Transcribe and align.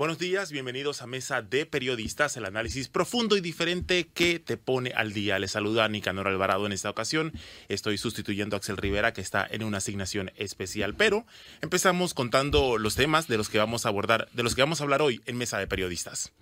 Buenos 0.00 0.18
días, 0.18 0.50
bienvenidos 0.50 1.02
a 1.02 1.06
Mesa 1.06 1.42
de 1.42 1.66
Periodistas, 1.66 2.34
el 2.38 2.46
análisis 2.46 2.88
profundo 2.88 3.36
y 3.36 3.42
diferente 3.42 4.08
que 4.08 4.38
te 4.38 4.56
pone 4.56 4.92
al 4.96 5.12
día. 5.12 5.38
Les 5.38 5.50
saluda 5.50 5.86
Nicanor 5.90 6.26
Alvarado 6.26 6.64
en 6.64 6.72
esta 6.72 6.88
ocasión. 6.88 7.34
Estoy 7.68 7.98
sustituyendo 7.98 8.56
a 8.56 8.60
Axel 8.60 8.78
Rivera, 8.78 9.12
que 9.12 9.20
está 9.20 9.46
en 9.50 9.62
una 9.62 9.76
asignación 9.76 10.32
especial. 10.36 10.94
Pero 10.94 11.26
empezamos 11.60 12.14
contando 12.14 12.78
los 12.78 12.94
temas 12.94 13.28
de 13.28 13.36
los 13.36 13.50
que 13.50 13.58
vamos 13.58 13.84
a 13.84 13.90
abordar, 13.90 14.30
de 14.32 14.42
los 14.42 14.54
que 14.54 14.62
vamos 14.62 14.80
a 14.80 14.84
hablar 14.84 15.02
hoy 15.02 15.20
en 15.26 15.36
Mesa 15.36 15.58
de 15.58 15.66
Periodistas. 15.66 16.32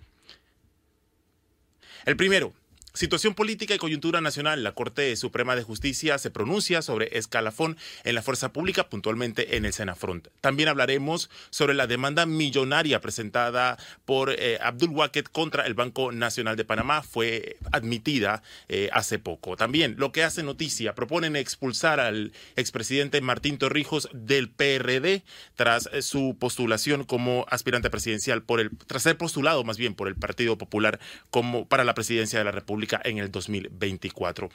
El 2.05 2.15
primero, 2.15 2.53
Situación 2.99 3.33
política 3.33 3.73
y 3.73 3.77
coyuntura 3.77 4.19
nacional. 4.19 4.61
La 4.61 4.73
Corte 4.73 5.15
Suprema 5.15 5.55
de 5.55 5.63
Justicia 5.63 6.17
se 6.17 6.31
pronuncia 6.31 6.81
sobre 6.81 7.17
escalafón 7.17 7.77
en 8.03 8.13
la 8.13 8.21
fuerza 8.21 8.51
pública, 8.51 8.89
puntualmente 8.89 9.55
en 9.55 9.63
el 9.63 9.71
Senafront. 9.71 10.27
También 10.41 10.67
hablaremos 10.67 11.29
sobre 11.49 11.75
la 11.75 11.87
demanda 11.87 12.25
millonaria 12.25 12.99
presentada 12.99 13.77
por 14.03 14.31
eh, 14.31 14.59
Abdul 14.61 14.89
Waket 14.89 15.29
contra 15.29 15.65
el 15.65 15.75
Banco 15.75 16.11
Nacional 16.11 16.57
de 16.57 16.65
Panamá. 16.65 17.01
Fue 17.01 17.55
admitida 17.71 18.43
eh, 18.67 18.89
hace 18.91 19.17
poco. 19.17 19.55
También 19.55 19.95
lo 19.97 20.11
que 20.11 20.25
hace 20.25 20.43
noticia, 20.43 20.93
proponen 20.93 21.37
expulsar 21.37 22.01
al 22.01 22.33
expresidente 22.57 23.21
Martín 23.21 23.57
Torrijos 23.59 24.09
del 24.11 24.49
PRD 24.49 25.23
tras 25.55 25.87
eh, 25.93 26.01
su 26.01 26.35
postulación 26.37 27.05
como 27.05 27.45
aspirante 27.49 27.89
presidencial 27.89 28.43
por 28.43 28.59
el, 28.59 28.71
tras 28.87 29.03
ser 29.03 29.15
postulado 29.15 29.63
más 29.63 29.77
bien 29.77 29.95
por 29.95 30.09
el 30.09 30.15
Partido 30.15 30.57
Popular 30.57 30.99
como 31.29 31.65
para 31.65 31.85
la 31.85 31.93
presidencia 31.93 32.39
de 32.39 32.43
la 32.43 32.51
República 32.51 32.88
en 33.03 33.17
el 33.17 33.31
2024. 33.31 34.49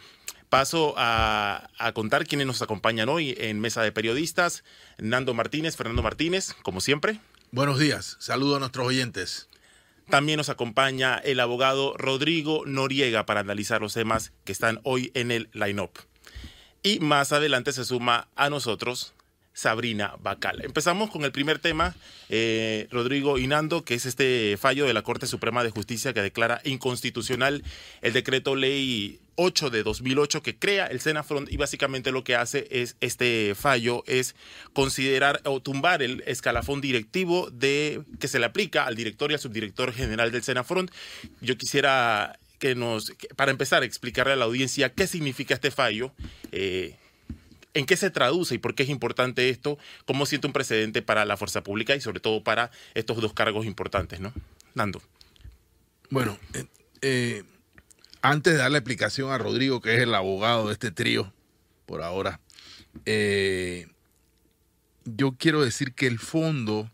Paso 0.49 0.95
a, 0.97 1.69
contar 1.95 2.27
quiénes 2.27 2.47
nos 2.47 2.63
acompañan 2.63 3.09
hoy 3.09 3.35
en 3.39 3.61
Mesa 3.61 3.83
de 3.83 3.93
Periodistas. 3.93 4.63
Nando 4.99 5.35
Martínez, 5.35 5.77
Fernando 5.77 6.03
Martínez, 6.03 6.55
como 6.63 6.81
siempre. 6.81 7.21
Buenos 7.51 7.79
días, 7.79 8.17
saludo 8.21 8.57
a 8.57 8.59
nuestros 8.61 8.87
oyentes. 8.87 9.49
También 10.11 10.37
nos 10.37 10.51
acompaña 10.51 11.17
el 11.17 11.41
abogado 11.41 11.97
Rodrigo 11.97 12.63
Noriega 12.67 13.27
para 13.27 13.41
analizar 13.41 13.81
los 13.81 13.95
temas 13.95 14.33
que 14.45 14.53
están 14.53 14.81
hoy 14.83 15.11
en 15.15 15.31
el 15.31 15.49
line-up. 15.53 15.93
Y 16.83 17.01
más 17.01 17.33
adelante 17.33 17.73
se 17.73 17.85
suma 17.85 18.29
a 18.37 18.51
nosotros 18.51 19.14
Sabrina 19.55 20.17
Bacal. 20.21 20.63
Empezamos 20.65 21.11
con 21.11 21.25
el 21.25 21.33
primer 21.33 21.61
tema, 21.61 21.95
eh, 22.29 22.89
Rodrigo 22.91 23.39
Inando, 23.39 23.85
que 23.85 23.95
es 23.95 24.05
este 24.05 24.57
fallo 24.61 24.85
de 24.85 24.93
la 24.93 25.03
Corte 25.03 25.27
Suprema 25.27 25.65
de 25.65 25.71
Justicia 25.71 26.13
que 26.13 26.21
declara 26.21 26.61
inconstitucional 26.65 27.63
el 28.03 28.13
decreto 28.13 28.57
ley 28.57 29.21
8 29.37 29.71
de 29.71 29.83
2008 29.83 30.43
que 30.43 30.57
crea 30.57 30.87
el 30.87 31.01
Senafront 31.01 31.51
y 31.51 31.57
básicamente 31.57 32.13
lo 32.13 32.25
que 32.25 32.37
hace 32.37 32.67
es 32.71 32.97
este 33.01 33.55
fallo 33.55 34.03
es 34.07 34.35
considerar 34.73 35.41
o 35.45 35.61
tumbar 35.61 36.03
el 36.03 36.23
escalafón 36.27 36.81
directivo 36.81 37.49
de 37.51 38.03
que 38.21 38.29
se 38.29 38.39
le 38.39 38.47
aplica 38.47 38.85
al 38.85 38.97
director 38.97 39.31
y 39.31 39.35
al 39.35 39.41
subdirector 39.41 39.93
general 39.93 40.33
del 40.33 40.43
Senafront. 40.43 40.91
Yo 41.41 41.57
quisiera 41.57 42.39
que 42.59 42.75
nos, 42.75 43.13
para 43.37 43.51
empezar, 43.51 43.85
explicarle 43.85 44.33
a 44.33 44.37
la 44.37 44.47
audiencia 44.47 44.93
qué 44.93 45.07
significa 45.07 45.55
este 45.55 45.71
fallo. 45.71 46.13
Eh, 46.51 46.97
¿En 47.75 47.87
qué 47.87 47.97
se 47.97 48.11
traduce 48.11 48.55
y 48.55 48.59
por 48.59 48.77
qué 48.77 48.85
es 48.85 48.89
importante 48.89 49.49
esto? 49.51 49.79
¿Cómo 50.07 50.27
siente 50.27 50.47
un 50.47 50.53
precedente 50.53 51.03
para 51.03 51.25
la 51.25 51.37
fuerza 51.37 51.63
pública 51.65 51.97
y 51.97 52.01
sobre 52.01 52.21
todo 52.21 52.45
para 52.45 52.71
estos 52.95 53.21
dos 53.21 53.33
cargos 53.33 53.67
importantes, 53.67 54.21
¿no? 54.21 54.33
Nando. 54.75 55.03
Bueno, 56.09 56.39
eh, 56.53 56.67
eh, 57.03 57.43
antes 58.23 58.53
de 58.53 58.61
dar 58.61 58.71
la 58.71 58.79
explicación 58.79 59.33
a 59.33 59.39
Rodrigo, 59.39 59.81
que 59.81 59.97
es 59.97 60.01
el 60.01 60.15
abogado 60.15 60.69
de 60.69 60.75
este 60.75 60.93
trío, 60.93 61.33
por 61.87 62.03
ahora, 62.03 62.41
eh, 63.07 63.89
yo 65.05 65.35
quiero 65.37 65.65
decir 65.65 65.95
que 65.95 66.07
el 66.07 66.21
fondo 66.21 66.89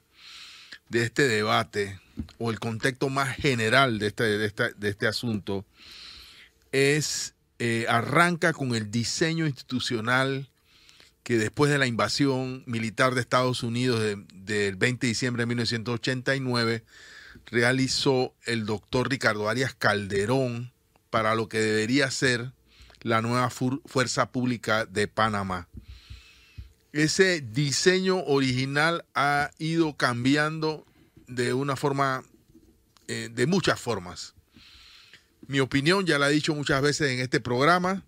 de 0.89 1.03
este 1.03 1.29
debate 1.29 2.01
o 2.39 2.51
el 2.51 2.59
contexto 2.59 3.11
más 3.11 3.37
general 3.37 3.99
de 3.99 4.07
este, 4.07 4.25
de 4.25 4.89
este 4.89 5.07
asunto 5.07 5.67
es, 6.73 7.35
arranca 7.89 8.53
con 8.55 8.75
el 8.75 8.91
diseño 8.91 9.47
institucional 9.47 10.50
que 11.23 11.39
después 11.39 11.71
de 11.71 11.79
la 11.79 11.87
invasión 11.87 12.63
militar 12.67 13.15
de 13.15 13.21
Estados 13.21 13.63
Unidos 13.63 14.01
del 14.33 14.77
20 14.77 15.07
de 15.07 15.09
diciembre 15.09 15.43
de 15.43 15.47
1989 15.47 16.85
realizó 17.47 18.35
el 18.45 18.67
doctor 18.67 19.11
Ricardo 19.11 19.49
Arias 19.49 19.75
Calderón 19.75 20.73
para 21.11 21.35
lo 21.35 21.49
que 21.49 21.59
debería 21.59 22.11
ser 22.11 22.53
la 23.03 23.23
nueva 23.23 23.51
Fuerza 23.51 24.31
Pública 24.31 24.87
de 24.87 25.09
Panamá. 25.09 25.69
Ese 26.93 27.41
diseño 27.41 28.25
original 28.25 29.05
ha 29.15 29.51
ido 29.59 29.97
cambiando 29.97 30.87
de 31.27 31.55
una 31.55 31.77
forma, 31.77 32.25
eh, 33.07 33.29
de 33.33 33.47
muchas 33.47 33.81
formas. 33.81 34.35
Mi 35.47 35.61
opinión, 35.61 36.05
ya 36.05 36.19
la 36.19 36.29
he 36.29 36.33
dicho 36.33 36.55
muchas 36.55 36.83
veces 36.83 37.11
en 37.13 37.21
este 37.21 37.41
programa, 37.41 38.05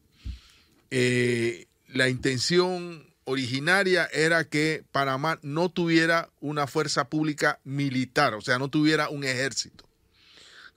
eh, 0.90 1.66
la 1.92 2.08
intención 2.08 3.06
originaria 3.24 4.08
era 4.12 4.44
que 4.44 4.84
Panamá 4.90 5.38
no 5.42 5.68
tuviera 5.68 6.30
una 6.40 6.66
fuerza 6.66 7.08
pública 7.08 7.60
militar, 7.64 8.34
o 8.34 8.40
sea, 8.40 8.58
no 8.58 8.68
tuviera 8.68 9.08
un 9.08 9.24
ejército, 9.24 9.88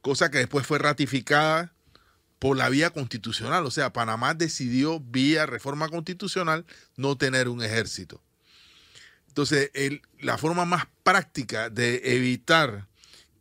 cosa 0.01 0.29
que 0.29 0.39
después 0.39 0.65
fue 0.67 0.77
ratificada 0.77 1.73
por 2.37 2.57
la 2.57 2.69
vía 2.69 2.91
constitucional, 2.91 3.65
o 3.65 3.71
sea, 3.71 3.93
Panamá 3.93 4.33
decidió 4.33 4.99
vía 4.99 5.45
reforma 5.45 5.89
constitucional 5.89 6.65
no 6.95 7.17
tener 7.17 7.49
un 7.49 7.63
ejército. 7.63 8.21
Entonces, 9.27 9.71
la 10.19 10.37
forma 10.37 10.63
más 10.65 10.85
práctica 11.03 11.69
de 11.69 12.01
evitar 12.15 12.87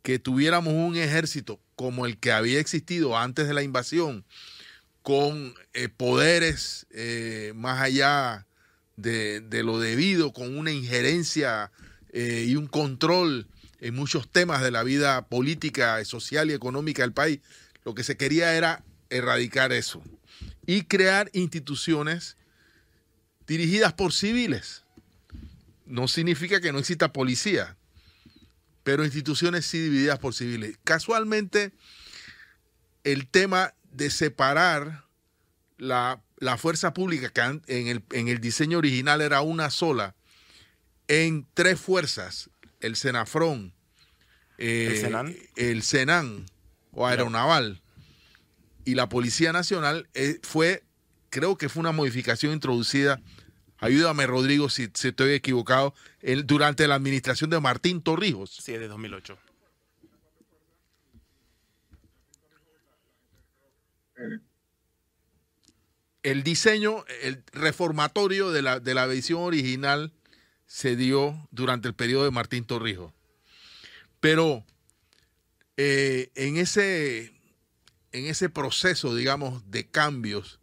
que 0.01 0.19
tuviéramos 0.19 0.73
un 0.73 0.97
ejército 0.97 1.59
como 1.75 2.05
el 2.05 2.17
que 2.17 2.31
había 2.31 2.59
existido 2.59 3.17
antes 3.17 3.47
de 3.47 3.53
la 3.53 3.63
invasión, 3.63 4.25
con 5.05 5.53
eh, 5.75 5.87
poderes 5.87 6.87
eh, 6.89 7.53
más 7.55 7.79
allá 7.79 8.47
de, 8.97 9.61
lo 9.63 9.77
debido, 9.77 10.33
con 10.33 10.57
una 10.57 10.71
injerencia 10.71 11.71
eh, 12.11 12.45
y 12.47 12.55
un 12.55 12.65
control 12.65 13.47
en 13.81 13.93
muchos 13.93 14.27
temas 14.27 14.63
de 14.63 14.71
la 14.71 14.81
vida 14.81 15.27
política, 15.27 16.03
social 16.05 16.49
y 16.49 16.55
económica 16.55 17.03
del 17.03 17.13
país. 17.13 17.39
Lo 17.83 17.93
que 17.93 18.03
se 18.03 18.17
quería 18.17 18.55
era 18.55 18.83
erradicar 19.11 19.71
eso 19.73 20.01
y 20.65 20.85
crear 20.85 21.29
instituciones 21.33 22.35
dirigidas 23.45 23.93
por 23.93 24.11
civiles. 24.11 24.85
No 25.85 26.07
significa 26.07 26.59
que 26.59 26.71
no 26.71 26.79
exista 26.79 27.13
policía, 27.13 27.77
pero 28.83 29.05
instituciones 29.05 29.67
sí 29.67 29.77
divididas 29.77 30.17
por 30.17 30.33
civiles. 30.33 30.79
Casualmente, 30.83 31.73
el 33.03 33.27
tema 33.27 33.75
de 33.95 34.09
separar 34.09 35.05
la, 35.77 36.21
fuerza 36.57 36.93
pública, 36.93 37.29
que 37.29 37.41
en 37.41 37.87
el, 37.87 38.03
en 38.11 38.27
el 38.27 38.39
diseño 38.39 38.77
original 38.77 39.21
era 39.21 39.41
una 39.41 39.69
sola, 39.69 40.15
en 41.07 41.47
tres 41.53 41.79
fuerzas, 41.79 42.49
el 42.79 42.95
Senafrón, 42.95 43.73
eh, 44.57 45.01
¿El, 45.55 45.83
Senan? 45.83 46.45
o 46.91 47.05
Aeronaval 47.05 47.81
y 48.85 48.95
la 48.95 49.09
Policía 49.09 49.51
Nacional, 49.51 50.07
eh, 50.13 50.39
fue, 50.43 50.83
creo 51.29 51.57
que 51.57 51.67
fue 51.67 51.81
una 51.81 51.91
modificación 51.91 52.53
introducida, 52.53 53.21
ayúdame 53.79 54.27
Rodrigo 54.27 54.69
si, 54.69 54.89
si 54.93 55.09
estoy 55.09 55.33
equivocado, 55.33 55.93
durante 56.45 56.87
la 56.87 56.95
administración 56.95 57.49
de 57.49 57.59
Martín 57.59 58.01
Torrijos. 58.01 58.51
Sí, 58.51 58.73
de 58.73 58.87
2008 58.87 59.37
el 66.25 66.41
diseño, 66.41 67.05
el 67.21 67.43
reformatorio 67.51 68.49
de 68.49 68.63
la, 68.63 68.79
de 68.79 68.95
la 68.95 69.05
visión 69.05 69.41
original 69.41 70.11
se 70.65 70.95
dio 70.95 71.47
durante 71.51 71.87
el 71.87 71.93
periodo 71.93 72.23
de 72.23 72.31
Martín 72.31 72.65
Torrijos. 72.65 73.13
Pero 74.19 74.65
eh, 75.77 76.31
en, 76.33 76.57
ese, 76.57 77.31
en 78.11 78.25
ese 78.25 78.49
proceso, 78.49 79.13
digamos, 79.13 79.69
de 79.69 79.85
cambios, 79.85 80.59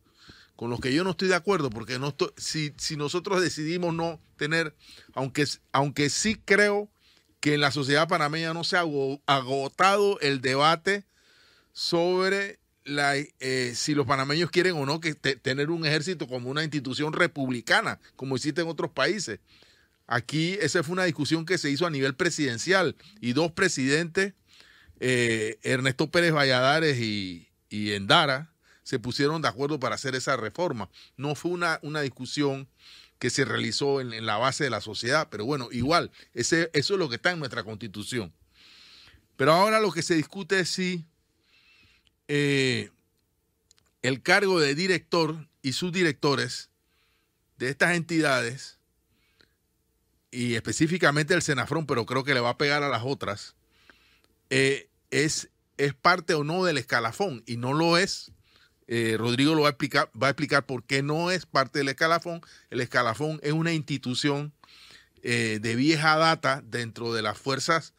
con 0.56 0.68
los 0.68 0.80
que 0.80 0.92
yo 0.92 1.04
no 1.04 1.10
estoy 1.10 1.28
de 1.28 1.36
acuerdo, 1.36 1.70
porque 1.70 2.00
no 2.00 2.12
si, 2.36 2.74
si 2.76 2.96
nosotros 2.96 3.40
decidimos 3.40 3.94
no 3.94 4.20
tener, 4.36 4.74
aunque, 5.14 5.46
aunque 5.70 6.10
sí 6.10 6.42
creo 6.44 6.90
que 7.38 7.54
en 7.54 7.60
la 7.60 7.70
sociedad 7.70 8.08
panameña 8.08 8.52
no 8.52 8.64
se 8.64 8.76
ha 8.76 8.84
agotado 9.26 10.18
el 10.18 10.40
debate 10.40 11.04
sobre 11.72 12.58
eh, 12.84 13.72
si 13.74 13.94
los 13.94 14.06
panameños 14.06 14.50
quieren 14.50 14.74
o 14.76 14.86
no 14.86 15.00
que 15.00 15.14
tener 15.14 15.70
un 15.70 15.86
ejército 15.86 16.26
como 16.26 16.50
una 16.50 16.62
institución 16.62 17.12
republicana, 17.12 18.00
como 18.16 18.36
existe 18.36 18.60
en 18.60 18.68
otros 18.68 18.90
países. 18.90 19.40
aquí 20.06 20.58
esa 20.60 20.82
fue 20.82 20.94
una 20.94 21.04
discusión 21.04 21.46
que 21.46 21.58
se 21.58 21.70
hizo 21.70 21.86
a 21.86 21.90
nivel 21.90 22.14
presidencial 22.14 22.96
y 23.20 23.32
dos 23.32 23.52
presidentes, 23.52 24.34
eh, 25.00 25.58
Ernesto 25.62 26.10
Pérez 26.10 26.32
Valladares 26.32 26.98
y, 26.98 27.48
y 27.70 27.92
Endara, 27.92 28.52
se 28.82 28.98
pusieron 28.98 29.42
de 29.42 29.48
acuerdo 29.48 29.78
para 29.78 29.94
hacer 29.94 30.14
esa 30.14 30.36
reforma. 30.36 30.90
No 31.16 31.34
fue 31.34 31.52
una, 31.52 31.78
una 31.82 32.00
discusión 32.00 32.68
que 33.18 33.30
se 33.30 33.44
realizó 33.44 34.00
en, 34.00 34.26
la 34.26 34.36
base 34.36 34.64
de 34.64 34.70
la 34.70 34.80
sociedad, 34.80 35.28
pero 35.30 35.44
bueno, 35.44 35.68
igual, 35.70 36.10
ese, 36.34 36.70
eso 36.72 36.94
es 36.94 36.98
lo 36.98 37.08
que 37.08 37.14
está 37.16 37.30
en 37.30 37.38
nuestra 37.38 37.62
constitución. 37.62 38.32
Pero 39.36 39.52
ahora 39.52 39.78
lo 39.78 39.92
que 39.92 40.02
se 40.02 40.14
discute 40.14 40.58
es 40.58 40.70
si 40.70 41.06
eh, 42.28 42.90
el 44.02 44.22
cargo 44.22 44.60
de 44.60 44.74
director 44.74 45.48
y 45.62 45.72
subdirectores 45.72 46.70
de 47.58 47.68
estas 47.68 47.94
entidades, 47.96 48.78
y 50.30 50.54
específicamente 50.54 51.34
el 51.34 51.42
Senafrón, 51.42 51.86
pero 51.86 52.06
creo 52.06 52.24
que 52.24 52.34
le 52.34 52.40
va 52.40 52.50
a 52.50 52.58
pegar 52.58 52.82
a 52.82 52.88
las 52.88 53.02
otras, 53.04 53.54
eh, 54.50 54.88
es, 55.10 55.50
es 55.76 55.94
parte 55.94 56.34
o 56.34 56.44
no 56.44 56.64
del 56.64 56.78
escalafón, 56.78 57.42
y 57.46 57.56
no 57.56 57.72
lo 57.72 57.98
es. 57.98 58.32
Eh, 58.88 59.16
Rodrigo 59.18 59.54
lo 59.54 59.62
va 59.62 59.68
a 59.68 59.70
explicar, 59.70 60.10
va 60.20 60.26
a 60.26 60.30
explicar 60.30 60.66
por 60.66 60.84
qué 60.84 61.02
no 61.02 61.30
es 61.30 61.46
parte 61.46 61.78
del 61.78 61.88
escalafón. 61.88 62.40
El 62.70 62.80
escalafón 62.80 63.40
es 63.42 63.52
una 63.52 63.72
institución 63.72 64.52
de 65.22 65.76
vieja 65.76 66.16
data 66.16 66.64
dentro 66.64 67.14
de 67.14 67.22
las 67.22 67.38
fuerzas 67.38 67.94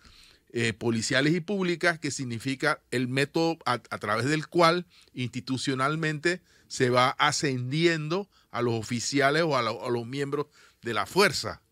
eh, 0.55 0.71
policiales 0.71 1.33
y 1.33 1.39
públicas, 1.39 1.97
que 1.97 2.11
significa 2.11 2.79
el 2.91 3.07
método 3.07 3.57
a, 3.65 3.79
través 3.79 4.27
del 4.27 4.45
cual 4.47 4.85
institucionalmente 5.15 6.43
se 6.67 6.91
va 6.91 7.09
ascendiendo 7.09 8.29
a 8.51 8.61
los 8.61 8.75
oficiales 8.75 9.41
o 9.41 9.57
a, 9.57 9.63
los 9.63 10.05
miembros 10.05 10.45
de 10.83 10.93
la 10.93 11.07
fuerza. 11.07 11.63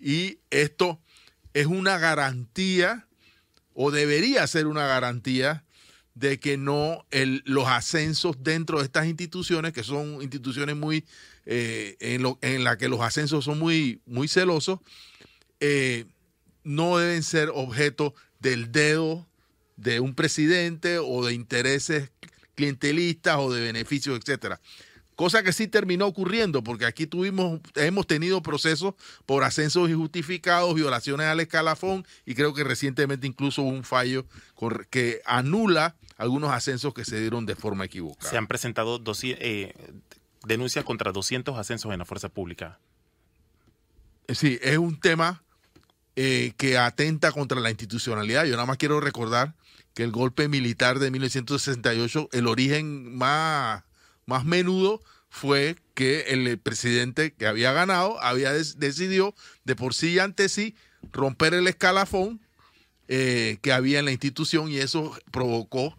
Y 0.00 0.40
esto 0.50 1.00
es 1.54 1.66
una 1.66 1.98
garantía, 1.98 3.06
o 3.74 3.92
debería 3.92 4.44
ser 4.48 4.66
una 4.66 4.88
garantía, 4.88 5.62
de 6.16 6.40
que 6.40 6.56
no 6.56 7.06
los 7.44 7.68
ascensos 7.68 8.42
dentro 8.42 8.78
de 8.78 8.86
estas 8.86 9.06
instituciones, 9.06 9.72
que 9.72 9.84
son 9.84 10.20
instituciones 10.20 10.74
muy, 10.74 11.04
eh, 11.44 11.96
en, 12.00 12.22
lo, 12.24 12.40
la 12.42 12.76
que 12.76 12.88
los 12.88 13.02
ascensos 13.02 13.44
son 13.44 13.60
muy, 13.60 14.00
muy 14.04 14.26
celosos, 14.26 14.80
eh, 15.60 16.06
no 16.66 16.98
deben 16.98 17.22
ser 17.22 17.50
objeto 17.54 18.14
del 18.40 18.72
dedo 18.72 19.26
de 19.76 20.00
un 20.00 20.14
presidente 20.14 20.98
o 20.98 21.24
de 21.24 21.32
intereses 21.32 22.10
clientelistas 22.56 23.36
o 23.38 23.52
de 23.52 23.60
beneficios, 23.60 24.18
etcétera. 24.18 24.60
Cosa 25.14 25.42
que 25.42 25.52
sí 25.52 25.68
terminó 25.68 26.06
ocurriendo, 26.06 26.62
porque 26.62 26.84
aquí 26.84 27.06
tuvimos, 27.06 27.60
hemos 27.76 28.06
tenido 28.06 28.42
procesos 28.42 28.94
por 29.24 29.44
ascensos 29.44 29.88
injustificados, 29.88 30.74
violaciones 30.74 31.26
al 31.28 31.40
escalafón, 31.40 32.04
y 32.26 32.34
creo 32.34 32.52
que 32.52 32.64
recientemente 32.64 33.26
incluso 33.26 33.62
hubo 33.62 33.70
un 33.70 33.84
fallo 33.84 34.26
que 34.90 35.22
anula 35.24 35.96
algunos 36.18 36.50
ascensos 36.50 36.92
que 36.92 37.04
se 37.04 37.18
dieron 37.20 37.46
de 37.46 37.54
forma 37.54 37.84
equivocada. 37.84 38.28
Se 38.28 38.36
han 38.36 38.46
presentado 38.46 39.00
eh, 39.22 39.72
denuncias 40.44 40.84
contra 40.84 41.12
200 41.12 41.56
ascensos 41.56 41.92
en 41.92 42.00
la 42.00 42.04
fuerza 42.04 42.28
pública. 42.28 42.78
Sí, 44.28 44.58
es 44.60 44.76
un 44.76 44.98
tema 44.98 45.44
eh, 46.16 46.52
que 46.56 46.78
atenta 46.78 47.30
contra 47.30 47.60
la 47.60 47.70
institucionalidad. 47.70 48.44
Yo 48.44 48.52
nada 48.52 48.66
más 48.66 48.78
quiero 48.78 49.00
recordar 49.00 49.54
que 49.94 50.02
el 50.02 50.10
golpe 50.10 50.48
militar 50.48 50.98
de 50.98 51.10
1968, 51.10 52.30
el 52.32 52.46
origen 52.46 53.14
más, 53.16 53.84
más 54.24 54.44
menudo 54.44 55.02
fue 55.28 55.76
que 55.94 56.20
el 56.28 56.58
presidente 56.58 57.34
que 57.34 57.46
había 57.46 57.72
ganado 57.72 58.20
había 58.22 58.52
decidido 58.52 59.34
de 59.64 59.76
por 59.76 59.94
sí 59.94 60.14
y 60.14 60.18
ante 60.18 60.48
sí 60.48 60.74
romper 61.12 61.54
el 61.54 61.68
escalafón 61.68 62.40
eh, 63.08 63.58
que 63.62 63.72
había 63.72 63.98
en 63.98 64.06
la 64.06 64.12
institución 64.12 64.70
y 64.70 64.78
eso 64.78 65.16
provocó 65.30 65.96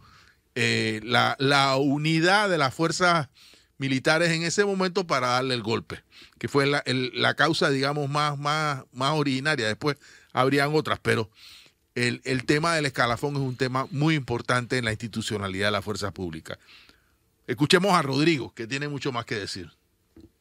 eh, 0.56 1.00
la, 1.04 1.36
la, 1.40 1.78
unidad 1.78 2.50
de 2.50 2.58
las 2.58 2.74
fuerzas 2.74 3.30
militares 3.77 4.31
en 4.31 4.44
ese 4.44 4.65
momento 4.65 5.06
para 5.06 5.27
darle 5.27 5.53
el 5.53 5.63
golpe, 5.63 6.03
que 6.39 6.47
fue 6.47 6.65
la, 6.65 6.83
la 6.85 7.35
causa, 7.35 7.69
digamos, 7.69 8.09
más, 8.09 8.38
más, 8.38 8.83
más 8.91 9.13
originaria. 9.13 9.68
Después 9.68 9.97
habrían 10.33 10.74
otras, 10.74 11.00
pero 11.00 11.29
el, 11.95 12.21
el, 12.25 12.45
tema 12.45 12.75
del 12.75 12.85
escalafón 12.85 13.35
es 13.35 13.41
un 13.41 13.56
tema 13.56 13.88
muy 13.91 14.15
importante 14.15 14.77
en 14.77 14.85
la 14.85 14.91
institucionalidad 14.91 15.68
de 15.68 15.71
la 15.71 15.81
fuerza 15.81 16.12
pública. 16.12 16.57
Escuchemos 17.47 17.94
a 17.94 18.01
Rodrigo, 18.01 18.53
que 18.53 18.68
tiene 18.68 18.88
mucho 18.88 19.12
más 19.12 19.25
que 19.25 19.35
decir. 19.35 19.71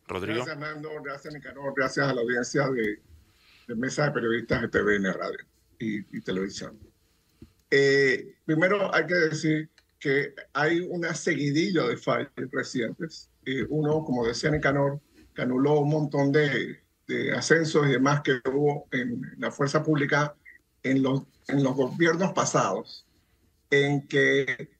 Rodrigo. 0.09 0.45
Gracias, 0.45 0.59
Nando. 0.59 0.91
Gracias, 1.03 1.35
Nicanor. 1.35 1.73
Gracias 1.77 2.07
a 2.07 2.15
la 2.15 2.21
audiencia 2.21 2.69
de, 2.69 3.01
de 3.67 3.75
Mesa 3.75 4.05
de 4.07 4.13
Periodistas 4.13 4.63
de 4.63 4.69
TVN 4.69 5.13
Radio 5.13 5.45
y, 5.79 5.99
y 6.17 6.21
Televisión. 6.21 6.79
Eh, 7.71 8.37
primero 8.45 8.95
hay 8.95 9.07
que 9.07 9.15
decir 9.15 9.71
que 9.99 10.35
hay 10.53 10.81
una 10.81 11.15
seguidilla 11.15 11.85
de 11.85 11.97
fallos 11.97 12.31
recientes. 12.53 13.31
Eh, 13.45 13.65
uno, 13.69 14.05
como 14.05 14.27
decía 14.27 14.51
Nicanor, 14.51 15.01
que 15.35 15.43
anuló 15.43 15.81
un 15.81 15.91
montón 15.91 16.33
de, 16.33 16.81
de, 17.07 17.33
ascensos 17.33 17.87
y 17.87 17.93
demás 17.93 18.23
que 18.23 18.41
hubo 18.51 18.89
en 18.91 19.23
la 19.39 19.51
fuerza 19.51 19.83
pública 19.83 20.35
en 20.83 21.03
los, 21.03 21.23
en 21.49 21.63
los 21.63 21.75
gobiernos 21.75 22.33
pasados, 22.33 23.07
en 23.71 24.07
que 24.07 24.71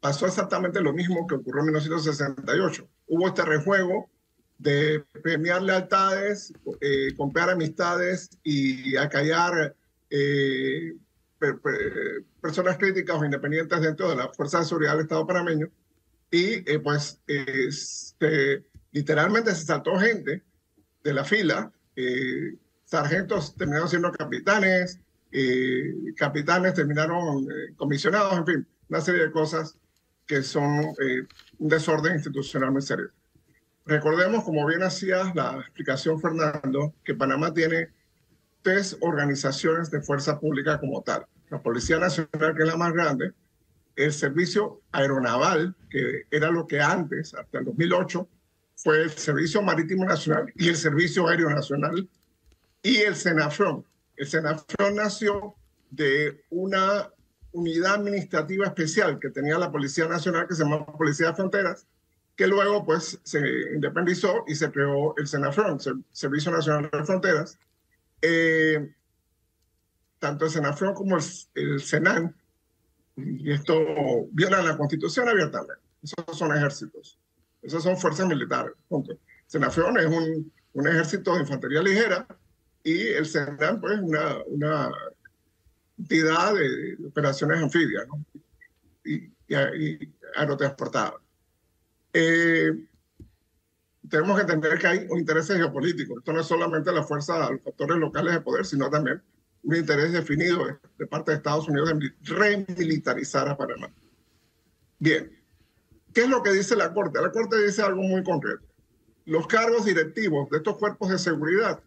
pasó 0.00 0.26
exactamente 0.26 0.80
lo 0.80 0.92
mismo 0.92 1.26
que 1.26 1.36
ocurrió 1.36 1.60
en 1.60 1.66
1968. 1.66 2.88
Hubo 3.08 3.28
este 3.28 3.44
rejuego 3.44 4.10
de 4.58 5.04
premiar 5.22 5.62
lealtades, 5.62 6.52
eh, 6.80 7.14
comprar 7.16 7.50
amistades 7.50 8.30
y 8.42 8.96
acallar 8.96 9.74
eh, 10.10 10.94
personas 12.40 12.76
críticas 12.76 13.16
o 13.16 13.24
independientes 13.24 13.80
dentro 13.80 14.10
de 14.10 14.16
la 14.16 14.28
Fuerza 14.28 14.58
de 14.58 14.66
Seguridad 14.66 14.92
del 14.92 15.02
Estado 15.02 15.26
panameño 15.26 15.70
y 16.30 16.70
eh, 16.70 16.78
pues 16.78 17.20
este, 17.26 18.64
literalmente 18.92 19.54
se 19.54 19.64
saltó 19.64 19.98
gente 19.98 20.42
de 21.02 21.12
la 21.12 21.24
fila, 21.24 21.72
eh, 21.96 22.56
sargentos 22.84 23.56
terminaron 23.56 23.88
siendo 23.88 24.12
capitanes, 24.12 25.00
eh, 25.32 25.92
capitanes 26.16 26.74
terminaron 26.74 27.46
comisionados, 27.76 28.38
en 28.38 28.46
fin, 28.46 28.68
una 28.88 29.00
serie 29.00 29.22
de 29.22 29.32
cosas 29.32 29.76
que 30.26 30.42
son 30.42 30.94
un 31.58 31.68
desorden 31.68 32.14
institucional 32.14 32.70
muy 32.70 32.82
serio. 32.82 33.10
Recordemos, 33.84 34.44
como 34.44 34.64
bien 34.66 34.82
hacía 34.82 35.32
la 35.34 35.58
explicación 35.60 36.20
Fernando, 36.20 36.94
que 37.02 37.14
Panamá 37.14 37.52
tiene 37.52 37.88
tres 38.62 38.96
organizaciones 39.00 39.90
de 39.90 40.00
fuerza 40.00 40.38
pública 40.38 40.78
como 40.78 41.02
tal. 41.02 41.26
La 41.50 41.62
Policía 41.62 41.98
Nacional, 41.98 42.54
que 42.54 42.62
es 42.62 42.68
la 42.68 42.76
más 42.76 42.92
grande, 42.92 43.32
el 43.96 44.12
Servicio 44.12 44.80
Aeronaval, 44.92 45.74
que 45.90 46.26
era 46.30 46.50
lo 46.50 46.66
que 46.66 46.80
antes, 46.80 47.34
hasta 47.34 47.58
el 47.58 47.64
2008, 47.64 48.28
fue 48.76 49.02
el 49.02 49.10
Servicio 49.10 49.60
Marítimo 49.62 50.04
Nacional 50.04 50.52
y 50.54 50.68
el 50.68 50.76
Servicio 50.76 51.28
Aéreo 51.28 51.50
Nacional, 51.50 52.08
y 52.82 52.96
el 52.98 53.14
Senafron. 53.14 53.84
El 54.16 54.26
Senafron 54.26 54.96
nació 54.96 55.54
de 55.90 56.44
una 56.50 57.10
unidad 57.52 57.94
administrativa 57.96 58.66
especial 58.66 59.18
que 59.18 59.30
tenía 59.30 59.58
la 59.58 59.72
Policía 59.72 60.06
Nacional, 60.06 60.46
que 60.46 60.54
se 60.54 60.62
llamaba 60.62 60.86
Policía 60.86 61.28
de 61.28 61.34
Fronteras, 61.34 61.86
que 62.36 62.46
luego 62.46 62.84
pues 62.86 63.20
se 63.22 63.40
independizó 63.74 64.44
y 64.46 64.54
se 64.54 64.70
creó 64.70 65.14
el 65.16 65.26
Senafron, 65.26 65.78
el 65.84 66.04
Servicio 66.12 66.52
Nacional 66.52 66.88
de 66.90 67.04
Fronteras, 67.04 67.58
eh, 68.22 68.92
tanto 70.18 70.44
el 70.44 70.50
Senafron 70.50 70.94
como 70.94 71.16
el, 71.16 71.24
el, 71.54 71.80
Senan, 71.80 72.34
y 73.16 73.52
esto 73.52 74.26
viola 74.32 74.62
la 74.62 74.76
Constitución 74.76 75.28
abiertamente. 75.28 75.82
Esos 76.02 76.38
son 76.38 76.56
ejércitos, 76.56 77.18
esos 77.62 77.82
son 77.82 77.96
fuerzas 77.96 78.26
militares. 78.26 78.72
Punto. 78.88 79.18
Senafron 79.46 79.98
es 79.98 80.06
un, 80.06 80.52
un, 80.72 80.88
ejército 80.88 81.34
de 81.34 81.40
infantería 81.40 81.82
ligera 81.82 82.26
y 82.82 83.08
el 83.08 83.26
Senan, 83.26 83.80
pues, 83.80 83.98
una, 84.00 84.38
una 84.46 84.90
entidad 85.98 86.54
de, 86.54 86.96
operaciones 87.06 87.62
anfibias 87.62 88.06
¿no? 88.08 88.24
y, 89.04 89.14
y, 89.14 89.54
y 89.76 90.14
aerotransportadas. 90.36 91.14
Eh, 92.12 92.72
tenemos 94.10 94.36
que 94.36 94.42
entender 94.42 94.78
que 94.78 94.86
hay 94.86 95.06
intereses 95.16 95.56
geopolíticos. 95.56 96.18
Esto 96.18 96.32
no 96.32 96.40
es 96.40 96.46
solamente 96.46 96.92
la 96.92 97.04
fuerza 97.04 97.50
los 97.50 97.62
factores 97.62 97.96
locales 97.96 98.34
de 98.34 98.40
poder, 98.40 98.66
sino 98.66 98.90
también 98.90 99.22
un 99.62 99.76
interés 99.76 100.12
definido 100.12 100.66
de 100.98 101.06
parte 101.06 101.30
de 101.30 101.36
Estados 101.38 101.68
Unidos 101.68 101.90
de 101.98 102.12
remilitarizar 102.22 103.48
a 103.48 103.56
Panamá. 103.56 103.90
Bien, 104.98 105.30
¿qué 106.12 106.22
es 106.22 106.28
lo 106.28 106.42
que 106.42 106.52
dice 106.52 106.76
la 106.76 106.92
Corte? 106.92 107.20
La 107.20 107.30
Corte 107.30 107.62
dice 107.62 107.82
algo 107.82 108.02
muy 108.02 108.22
concreto. 108.22 108.66
Los 109.26 109.46
cargos 109.46 109.84
directivos 109.84 110.50
de 110.50 110.58
estos 110.58 110.76
cuerpos 110.76 111.10
de 111.10 111.18
seguridad 111.18 111.80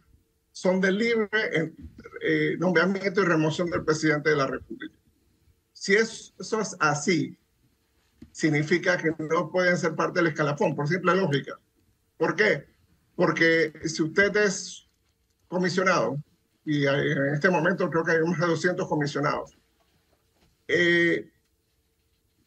son 0.52 0.80
de 0.80 0.92
libre 0.92 1.74
eh, 2.22 2.56
nombramiento 2.58 3.22
y 3.22 3.26
remoción 3.26 3.70
del 3.70 3.84
presidente 3.84 4.30
de 4.30 4.36
la 4.36 4.48
República. 4.48 4.96
Si 5.74 5.96
es, 5.96 6.34
eso 6.40 6.62
es 6.62 6.78
así, 6.80 7.38
significa 8.32 8.98
que 8.98 9.14
no 9.20 9.52
pueden 9.52 9.78
ser 9.78 9.96
parte 9.96 10.20
del 10.20 10.28
escalafón, 10.28 10.76
por 10.76 10.88
simple 10.88 11.16
lógica. 11.16 11.60
¿Por 12.24 12.38
qué? 12.38 12.66
Porque 13.18 13.74
si 13.84 14.02
usted 14.02 14.34
es 14.38 14.88
comisionados, 15.50 16.20
y 16.64 16.86
en 16.86 17.34
este 17.34 17.50
momento 17.50 17.90
creo 17.90 18.06
que 18.06 18.14
hay 18.14 18.22
más 18.22 18.40
de 18.40 18.48
200 18.48 18.88
comisionados. 18.88 19.58
Eh, 20.66 21.30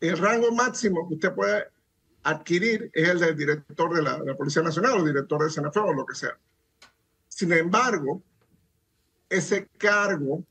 el 0.00 0.16
rango 0.16 0.50
máximo 0.52 1.06
que 1.06 1.16
usted 1.16 1.34
puede 1.34 1.66
adquirir 2.22 2.90
es 2.94 3.06
el 3.06 3.20
del 3.20 3.36
director 3.36 3.94
de 3.94 4.00
la, 4.00 4.34
Policía 4.34 4.62
Nacional 4.62 4.98
o 4.98 5.04
director 5.04 5.42
del 5.42 5.50
Senado 5.50 5.84
o 5.84 5.92
lo 5.92 6.06
que 6.06 6.14
sea. 6.14 6.38
Sin 7.28 7.52
embargo, 7.52 8.22
ese 9.28 9.68
cargo 9.76 10.42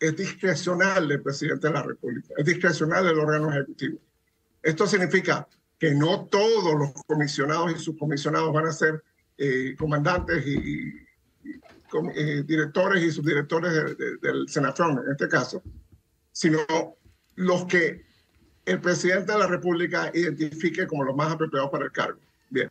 es 0.00 0.16
discrecional 0.16 1.06
del 1.06 1.22
presidente 1.22 1.68
de 1.68 1.74
la 1.74 1.82
República, 1.84 2.34
es 2.36 2.44
discrecional 2.44 3.04
del 3.04 3.20
órgano 3.20 3.52
ejecutivo. 3.52 4.00
Esto 4.60 4.84
significa 4.84 5.46
que 5.84 5.94
no 5.94 6.24
todos 6.28 6.78
los 6.78 6.94
comisionados 7.06 7.72
y 7.72 7.78
subcomisionados 7.78 8.54
van 8.54 8.68
a 8.68 8.72
ser 8.72 9.04
eh, 9.36 9.76
comandantes 9.78 10.42
y, 10.46 10.94
eh, 12.14 12.42
directores 12.46 13.02
y 13.02 13.10
subdirectores 13.10 13.94
del 14.22 14.48
Senafron, 14.48 15.02
en 15.04 15.12
este 15.12 15.28
caso, 15.28 15.62
sino 16.32 16.60
los 17.34 17.66
que 17.66 18.02
el 18.64 18.80
presidente 18.80 19.32
de 19.32 19.38
la 19.38 19.46
República 19.46 20.10
identifique 20.14 20.86
como 20.86 21.04
los 21.04 21.14
más 21.14 21.34
apropiados 21.34 21.68
para 21.68 21.84
el 21.84 21.92
cargo. 21.92 22.18
Bien. 22.48 22.70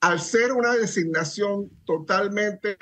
Al 0.00 0.18
ser 0.18 0.50
una 0.50 0.72
designación 0.72 1.70
totalmente, 1.86 2.76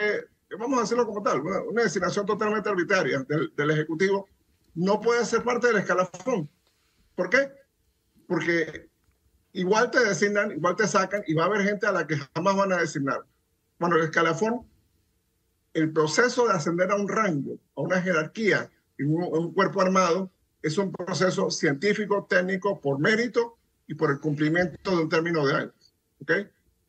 vamos 0.59 0.81
a 0.81 0.85
hacerlo 0.85 1.05
como 1.05 1.23
tal, 1.23 1.43
una, 1.43 1.83
designación 1.83 2.25
totalmente 2.25 2.71
arbitraria 2.71 3.23
del, 3.29 3.53
del, 3.55 3.71
Ejecutivo, 3.71 4.27
no 4.77 4.99
puede 4.99 5.27
ser 5.27 5.45
parte 5.45 5.67
del 5.67 5.77
escalafón. 5.77 6.49
¿Por 7.15 7.29
qué? 7.29 7.53
Porque 8.27 8.90
igual 9.53 9.91
te 9.91 10.05
designan, 10.05 10.53
igual 10.53 10.77
te 10.77 10.87
sacan 10.87 11.23
y 11.27 11.35
va 11.35 11.45
a 11.45 11.47
haber 11.47 11.63
gente 11.63 11.87
a 11.87 11.93
la 11.93 12.07
que 12.07 12.17
jamás 12.35 12.57
van 12.57 12.73
a 12.73 12.79
designar. 12.79 13.25
Bueno, 13.79 13.97
el 13.97 14.05
escalafón, 14.05 14.67
el 15.75 15.93
proceso 15.93 16.47
de 16.47 16.55
ascender 16.55 16.91
a 16.91 16.97
un 16.97 17.09
rango, 17.09 17.59
a 17.77 17.81
una 17.81 18.01
jerarquía 18.01 18.71
en 18.99 19.15
un 19.15 19.53
cuerpo 19.55 19.81
armado, 19.81 20.31
es 20.63 20.77
un 20.79 20.93
proceso 20.93 21.51
científico, 21.51 22.27
técnico, 22.29 22.81
por 22.81 22.99
mérito 22.99 23.57
y 23.87 23.95
por 23.95 24.11
el 24.11 24.21
cumplimiento 24.21 24.91
de 24.97 25.03
un 25.03 25.09
término 25.09 25.47
de 25.47 25.55
años. 25.55 25.95
¿ok? 26.21 26.33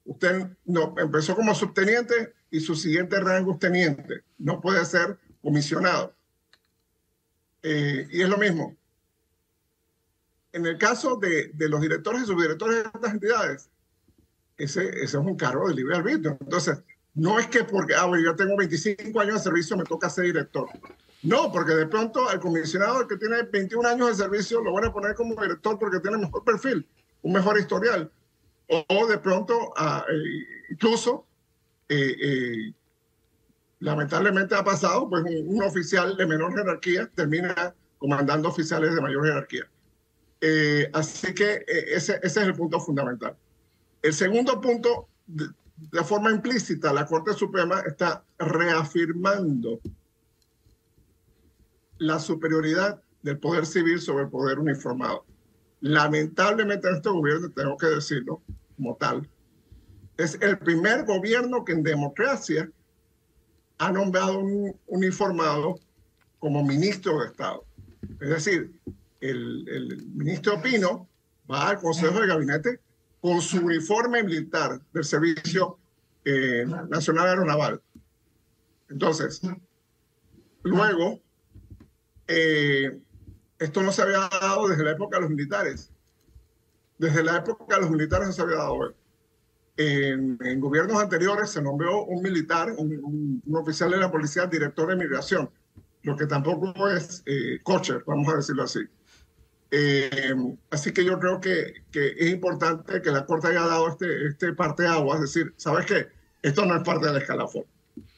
Usted 0.05 0.47
no, 0.65 0.93
empezó 0.97 1.35
como 1.35 1.55
subteniente 1.55 2.33
y 2.49 2.59
su 2.59 2.75
siguiente 2.75 3.19
rango 3.19 3.53
es 3.53 3.59
teniente. 3.59 4.23
No 4.37 4.59
puede 4.59 4.83
ser 4.85 5.17
comisionado. 5.41 6.13
Eh, 7.63 8.07
y 8.11 8.21
es 8.21 8.29
lo 8.29 8.37
mismo. 8.37 8.75
En 10.53 10.65
el 10.65 10.77
caso 10.77 11.17
de, 11.17 11.51
los 11.57 11.81
directores 11.81 12.23
y 12.23 12.25
subdirectores 12.25 12.83
de 12.83 12.89
estas 12.93 13.13
entidades, 13.13 13.69
ese, 14.57 14.89
es 15.03 15.13
un 15.13 15.35
cargo 15.35 15.67
de 15.69 15.75
libre 15.75 15.95
arbitrio. 15.95 16.37
Entonces, 16.41 16.83
no 17.13 17.39
es 17.39 17.47
que 17.47 17.63
porque 17.63 17.93
ah, 17.95 18.09
yo 18.23 18.35
tengo 18.35 18.57
25 18.57 19.19
años 19.19 19.35
de 19.35 19.41
servicio 19.41 19.77
me 19.77 19.83
toca 19.83 20.09
ser 20.09 20.25
director. 20.25 20.67
No, 21.23 21.51
porque 21.51 21.73
de 21.73 21.87
pronto 21.87 22.27
al 22.27 22.39
comisionado 22.39 23.07
que 23.07 23.17
tiene 23.17 23.43
21 23.43 23.87
años 23.87 24.07
de 24.09 24.23
servicio 24.23 24.61
lo 24.61 24.73
van 24.73 24.85
a 24.85 24.93
poner 24.93 25.13
como 25.13 25.39
director 25.39 25.77
porque 25.77 25.99
tiene 25.99 26.17
mejor 26.17 26.43
perfil, 26.43 26.87
un 27.21 27.33
mejor 27.33 27.59
historial. 27.59 28.11
O, 28.67 29.05
de 29.05 29.17
pronto, 29.17 29.73
ah, 29.75 30.05
eh, 30.09 30.45
incluso, 30.69 31.25
eh, 31.89 32.15
eh, 32.23 32.73
lamentablemente 33.79 34.55
ha 34.55 34.63
pasado, 34.63 35.09
pues 35.09 35.23
un, 35.23 35.61
oficial 35.61 36.15
de 36.15 36.25
menor 36.25 36.55
jerarquía 36.55 37.09
termina 37.13 37.75
comandando 37.97 38.47
oficiales 38.47 38.95
de 38.95 39.01
mayor 39.01 39.25
jerarquía. 39.25 39.69
Así 40.93 41.33
que 41.33 41.63
ese, 41.67 42.19
ese, 42.21 42.21
es 42.23 42.37
el 42.37 42.55
punto 42.55 42.79
fundamental. 42.79 43.35
El 44.01 44.13
segundo 44.13 44.59
punto, 44.59 45.07
de, 45.27 45.45
de 45.91 46.03
forma 46.03 46.31
implícita, 46.31 46.91
la 46.93 47.05
Corte 47.05 47.33
Suprema 47.33 47.81
está 47.81 48.23
reafirmando 48.39 49.79
la 51.97 52.19
superioridad 52.19 53.01
del 53.21 53.37
poder 53.37 53.65
civil 53.65 54.01
sobre 54.01 54.23
el 54.23 54.29
poder 54.29 54.59
uniformado. 54.59 55.25
Lamentablemente 55.81 56.87
en 56.87 56.95
este 56.95 57.09
gobierno, 57.09 57.51
tengo 57.51 57.77
que 57.77 57.87
decirlo 57.87 58.41
como 58.75 58.95
tal, 58.95 59.29
es 60.17 60.37
el 60.41 60.57
primer 60.57 61.05
gobierno 61.05 61.63
que 61.63 61.73
en 61.73 61.83
democracia 61.83 62.69
ha 63.77 63.91
nombrado 63.91 64.39
un 64.39 64.75
uniformado 64.87 65.79
como 66.39 66.63
ministro 66.63 67.19
de 67.19 67.27
Estado. 67.27 67.65
Es 68.19 68.29
decir, 68.29 68.79
el, 69.21 70.07
ministro 70.13 70.61
Pino 70.61 71.07
va 71.49 71.69
al 71.69 71.79
Consejo 71.79 72.19
de 72.19 72.27
Gabinete 72.27 72.81
con 73.21 73.39
su 73.41 73.63
uniforme 73.63 74.23
militar 74.23 74.81
del 74.91 75.03
Servicio 75.03 75.77
eh, 76.25 76.65
Nacional 76.89 77.27
Aeronaval. 77.27 77.81
Entonces, 78.89 79.41
luego 80.63 81.21
eh, 82.27 82.99
esto 83.59 83.83
no 83.83 83.91
se 83.91 84.01
había 84.01 84.27
dado 84.41 84.67
desde 84.67 84.83
la 84.83 84.91
época 84.91 85.17
de 85.17 85.21
los 85.21 85.29
militares. 85.29 85.91
Desde 86.97 87.23
la 87.23 87.37
época 87.37 87.75
de 87.75 87.81
los 87.81 87.91
militares 87.91 88.27
no 88.27 88.33
se 88.33 88.41
había 88.41 88.57
dado. 88.57 88.93
En, 89.77 90.37
gobiernos 90.59 91.01
anteriores 91.01 91.49
se 91.49 91.61
nombró 91.61 92.05
un 92.05 92.21
militar, 92.21 92.73
un, 92.77 93.41
oficial 93.53 93.91
de 93.91 93.97
la 93.97 94.11
policía, 94.11 94.45
director 94.45 94.89
de 94.89 94.95
migración, 94.95 95.49
lo 96.03 96.15
que 96.15 96.27
tampoco 96.27 96.89
es 96.89 97.23
eh, 97.25 97.59
vamos 98.05 98.33
a 98.33 98.37
decirlo 98.37 98.63
así. 98.63 98.81
Eh, 99.71 100.35
así 100.69 100.91
que 100.91 101.05
yo 101.05 101.17
creo 101.19 101.39
que, 101.39 101.83
que, 101.91 102.15
es 102.17 102.29
importante 102.29 103.01
que 103.01 103.09
la 103.09 103.25
Corte 103.25 103.47
haya 103.47 103.65
dado 103.65 103.87
este, 103.89 104.27
este 104.27 104.53
parte 104.53 104.83
de 104.83 104.89
agua, 104.89 105.15
es 105.15 105.21
decir, 105.21 105.53
¿sabes 105.55 105.85
qué? 105.85 106.07
Esto 106.41 106.65
no 106.65 106.75
es 106.75 106.83
parte 106.83 107.07
del 107.07 107.17
escalafón. 107.17 107.63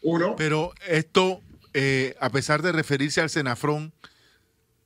Uno. 0.01 0.35
Pero 0.35 0.73
esto 0.87 1.41
eh, 1.73 2.15
a 2.19 2.29
pesar 2.29 2.61
de 2.61 2.71
referirse 2.71 3.19
al 3.19 3.31
Senafrón, 3.31 3.93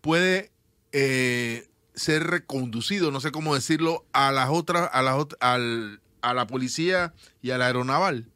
puede 0.02 0.52
eh, 0.94 1.68
ser 1.94 2.24
reconducido, 2.24 3.12
no 3.12 3.20
sé 3.20 3.32
cómo 3.32 3.54
decirlo, 3.56 4.06
a 4.14 4.32
las 4.32 4.50
otras, 4.50 4.90
a, 4.94 5.02
las, 5.02 5.28
a 5.42 6.34
la 6.34 6.48
policía 6.48 7.14
y 7.42 7.52
a 7.52 7.58
la 7.58 7.68
aeronaval. 7.68 8.32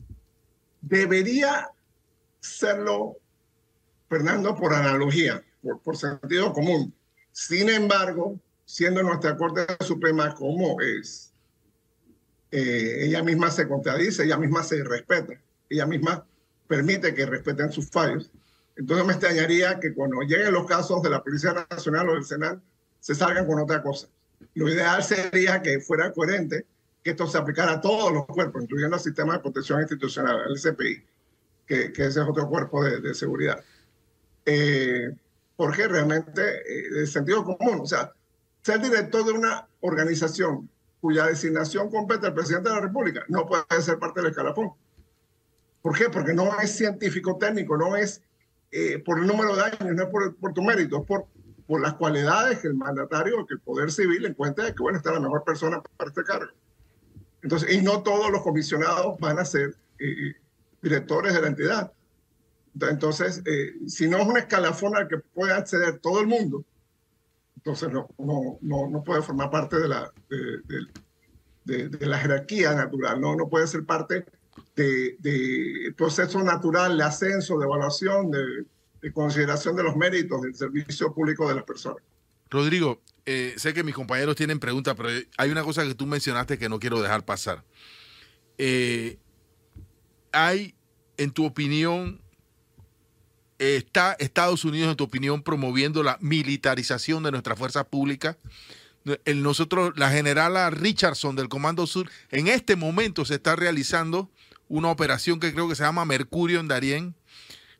Debería 0.81 1.69
serlo, 2.41 3.17
Fernando, 4.09 4.55
por 4.55 4.73
analogía, 4.73 5.43
por, 5.83 5.95
sentido 5.95 6.51
común. 6.51 6.93
Sin 7.31 7.69
embargo, 7.69 8.39
siendo 8.65 9.03
nuestra 9.03 9.35
Corte 9.37 9.65
Suprema 9.83 10.33
como 10.35 10.79
es, 10.81 11.33
eh, 12.51 13.05
ella 13.05 13.23
misma 13.23 13.49
se 13.49 13.67
contradice, 13.67 14.23
ella 14.23 14.37
misma 14.37 14.63
se 14.63 14.83
respeta, 14.83 15.33
ella 15.69 15.85
misma 15.85 16.25
permite 16.67 17.13
que 17.13 17.25
respeten 17.25 17.71
sus 17.71 17.89
fallos. 17.89 18.29
Entonces 18.75 19.05
me 19.05 19.13
extrañaría 19.13 19.79
que 19.79 19.93
cuando 19.93 20.21
lleguen 20.21 20.53
los 20.53 20.65
casos 20.65 21.01
de 21.01 21.09
la 21.09 21.23
Policía 21.23 21.65
Nacional 21.69 22.09
o 22.09 22.13
del 22.13 22.25
Senado, 22.25 22.61
se 22.99 23.15
salgan 23.15 23.45
con 23.45 23.59
otra 23.59 23.81
cosa. 23.81 24.07
Lo 24.53 24.69
ideal 24.69 25.03
sería 25.03 25.61
que 25.61 25.79
fuera 25.79 26.11
coherente 26.11 26.65
que 27.03 27.11
esto 27.11 27.27
se 27.27 27.37
aplicara 27.37 27.73
a 27.73 27.81
todos 27.81 28.11
los 28.11 28.25
cuerpos, 28.25 28.63
incluyendo 28.63 28.95
el 28.95 29.01
Sistema 29.01 29.33
de 29.33 29.39
Protección 29.39 29.81
Institucional, 29.81 30.39
el 30.47 30.77
que, 31.65 31.91
que 31.93 32.05
ese 32.05 32.21
es 32.21 32.27
otro 32.27 32.47
cuerpo 32.47 32.83
de, 32.83 33.13
seguridad. 33.13 33.63
Eh, 34.45 35.15
porque 35.61 35.87
realmente, 35.87 36.41
eh, 36.41 37.05
sentido 37.05 37.43
común, 37.43 37.81
o 37.83 37.85
sea, 37.85 38.11
ser 38.63 38.81
director 38.81 39.23
de 39.23 39.33
una 39.33 39.67
organización 39.81 40.67
cuya 40.99 41.27
designación 41.27 41.91
compete 41.91 42.25
al 42.25 42.33
presidente 42.33 42.69
de 42.69 42.75
la 42.77 42.81
República 42.81 43.23
no 43.27 43.45
puede 43.45 43.63
ser 43.79 43.99
parte 43.99 44.21
del 44.21 44.31
escalafón. 44.31 44.71
¿Por 45.83 45.95
qué? 45.95 46.09
Porque 46.09 46.33
no 46.33 46.59
es 46.59 46.75
científico 46.75 47.37
técnico, 47.37 47.77
no 47.77 47.95
es 47.95 48.23
eh, 48.71 49.03
por 49.05 49.19
el 49.19 49.27
número 49.27 49.55
de 49.55 49.61
años, 49.61 49.95
no 49.95 50.01
es 50.01 50.09
por, 50.09 50.51
tu 50.51 50.63
mérito, 50.63 51.01
es 51.01 51.05
por, 51.05 51.27
por 51.67 51.79
las 51.79 51.93
cualidades 51.93 52.57
que 52.57 52.67
el 52.67 52.73
mandatario, 52.73 53.45
que 53.45 53.53
el 53.53 53.59
poder 53.59 53.91
civil 53.91 54.25
encuentra 54.25 54.65
de 54.65 54.73
que, 54.73 54.81
bueno, 54.81 54.97
está 54.97 55.11
la 55.11 55.19
mejor 55.19 55.43
persona 55.43 55.79
para 55.95 56.09
este 56.09 56.23
cargo. 56.23 56.53
Entonces, 57.43 57.71
y 57.71 57.83
no 57.83 58.01
todos 58.01 58.31
los 58.31 58.41
comisionados 58.41 59.15
van 59.19 59.37
a 59.37 59.45
ser 59.45 59.75
eh, 59.99 60.33
directores 60.81 61.35
de 61.35 61.41
la 61.41 61.47
entidad. 61.49 61.91
Entonces, 62.79 63.41
eh, 63.45 63.73
si 63.87 64.07
no 64.07 64.17
es 64.17 64.27
un 64.27 64.37
escalafón 64.37 64.95
al 64.95 65.07
que 65.07 65.17
puede 65.17 65.53
acceder 65.53 65.99
todo 65.99 66.21
el 66.21 66.27
mundo, 66.27 66.63
entonces 67.57 67.91
no, 67.91 68.09
no, 68.17 68.57
no, 68.61 68.89
no 68.89 69.03
puede 69.03 69.21
formar 69.21 69.51
parte 69.51 69.77
de 69.77 69.87
la, 69.87 70.11
de, 71.65 72.07
la 72.07 72.17
jerarquía 72.17 72.73
natural, 72.73 73.21
no, 73.21 73.35
no 73.35 73.47
puede 73.49 73.67
ser 73.67 73.85
parte 73.85 74.25
de, 74.75 75.93
proceso 75.95 76.43
natural 76.43 76.97
de 76.97 77.03
ascenso, 77.03 77.59
de 77.59 77.65
evaluación, 77.65 78.31
de, 78.31 79.11
consideración 79.13 79.75
de 79.75 79.83
los 79.83 79.95
méritos 79.95 80.41
del 80.41 80.55
servicio 80.55 81.13
público 81.13 81.47
de 81.49 81.55
las 81.55 81.63
personas. 81.63 82.03
Rodrigo, 82.49 83.01
eh, 83.25 83.53
sé 83.57 83.73
que 83.73 83.83
mis 83.83 83.95
compañeros 83.95 84.35
tienen 84.35 84.59
preguntas, 84.59 84.95
pero 84.95 85.09
hay 85.37 85.49
una 85.49 85.63
cosa 85.63 85.85
que 85.85 85.95
tú 85.95 86.05
mencionaste 86.05 86.57
que 86.57 86.69
no 86.69 86.79
quiero 86.79 87.01
dejar 87.01 87.25
pasar. 87.25 87.63
Eh, 88.57 89.17
hay, 90.31 90.75
en 91.17 91.31
tu 91.31 91.45
opinión, 91.45 92.21
¿está 93.61 94.15
Estados 94.19 94.65
Unidos, 94.65 94.89
en 94.89 94.95
tu 94.95 95.03
opinión, 95.03 95.43
promoviendo 95.43 96.01
la 96.01 96.17
militarización 96.19 97.21
de 97.21 97.31
nuestra 97.31 97.55
fuerza 97.55 97.83
pública? 97.83 98.37
El, 99.25 99.43
nosotros, 99.43 99.93
la 99.95 100.09
generala 100.09 100.69
Richardson 100.71 101.35
del 101.35 101.47
Comando 101.47 101.85
Sur, 101.85 102.09
en 102.31 102.47
este 102.47 102.75
momento 102.75 103.23
se 103.23 103.35
está 103.35 103.55
realizando 103.55 104.29
una 104.67 104.89
operación 104.89 105.39
que 105.39 105.53
creo 105.53 105.69
que 105.69 105.75
se 105.75 105.83
llama 105.83 106.05
Mercurio 106.05 106.59
en 106.59 106.67
Darién, 106.67 107.15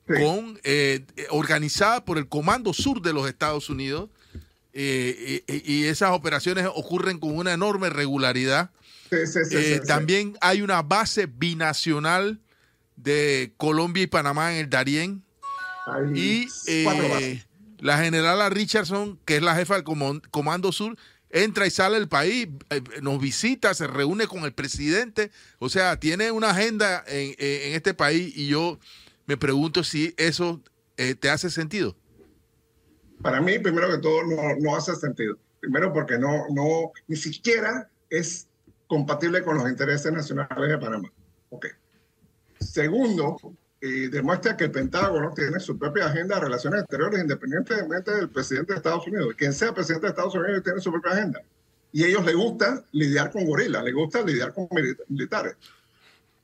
con, 0.05 0.59
eh, 0.63 1.05
organizada 1.29 2.03
por 2.05 2.17
el 2.17 2.27
Comando 2.27 2.73
Sur 2.73 3.01
de 3.01 3.13
los 3.13 3.27
Estados 3.27 3.69
Unidos. 3.69 4.09
Eh, 4.73 5.43
y, 5.47 5.85
esas 5.85 6.11
operaciones 6.11 6.65
ocurren 6.75 7.17
con 7.17 7.35
una 7.35 7.53
enorme 7.53 7.89
regularidad. 7.89 8.71
también 9.87 10.37
hay 10.41 10.61
una 10.61 10.81
base 10.81 11.27
binacional 11.27 12.39
de 12.95 13.53
Colombia 13.57 14.03
y 14.03 14.07
Panamá 14.07 14.53
en 14.53 14.59
el 14.59 14.69
Darién. 14.69 15.23
Y 16.13 16.47
la 17.79 17.97
generala 17.97 18.49
Richardson, 18.49 19.19
que 19.25 19.37
es 19.37 19.41
la 19.41 19.55
jefa 19.55 19.75
del 19.75 19.83
Comando 20.29 20.71
Sur, 20.71 20.97
entra 21.29 21.65
y 21.65 21.71
sale 21.71 21.97
del 21.97 22.07
país, 22.07 22.47
eh, 22.69 22.81
nos 23.01 23.19
visita, 23.19 23.73
se 23.73 23.87
reúne 23.87 24.27
con 24.27 24.43
el 24.43 24.53
presidente, 24.53 25.31
o 25.59 25.69
sea, 25.69 25.99
tiene 25.99 26.31
una 26.31 26.51
agenda 26.51 27.03
en, 27.07 27.35
este 27.73 27.93
país 27.93 28.35
y 28.35 28.47
yo 28.47 28.79
me 29.25 29.37
pregunto 29.37 29.83
si 29.83 30.13
eso 30.17 30.61
eh, 30.97 31.15
te 31.15 31.29
hace 31.29 31.49
sentido. 31.49 31.95
Para 33.21 33.41
mí, 33.41 33.59
primero 33.59 33.89
que 33.89 33.99
todo, 33.99 34.21
no, 34.59 34.75
hace 34.75 34.95
sentido. 34.95 35.37
Primero 35.59 35.93
porque 35.93 36.17
no, 36.17 36.47
no, 36.49 36.91
ni 37.07 37.15
siquiera 37.15 37.89
es 38.09 38.47
compatible 38.87 39.43
con 39.43 39.57
los 39.57 39.69
intereses 39.69 40.11
nacionales 40.11 40.69
de 40.69 40.77
Panamá. 40.77 41.11
Okay. 41.49 41.71
Segundo, 42.59 43.37
y 43.81 44.07
demuestra 44.07 44.55
que 44.55 44.65
el 44.65 44.71
Pentágono 44.71 45.33
tiene 45.33 45.59
su 45.59 45.77
propia 45.77 46.05
agenda 46.05 46.35
de 46.35 46.41
relaciones 46.41 46.81
exteriores 46.81 47.21
independientemente 47.21 48.11
del 48.11 48.29
presidente 48.29 48.73
de 48.73 48.77
Estados 48.77 49.07
Unidos. 49.07 49.33
Quien 49.35 49.53
sea 49.53 49.73
presidente 49.73 50.05
de 50.05 50.11
Estados 50.11 50.35
Unidos 50.35 50.63
tiene 50.63 50.79
su 50.79 50.91
propia 50.91 51.13
agenda. 51.13 51.41
Y 51.91 52.03
a 52.03 52.07
ellos 52.07 52.23
les 52.23 52.35
gusta 52.35 52.85
lidiar 52.91 53.31
con 53.31 53.43
gorilas, 53.45 53.83
les 53.83 53.93
gusta 53.93 54.21
lidiar 54.21 54.53
con 54.53 54.67
militares. 55.09 55.55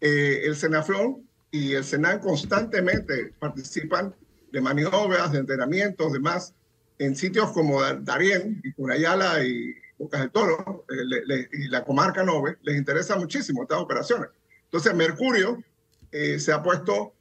Eh, 0.02 0.42
el 0.46 0.56
Senaflón 0.56 1.28
y 1.52 1.74
el 1.74 1.84
Senan 1.84 2.20
constantemente 2.20 3.34
participan 3.40 4.14
de 4.52 4.62
maniobras, 4.62 5.32
de 5.32 5.40
entrenamientos, 5.40 6.12
demás, 6.12 6.54
en 6.98 7.16
sitios 7.16 7.52
como 7.52 7.82
Darién 7.84 8.62
y 8.64 8.72
Cunayala 8.74 9.44
y 9.44 9.76
Bocas 10.00 10.22
del 10.22 10.32
Toro 10.32 10.86
eh, 10.90 11.48
y 11.52 11.68
la 11.68 11.84
comarca 11.84 12.24
Nove, 12.24 12.58
les 12.64 12.78
interesa 12.78 13.16
muchísimo 13.16 13.62
estas 13.62 13.80
operaciones. 13.80 14.30
Entonces, 14.66 14.94
Mercurio 14.96 15.64
eh, 16.12 16.40
se 16.40 16.52
ha 16.52 16.64
puesto 16.64 17.14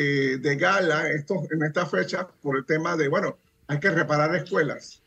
eh, 0.00 0.38
de 0.38 0.54
gala 0.54 1.10
esto, 1.10 1.42
en 1.50 1.64
esta 1.64 1.84
fecha 1.84 2.28
por 2.40 2.56
el 2.56 2.64
tema 2.64 2.96
de, 2.96 3.08
bueno, 3.08 3.36
hay 3.66 3.80
que 3.80 3.90
reparar 3.90 4.32
escuelas 4.36 5.02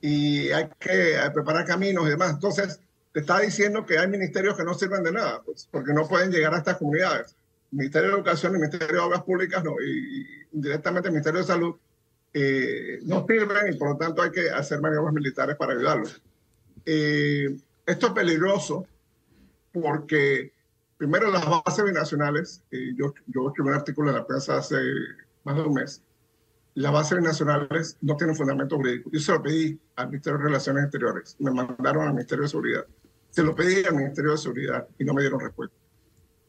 y 0.00 0.50
hay 0.50 0.68
que 0.80 1.16
preparar 1.32 1.64
caminos 1.64 2.06
y 2.06 2.10
demás. 2.10 2.32
Entonces, 2.32 2.80
te 3.12 3.20
está 3.20 3.38
diciendo 3.38 3.86
que 3.86 4.00
hay 4.00 4.08
ministerios 4.08 4.56
que 4.56 4.64
no 4.64 4.74
sirven 4.74 5.04
de 5.04 5.12
nada, 5.12 5.42
pues, 5.44 5.68
porque 5.70 5.92
no 5.92 6.08
pueden 6.08 6.32
llegar 6.32 6.52
a 6.54 6.58
estas 6.58 6.76
comunidades. 6.76 7.36
Ministerio 7.70 8.08
de 8.08 8.16
Educación, 8.16 8.54
el 8.54 8.58
Ministerio 8.58 8.96
de 8.96 8.98
Obras 8.98 9.22
Públicas 9.22 9.62
no, 9.62 9.76
y, 9.80 10.26
directamente 10.50 11.08
el 11.08 11.12
Ministerio 11.12 11.42
de 11.42 11.46
Salud 11.46 11.76
eh, 12.34 12.98
no 13.04 13.24
sirven 13.28 13.72
y 13.72 13.76
por 13.76 13.90
lo 13.90 13.96
tanto 13.96 14.22
hay 14.22 14.32
que 14.32 14.50
hacer 14.50 14.80
maniobras 14.80 15.14
militares 15.14 15.54
para 15.54 15.74
ayudarlos. 15.74 16.20
Eh, 16.84 17.56
esto 17.86 18.06
es 18.08 18.12
peligroso 18.12 18.88
porque 19.72 20.50
primero 20.96 21.30
las 21.30 21.44
bases 21.48 21.84
binacionales, 21.84 22.62
yo, 22.70 23.12
yo 23.26 23.48
escribí 23.48 23.68
un 23.68 23.74
artículo 23.74 24.10
en 24.10 24.16
la 24.16 24.26
prensa 24.26 24.58
hace 24.58 24.76
más 25.44 25.56
de 25.56 25.62
un 25.62 25.74
mes, 25.74 26.02
las 26.74 26.92
bases 26.92 27.18
binacionales 27.18 27.96
no 28.02 28.16
tienen 28.16 28.36
fundamento 28.36 28.76
jurídico. 28.76 29.10
Yo 29.10 29.18
se 29.18 29.32
lo 29.32 29.42
pedí 29.42 29.80
al 29.96 30.08
Ministerio 30.08 30.38
de 30.38 30.44
Relaciones 30.44 30.84
Exteriores, 30.84 31.36
me 31.38 31.50
mandaron 31.50 32.06
al 32.06 32.14
Ministerio 32.14 32.42
de 32.42 32.48
Seguridad. 32.48 32.86
Se 33.30 33.42
lo 33.42 33.54
pedí 33.54 33.84
al 33.84 33.94
Ministerio 33.94 34.32
de 34.32 34.38
Seguridad 34.38 34.86
y 34.98 35.04
no 35.04 35.14
me 35.14 35.22
dieron 35.22 35.40
respuesta. 35.40 35.74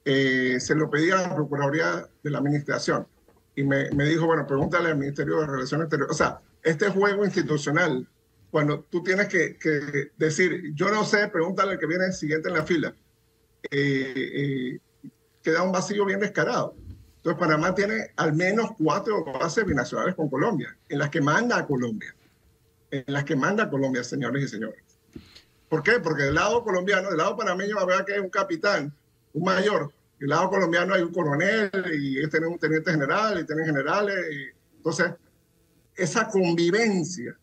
Eh, 0.04 0.60
se 0.60 0.76
lo 0.76 0.90
pedí 0.90 1.12
a 1.12 1.22
la 1.22 1.36
Procuraduría 1.36 2.10
de 2.24 2.30
la 2.30 2.40
Administración 2.40 3.08
y 3.56 3.64
me, 3.64 3.90
me, 3.92 4.06
dijo, 4.06 4.26
bueno, 4.26 4.46
pregúntale 4.46 4.90
al 4.90 4.98
Ministerio 4.98 5.40
de 5.40 5.48
Relaciones 5.48 5.86
Exteriores. 5.86 6.14
O 6.14 6.18
sea, 6.18 6.42
este 6.62 6.90
juego 6.90 7.24
institucional, 7.24 8.06
cuando 8.52 8.82
tú 8.82 9.02
tienes 9.04 9.28
que, 9.28 9.58
que 9.58 10.12
decir, 10.18 10.74
yo 10.76 10.90
no 10.90 11.06
sé, 11.06 11.30
pregúntale 11.30 11.74
al 11.74 11.80
que 11.80 11.88
viene 11.88 12.12
siguiente 12.12 12.50
en 12.50 12.56
la 12.56 12.64
fila 12.64 12.94
eh, 13.64 14.14
eh, 14.16 14.80
queda 15.42 15.64
un 15.64 15.72
vacío 15.72 16.06
bien 16.06 16.20
descarado. 16.20 16.76
Entonces 17.18 17.40
Panamá 17.40 17.76
tiene 17.76 18.12
al 18.16 18.34
menos 18.34 18.72
cuatro 18.78 19.24
bases 19.24 19.66
binacionales 19.66 20.16
con 20.16 20.30
Colombia, 20.30 20.78
en 20.88 21.00
las 21.00 21.10
que 21.10 21.22
manda 21.22 21.58
a 21.58 21.66
Colombia, 21.66 22.16
en 22.92 23.04
las 23.08 23.24
que 23.24 23.36
manda 23.36 23.64
a 23.64 23.70
Colombia, 23.70 24.04
señores 24.04 24.44
y 24.44 24.48
señores. 24.48 24.82
¿Por 25.70 25.84
qué? 25.84 26.00
Porque 26.00 26.24
del 26.24 26.36
lado 26.36 26.64
colombiano, 26.64 27.10
del 27.10 27.18
lado 27.18 27.36
panameño 27.36 27.86
ver 27.86 28.06
que 28.06 28.14
hay 28.14 28.20
un 28.20 28.30
capitán, 28.30 28.94
un 29.34 29.44
mayor, 29.44 29.92
del 30.20 30.30
lado 30.30 30.50
colombiano 30.50 30.94
hay 30.94 31.02
un 31.02 31.14
coronel 31.14 31.70
y 31.94 32.28
tienen 32.30 32.50
un 32.50 32.60
teniente 32.60 32.92
general 32.92 33.40
y 33.40 33.46
tienen 33.46 33.66
generales. 33.66 34.16
entonces, 34.78 35.12
esa 35.96 36.28
convivencia 36.28 37.38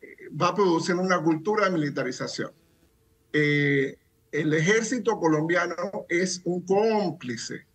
eh, 0.00 0.06
va 0.30 0.54
produciendo 0.54 1.02
una 1.02 1.20
cultura 1.22 1.66
de 1.66 1.70
militarización. 1.70 2.50
Eh, 3.32 3.96
el 4.40 4.52
ejército 4.52 5.18
colombiano 5.18 6.04
es 6.10 6.42
un 6.44 6.60
cómplice. 6.60 7.66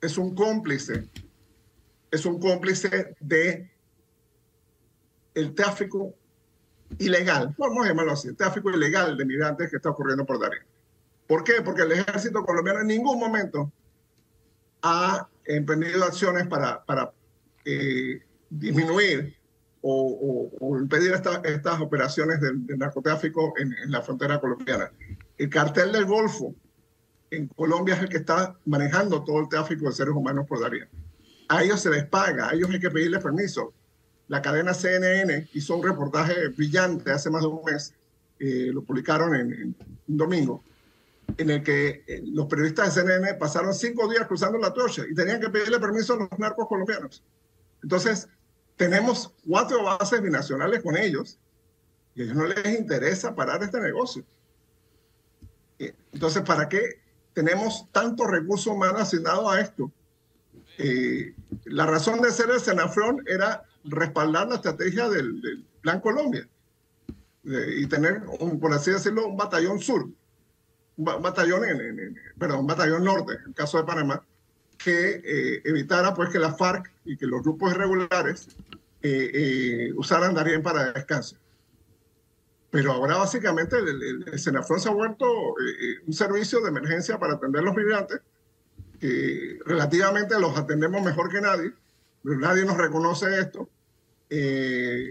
Es 0.00 0.18
un 0.18 0.34
cómplice. 0.34 1.08
Es 2.10 2.26
un 2.26 2.38
cómplice 2.38 3.16
de 3.18 3.70
el 5.34 5.54
tráfico 5.54 6.14
ilegal, 6.98 7.54
vamos 7.58 7.84
a 7.84 7.88
llamarlo 7.88 8.12
así, 8.12 8.28
el 8.28 8.36
tráfico 8.36 8.70
ilegal 8.70 9.16
de 9.16 9.24
migrantes 9.24 9.70
que 9.70 9.76
está 9.76 9.88
ocurriendo 9.88 10.24
por 10.26 10.38
Darío. 10.38 10.62
¿Por 11.26 11.42
qué? 11.42 11.54
Porque 11.64 11.82
el 11.82 11.92
ejército 11.92 12.44
colombiano 12.44 12.80
en 12.80 12.86
ningún 12.86 13.18
momento 13.18 13.72
ha 14.82 15.28
emprendido 15.46 16.04
acciones 16.04 16.46
para, 16.46 16.84
para 16.84 17.10
eh, 17.64 18.22
disminuir 18.50 19.34
o, 19.86 20.78
impedir 20.80 21.12
estas 21.12 21.80
operaciones 21.80 22.40
de, 22.40 22.76
narcotráfico 22.76 23.52
en, 23.58 23.74
la 23.90 24.00
frontera 24.00 24.40
colombiana. 24.40 24.90
El 25.36 25.50
cartel 25.50 25.92
del 25.92 26.06
Golfo 26.06 26.54
en 27.30 27.48
Colombia 27.48 27.94
es 27.94 28.02
el 28.02 28.08
que 28.08 28.18
está 28.18 28.56
manejando 28.64 29.22
todo 29.24 29.40
el 29.40 29.48
tráfico 29.48 29.86
de 29.86 29.92
seres 29.92 30.14
humanos 30.14 30.46
por 30.48 30.60
Darien. 30.60 30.88
A 31.48 31.62
ellos 31.62 31.80
se 31.80 31.90
les 31.90 32.06
paga, 32.06 32.48
a 32.48 32.54
ellos 32.54 32.70
hay 32.70 32.80
que 32.80 32.90
pedirles 32.90 33.22
permiso. 33.22 33.74
La 34.28 34.40
cadena 34.40 34.72
CNN 34.72 35.48
hizo 35.52 35.76
un 35.76 35.82
reportaje 35.82 36.48
brillante 36.48 37.10
hace 37.10 37.28
más 37.28 37.42
de 37.42 37.48
un 37.48 37.64
mes, 37.64 37.92
eh, 38.38 38.70
lo 38.72 38.82
publicaron 38.82 39.34
en, 39.34 39.76
un 40.08 40.16
domingo, 40.16 40.64
en 41.36 41.50
el 41.50 41.62
que 41.62 42.04
eh, 42.06 42.22
los 42.24 42.46
periodistas 42.46 42.94
de 42.94 43.02
CNN 43.02 43.34
pasaron 43.34 43.74
cinco 43.74 44.08
días 44.08 44.26
cruzando 44.26 44.56
la 44.56 44.72
trocha 44.72 45.02
y 45.10 45.14
tenían 45.14 45.40
que 45.40 45.50
pedirle 45.50 45.78
permiso 45.78 46.14
a 46.14 46.16
los 46.16 46.38
narcos 46.38 46.68
colombianos. 46.68 47.22
Entonces, 47.82 48.28
tenemos 48.76 49.32
cuatro 49.46 49.82
bases 49.84 50.20
binacionales 50.20 50.82
con 50.82 50.96
ellos 50.96 51.38
y 52.14 52.22
a 52.22 52.24
ellos 52.24 52.36
no 52.36 52.46
les 52.46 52.78
interesa 52.78 53.34
parar 53.34 53.62
este 53.62 53.80
negocio. 53.80 54.24
Entonces, 56.12 56.42
¿para 56.42 56.68
qué 56.68 57.00
tenemos 57.32 57.90
tantos 57.90 58.30
recursos 58.30 58.68
humanos 58.68 59.02
asignados 59.02 59.52
a 59.52 59.60
esto? 59.60 59.90
Eh, 60.78 61.34
la 61.64 61.86
razón 61.86 62.20
de 62.20 62.30
ser 62.30 62.50
el 62.50 62.60
Senafrón 62.60 63.24
era 63.26 63.64
respaldar 63.84 64.48
la 64.48 64.56
estrategia 64.56 65.08
del, 65.08 65.66
Plan 65.82 66.00
Colombia 66.00 66.48
y 67.42 67.86
tener, 67.88 68.22
por 68.58 68.72
así 68.72 68.90
decirlo, 68.90 69.26
un 69.26 69.36
batallón 69.36 69.78
sur, 69.80 70.08
un 70.96 71.04
batallón, 71.04 71.62
en, 71.66 72.16
un 72.40 72.66
batallón 72.66 73.04
norte, 73.04 73.34
en 73.34 73.48
el 73.48 73.54
caso 73.54 73.76
de 73.76 73.84
Panamá, 73.84 74.24
que 74.84 75.22
eh, 75.24 75.62
evitara 75.64 76.12
pues 76.12 76.28
que 76.28 76.38
la 76.38 76.52
FARC 76.52 76.92
y 77.06 77.16
que 77.16 77.26
los 77.26 77.42
grupos 77.42 77.72
irregulares 77.72 78.48
eh, 79.00 79.30
eh, 79.32 79.92
usaran 79.96 80.34
Darien 80.34 80.62
para 80.62 80.92
descanso. 80.92 81.36
Pero 82.70 82.92
ahora 82.92 83.16
básicamente 83.16 83.78
el, 83.78 84.24
el, 84.26 84.38
se 84.38 84.50
ha 84.50 84.92
vuelto 84.92 85.54
un 86.06 86.12
servicio 86.12 86.60
de 86.60 86.68
emergencia 86.68 87.18
para 87.18 87.34
atender 87.34 87.62
a 87.62 87.64
los 87.64 87.74
migrantes, 87.74 88.20
que 89.00 89.58
relativamente 89.64 90.38
los 90.38 90.58
atendemos 90.58 91.02
mejor 91.02 91.30
que 91.30 91.40
nadie, 91.40 91.72
pero 92.22 92.38
nadie 92.38 92.64
nos 92.64 92.76
reconoce 92.76 93.38
esto. 93.38 93.68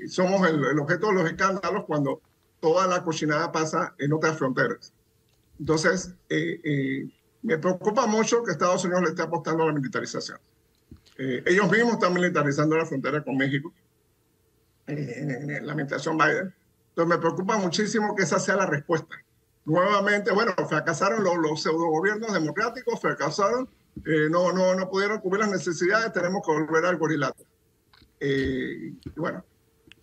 somos 0.10 0.48
el, 0.50 0.64
el 0.66 0.80
objeto 0.80 1.08
de 1.08 1.14
los 1.14 1.26
escándalos 1.26 1.86
cuando 1.86 2.22
toda 2.60 2.86
la 2.86 3.04
cochinada 3.04 3.52
pasa 3.52 3.96
en 3.98 4.14
otras 4.14 4.38
fronteras. 4.38 4.94
Entonces, 5.60 6.14
eh, 6.30 7.10
me 7.44 7.58
preocupa 7.58 8.08
mucho 8.08 8.44
que 8.44 8.52
Estados 8.52 8.84
Unidos 8.86 9.04
le 9.04 9.10
esté 9.10 9.22
apostando 9.22 9.64
a 9.64 9.68
la 9.68 9.74
militarización. 9.74 10.40
Eh, 11.18 11.44
ellos 11.46 11.70
mismos 11.70 11.94
están 11.94 12.14
militarizando 12.14 12.76
la 12.76 12.86
frontera 12.86 13.24
con 13.24 13.38
México, 13.38 13.72
eh, 14.88 15.14
en, 15.18 15.66
la 15.66 15.74
administración 15.74 16.18
Biden. 16.18 16.54
Entonces 16.90 17.16
me 17.16 17.18
preocupa 17.18 17.58
muchísimo 17.58 18.16
que 18.16 18.24
esa 18.24 18.40
sea 18.40 18.56
la 18.56 18.66
respuesta. 18.66 19.16
Nuevamente, 19.66 20.32
bueno, 20.32 20.54
fracasaron 20.68 21.24
los, 21.24 21.38
los 21.38 21.62
pseudo 21.62 21.88
gobiernos 21.88 22.34
democráticos, 22.34 23.00
fracasaron, 23.00 23.70
eh, 24.06 24.28
no, 24.30 24.52
no, 24.52 24.76
no 24.76 24.90
pudieron 24.90 25.20
cubrir 25.20 25.42
las 25.42 25.52
necesidades, 25.52 26.12
tenemos 26.14 26.42
que 26.46 26.52
volver 26.52 26.86
al 26.86 26.98
gorilato. 26.98 27.46
bueno. 29.16 29.44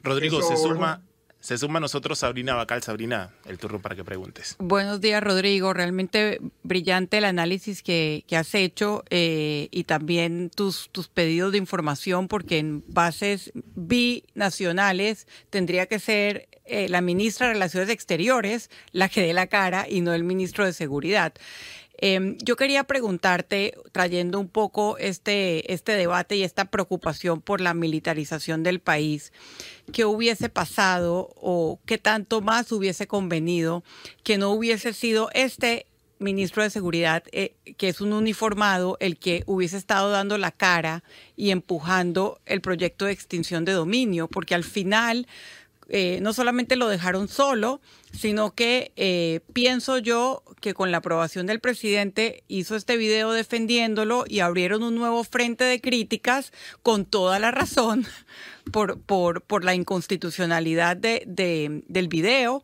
Rodrigo, 0.02 0.40
se 0.40 0.56
suma, 0.56 1.02
Se 1.40 1.56
suma 1.56 1.78
a 1.78 1.80
nosotros 1.80 2.18
Sabrina 2.18 2.54
Bacal. 2.54 2.82
Sabrina, 2.82 3.30
el 3.46 3.58
turno 3.58 3.80
para 3.80 3.96
que 3.96 4.04
preguntes. 4.04 4.56
Buenos 4.58 5.00
días, 5.00 5.22
Rodrigo. 5.22 5.72
Realmente 5.72 6.40
brillante 6.62 7.18
el 7.18 7.24
análisis 7.24 7.82
que, 7.82 8.24
que 8.26 8.36
has 8.36 8.54
hecho 8.54 9.04
eh, 9.10 9.68
y 9.70 9.84
también 9.84 10.50
tus, 10.54 10.90
tus 10.90 11.08
pedidos 11.08 11.52
de 11.52 11.58
información, 11.58 12.28
porque 12.28 12.58
en 12.58 12.84
bases 12.88 13.52
binacionales 13.54 15.26
tendría 15.48 15.86
que 15.86 15.98
ser 15.98 16.48
eh, 16.66 16.88
la 16.88 17.00
ministra 17.00 17.48
de 17.48 17.54
Relaciones 17.54 17.88
Exteriores 17.88 18.70
la 18.92 19.08
que 19.08 19.22
dé 19.22 19.32
la 19.32 19.48
cara 19.48 19.86
y 19.88 20.02
no 20.02 20.14
el 20.14 20.24
ministro 20.24 20.64
de 20.64 20.72
Seguridad. 20.72 21.32
Eh, 22.02 22.36
yo 22.42 22.56
quería 22.56 22.84
preguntarte, 22.84 23.74
trayendo 23.92 24.40
un 24.40 24.48
poco 24.48 24.96
este, 24.98 25.72
este 25.72 25.92
debate 25.92 26.36
y 26.36 26.42
esta 26.42 26.64
preocupación 26.64 27.42
por 27.42 27.60
la 27.60 27.74
militarización 27.74 28.62
del 28.62 28.80
país, 28.80 29.32
¿qué 29.92 30.06
hubiese 30.06 30.48
pasado 30.48 31.30
o 31.36 31.78
qué 31.84 31.98
tanto 31.98 32.40
más 32.40 32.72
hubiese 32.72 33.06
convenido 33.06 33.84
que 34.24 34.38
no 34.38 34.50
hubiese 34.50 34.94
sido 34.94 35.28
este 35.34 35.86
ministro 36.20 36.62
de 36.62 36.70
Seguridad, 36.70 37.24
eh, 37.32 37.54
que 37.76 37.88
es 37.88 38.00
un 38.00 38.12
uniformado, 38.12 38.96
el 39.00 39.18
que 39.18 39.42
hubiese 39.46 39.76
estado 39.76 40.10
dando 40.10 40.38
la 40.38 40.52
cara 40.52 41.02
y 41.34 41.50
empujando 41.50 42.40
el 42.46 42.60
proyecto 42.60 43.06
de 43.06 43.12
extinción 43.12 43.64
de 43.64 43.72
dominio, 43.72 44.28
porque 44.28 44.54
al 44.54 44.64
final 44.64 45.26
eh, 45.92 46.20
no 46.22 46.32
solamente 46.32 46.76
lo 46.76 46.86
dejaron 46.86 47.26
solo, 47.26 47.80
sino 48.12 48.54
que 48.54 48.92
eh, 48.94 49.40
pienso 49.52 49.98
yo 49.98 50.44
que 50.60 50.72
con 50.72 50.92
la 50.92 50.98
aprobación 50.98 51.46
del 51.46 51.58
presidente 51.58 52.44
hizo 52.46 52.76
este 52.76 52.96
video 52.96 53.32
defendiéndolo 53.32 54.24
y 54.28 54.38
abrieron 54.38 54.84
un 54.84 54.94
nuevo 54.94 55.24
frente 55.24 55.64
de 55.64 55.80
críticas 55.80 56.52
con 56.84 57.06
toda 57.06 57.40
la 57.40 57.50
razón 57.50 58.06
por, 58.72 59.64
la 59.64 59.74
inconstitucionalidad 59.74 60.96
de, 60.96 61.24
de, 61.26 61.82
del 61.88 62.06
video. 62.06 62.62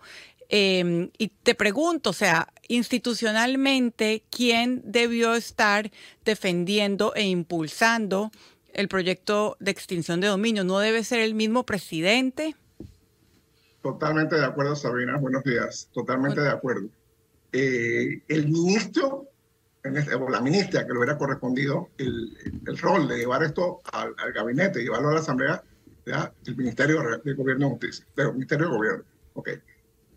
Eh, 0.49 1.11
y 1.19 1.29
te 1.29 1.57
pregunto, 1.57 2.11
o 2.11 2.13
sea, 2.13 2.53
institucionalmente, 2.69 4.23
¿quién 4.31 4.83
debió 4.85 5.35
estar 5.35 5.91
defendiendo 6.25 7.13
e 7.17 7.25
impulsando 7.25 8.31
el 8.73 8.87
proyecto 8.87 9.57
de 9.59 9.73
extinción 9.73 10.21
de 10.21 10.29
dominio? 10.29 10.63
¿No 10.63 10.79
debe 10.79 11.03
ser 11.03 11.19
el 11.19 11.35
mismo 11.35 11.67
presidente? 11.67 12.55
Totalmente 13.87 14.35
de 14.35 14.45
acuerdo, 14.45 14.75
Sabrina. 14.75 15.17
Buenos 15.17 15.45
días. 15.45 15.89
Totalmente 15.93 16.41
de 16.41 16.49
acuerdo. 16.49 16.89
Eh, 17.53 18.21
el 18.27 18.49
ministro, 18.49 19.29
este, 19.85 20.17
o 20.17 20.29
la 20.29 20.41
ministra 20.41 20.85
que 20.85 20.93
le 20.93 20.99
hubiera 20.99 21.17
correspondido 21.17 21.91
el, 21.97 22.37
el 22.67 22.79
rol 22.79 23.07
de 23.07 23.19
llevar 23.19 23.45
esto 23.45 23.83
al, 23.93 24.13
al, 24.19 24.33
gabinete, 24.33 24.83
llevarlo 24.83 25.11
a 25.11 25.15
la 25.15 25.21
Asamblea, 25.21 25.63
¿ya? 26.05 26.33
el 26.47 26.57
Ministerio 26.57 27.01
de 27.23 27.35
Gobierno 27.35 27.67
de 27.67 27.71
Justicia, 27.71 28.05
el 28.17 28.33
Ministerio 28.33 28.67
de 28.67 28.77
Gobierno. 28.77 29.05
Ok. 29.35 29.51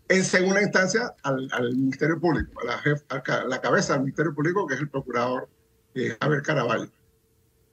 En 0.08 0.24
segunda 0.24 0.60
instancia, 0.62 1.14
al, 1.22 1.48
al 1.52 1.72
Ministerio 1.76 2.18
Público, 2.18 2.60
a 2.62 2.64
la, 2.64 2.78
jef, 2.78 3.04
a 3.08 3.44
la, 3.46 3.60
cabeza 3.60 3.92
del 3.92 4.02
Ministerio 4.02 4.34
Público, 4.34 4.66
que 4.66 4.74
es 4.74 4.80
el 4.80 4.88
procurador 4.88 5.48
eh, 5.94 6.16
Javier 6.20 6.42
Caraballo. 6.42 6.90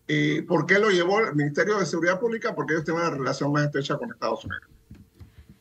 Eh, 0.07 0.45
¿Por 0.47 0.67
qué 0.67 0.77
lo 0.77 0.91
llevó 0.91 1.21
el 1.21 1.35
Ministerio 1.35 1.79
de 1.79 1.87
Seguridad 1.87 2.19
Pública? 2.19 2.53
Porque 2.53 2.73
ellos 2.73 2.85
tienen 2.85 3.01
una 3.01 3.09
relación 3.09 3.51
más 3.51 3.65
estrecha 3.65 3.97
con 3.97 4.11
Estados 4.11 4.45
Unidos 4.45 4.76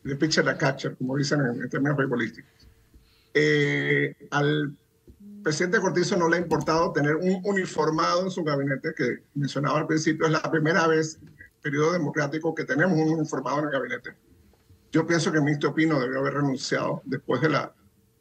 de 0.06 0.16
pitcher 0.16 0.44
la 0.44 0.56
catcher, 0.56 0.96
como 0.96 1.16
dicen 1.16 1.40
en, 1.40 1.62
en 1.62 1.68
términos 1.68 1.96
futbolísticos. 1.96 2.50
Eh, 3.34 4.14
al 4.30 4.74
presidente 5.42 5.80
Cortizo 5.80 6.16
no 6.16 6.28
le 6.28 6.36
ha 6.36 6.40
importado 6.40 6.92
tener 6.92 7.16
un 7.16 7.40
uniformado 7.44 8.24
en 8.24 8.30
su 8.30 8.42
gabinete, 8.42 8.94
que 8.96 9.24
mencionaba 9.34 9.78
al 9.78 9.86
principio, 9.86 10.26
es 10.26 10.32
la 10.32 10.50
primera 10.50 10.86
vez 10.86 11.18
en 11.20 11.28
el 11.28 11.34
periodo 11.60 11.92
democrático 11.92 12.54
que 12.54 12.64
tenemos 12.64 12.98
un 12.98 13.10
uniformado 13.10 13.58
en 13.58 13.64
el 13.66 13.70
gabinete. 13.70 14.14
Yo 14.90 15.06
pienso 15.06 15.30
que 15.30 15.38
el 15.38 15.44
ministro 15.44 15.74
Pino 15.74 16.00
debió 16.00 16.20
haber 16.20 16.34
renunciado 16.34 17.02
después 17.04 17.40
de 17.42 17.50
la, 17.50 17.74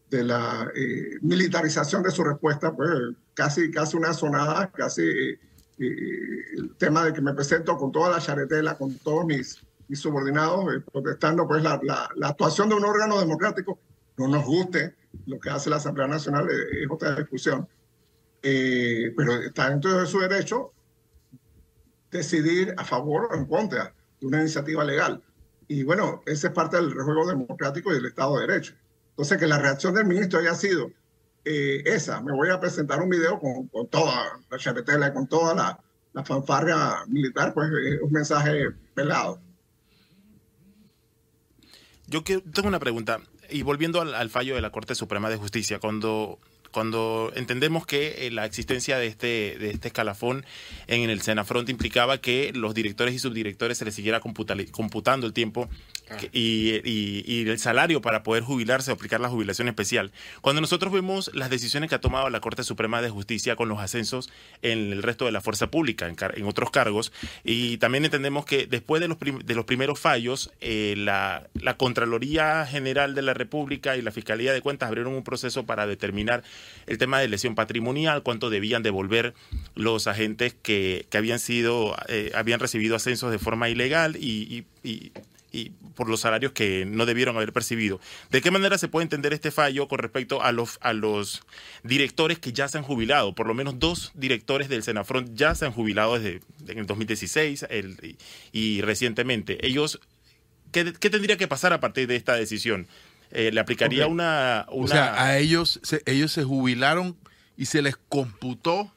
de 0.10 0.24
la 0.24 0.72
eh, 0.76 1.18
militarización 1.22 2.04
de 2.04 2.12
su 2.12 2.24
respuesta, 2.24 2.76
pues 2.76 2.90
casi, 3.34 3.72
casi 3.72 3.96
una 3.96 4.14
sonada, 4.14 4.70
casi 4.72 5.04
eh, 5.04 5.40
el 6.58 6.76
tema 6.78 7.06
de 7.06 7.14
que 7.14 7.22
me 7.22 7.34
presento 7.34 7.78
con 7.78 7.92
toda 7.92 8.10
la 8.10 8.20
charetela, 8.20 8.78
con 8.78 8.98
todos 9.00 9.26
mis 9.26 9.65
y 9.88 9.96
subordinados 9.96 10.74
eh, 10.74 10.84
protestando 10.92 11.48
pues 11.48 11.64
la, 11.64 11.80
la, 11.84 12.10
la, 12.16 12.28
actuación 12.30 12.70
de 12.70 12.76
un 12.76 12.86
órgano 12.86 13.20
democrático. 13.20 13.80
No 14.18 14.28
nos 14.28 14.46
guste 14.46 14.96
lo 15.26 15.40
que 15.40 15.50
hace 15.50 15.70
la 15.70 15.78
Asamblea 15.78 16.08
Nacional, 16.08 16.50
eh, 16.50 16.84
es 16.84 16.90
otra 16.90 17.16
discusión. 17.16 17.68
Eh, 18.42 19.14
pero 19.18 19.34
está 19.42 19.70
dentro 19.70 20.00
de 20.00 20.06
su 20.06 20.20
derecho 20.20 20.72
decidir 22.12 22.74
a 22.78 22.86
favor 22.86 23.30
o 23.32 23.36
en 23.36 23.46
contra 23.46 23.94
de 24.20 24.28
una 24.28 24.40
iniciativa 24.40 24.84
legal. 24.84 25.22
Y 25.68 25.84
bueno, 25.84 26.22
ese 26.26 26.48
es 26.48 26.54
parte 26.54 26.78
del 26.78 26.94
juego 26.94 27.28
democrático 27.28 27.92
y 27.92 27.96
del 27.96 28.06
Estado 28.06 28.36
de 28.36 28.48
Derecho. 28.48 28.76
Entonces, 29.10 29.38
que 29.38 29.48
la 29.48 29.58
reacción 29.58 29.96
del 29.96 30.06
ministro 30.06 30.40
haya 30.40 30.54
sido 30.54 30.92
eh, 31.44 31.84
esa, 31.86 32.22
me 32.22 32.34
voy 32.34 32.50
a 32.50 32.60
presentar 32.60 33.02
un 33.02 33.10
video 33.10 33.40
con, 33.40 33.68
con 33.68 33.88
toda 33.88 34.40
la 34.50 34.58
charretela, 34.58 35.14
con 35.14 35.28
toda 35.28 35.54
la, 35.56 35.80
la 36.14 36.24
fanfarria 36.24 37.06
militar, 37.08 37.54
pues 37.54 37.70
es 37.72 38.02
un 38.02 38.12
mensaje 38.12 38.70
velado. 38.96 39.40
Yo 42.08 42.24
tengo 42.24 42.68
una 42.68 42.80
pregunta, 42.80 43.20
y 43.50 43.64
volviendo 43.64 44.02
al, 44.02 44.14
al, 44.14 44.30
fallo 44.30 44.56
de 44.56 44.62
la 44.62 44.72
Corte 44.72 44.96
Suprema 44.96 45.30
de 45.30 45.38
Justicia, 45.38 45.80
cuando, 45.80 46.40
cuando 46.76 47.32
entendemos 47.38 47.86
que 47.86 48.30
la 48.34 48.44
existencia 48.44 48.98
de 48.98 49.08
este, 49.08 49.56
de 49.58 49.70
este 49.72 49.88
escalafón 49.88 50.46
en 50.88 51.10
el 51.10 51.22
Senafront 51.22 51.70
implicaba 51.70 52.18
que 52.18 52.52
los 52.54 52.74
directores 52.76 53.16
y 53.16 53.20
subdirectores 53.20 53.78
se 53.78 53.86
les 53.86 53.96
siguiera 53.96 54.20
computando 54.20 55.26
el 55.26 55.32
tiempo 55.32 55.70
ah. 56.12 56.18
y, 56.34 56.82
y, 56.84 57.24
y, 57.26 57.48
el 57.48 57.60
salario 57.60 58.02
para 58.02 58.24
poder 58.24 58.44
jubilarse 58.44 58.92
o 58.92 58.94
aplicar 58.94 59.22
la 59.22 59.30
jubilación 59.30 59.70
especial. 59.70 60.12
Cuando 60.42 60.60
nosotros 60.60 60.92
vemos 60.92 61.32
las 61.34 61.50
decisiones 61.50 61.88
que 61.88 61.96
ha 61.96 62.02
tomado 62.02 62.30
la 62.30 62.42
Corte 62.42 62.62
Suprema 62.66 63.02
de 63.02 63.10
Justicia 63.10 63.56
con 63.56 63.70
los 63.70 63.80
ascensos 63.80 64.30
en 64.62 64.92
el 64.92 65.02
resto 65.02 65.24
de 65.24 65.32
la 65.32 65.40
fuerza 65.40 65.68
pública, 65.68 66.10
en, 66.10 66.18
en 66.34 66.46
otros 66.46 66.72
cargos, 66.72 67.14
y 67.46 67.78
también 67.78 68.04
entendemos 68.04 68.44
que 68.44 68.68
después 68.68 69.00
de 69.00 69.08
los, 69.08 69.18
de 69.20 69.56
los 69.56 69.64
primeros 69.64 69.98
fallos, 69.98 70.52
eh, 70.60 70.96
la, 70.98 71.48
la 71.54 71.78
Contraloría 71.78 72.66
General 72.66 73.16
de 73.16 73.22
la 73.22 73.34
República 73.34 73.96
y 73.96 74.02
la 74.02 74.12
Fiscalía 74.12 74.52
de 74.52 74.60
Cuentas 74.60 74.88
abrieron 74.88 75.14
un 75.14 75.24
proceso 75.24 75.66
para 75.66 75.88
determinar 75.88 76.44
el 76.88 76.98
tema 76.98 77.20
de 77.20 77.28
lesión 77.28 77.56
patrimonial, 77.56 78.24
cuánto 78.24 78.50
debían 78.50 78.84
devolver 78.84 79.34
los 79.76 80.08
agentes 80.08 80.56
que, 80.62 81.06
que 81.10 81.18
habían 81.18 81.40
sido, 81.40 81.96
eh, 82.08 82.32
habían 82.36 82.60
recibido 82.60 82.96
ascensos 82.96 83.32
de 83.32 83.40
forma 83.40 83.70
ilegal 83.70 84.16
y, 84.16 84.66
y, 84.84 85.12
y 85.56 85.72
por 85.96 86.10
los 86.10 86.20
salarios 86.20 86.52
que 86.52 86.86
no 86.86 87.06
debieron 87.06 87.36
haber 87.38 87.54
percibido. 87.54 88.00
¿De 88.30 88.42
qué 88.42 88.52
manera 88.52 88.78
se 88.78 88.88
puede 88.88 89.04
entender 89.04 89.34
este 89.34 89.52
fallo 89.52 89.88
con 89.88 90.00
respecto 90.00 90.44
a 90.44 90.52
los, 90.52 90.78
a 90.82 90.94
los 90.94 91.44
directores 91.84 92.40
que 92.40 92.52
ya 92.52 92.68
se 92.68 92.78
han 92.78 92.84
jubilado? 92.84 93.34
Por 93.34 93.48
lo 93.48 93.54
menos 93.54 93.80
dos 93.80 94.12
directores 94.16 94.68
del 94.68 94.84
Senafront 94.84 95.34
ya 95.36 95.56
se 95.56 95.66
han 95.66 95.72
jubilado 95.72 96.20
desde 96.20 96.42
en 96.68 96.80
el 96.80 96.86
2016 96.86 97.68
el, 97.70 97.98
y, 98.02 98.18
y, 98.52 98.82
recientemente. 98.82 99.66
Ellos, 99.66 100.02
¿qué, 100.72 100.94
¿qué, 101.00 101.10
tendría 101.10 101.38
que 101.38 101.48
pasar 101.48 101.72
a 101.72 101.80
partir 101.80 102.08
de 102.08 102.18
esta 102.18 102.36
decisión? 102.36 102.88
Eh, 103.32 103.52
¿Le 103.52 103.60
aplicaría 103.60 104.04
okay. 104.04 104.14
una, 104.14 104.66
una, 104.72 104.86
O 104.86 104.88
sea, 104.88 105.22
a 105.22 105.38
ellos 105.38 105.80
se, 105.84 106.02
ellos 106.06 106.32
se 106.32 106.44
jubilaron 106.44 107.18
y 107.58 107.66
se 107.66 107.82
les 107.82 107.98
computó 107.98 108.92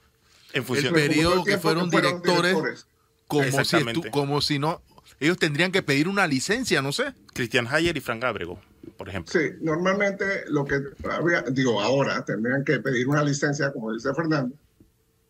en 0.52 0.64
función 0.64 0.94
el 0.96 1.02
periodo 1.08 1.44
que 1.44 1.58
fueron, 1.58 1.90
que 1.90 1.96
fueron 1.98 2.14
directores, 2.20 2.56
directores, 2.56 2.86
Como, 3.26 3.64
si 3.64 3.76
estu, 3.76 4.02
como 4.10 4.40
si 4.40 4.58
no 4.58 4.82
ellos 5.20 5.38
tendrían 5.38 5.72
que 5.72 5.82
pedir 5.82 6.08
una 6.08 6.26
licencia, 6.26 6.80
no 6.82 6.92
sé. 6.92 7.12
Cristian 7.34 7.66
Hayer 7.68 7.96
y 7.96 8.00
Frank 8.00 8.22
Ábrego, 8.24 8.60
por 8.96 9.08
ejemplo. 9.08 9.32
Sí, 9.32 9.50
normalmente 9.60 10.44
lo 10.48 10.64
que 10.64 10.80
habría, 11.10 11.42
digo, 11.42 11.80
ahora 11.80 12.24
tendrían 12.24 12.64
que 12.64 12.78
pedir 12.78 13.08
una 13.08 13.24
licencia, 13.24 13.72
como 13.72 13.92
dice 13.92 14.14
Fernando, 14.14 14.54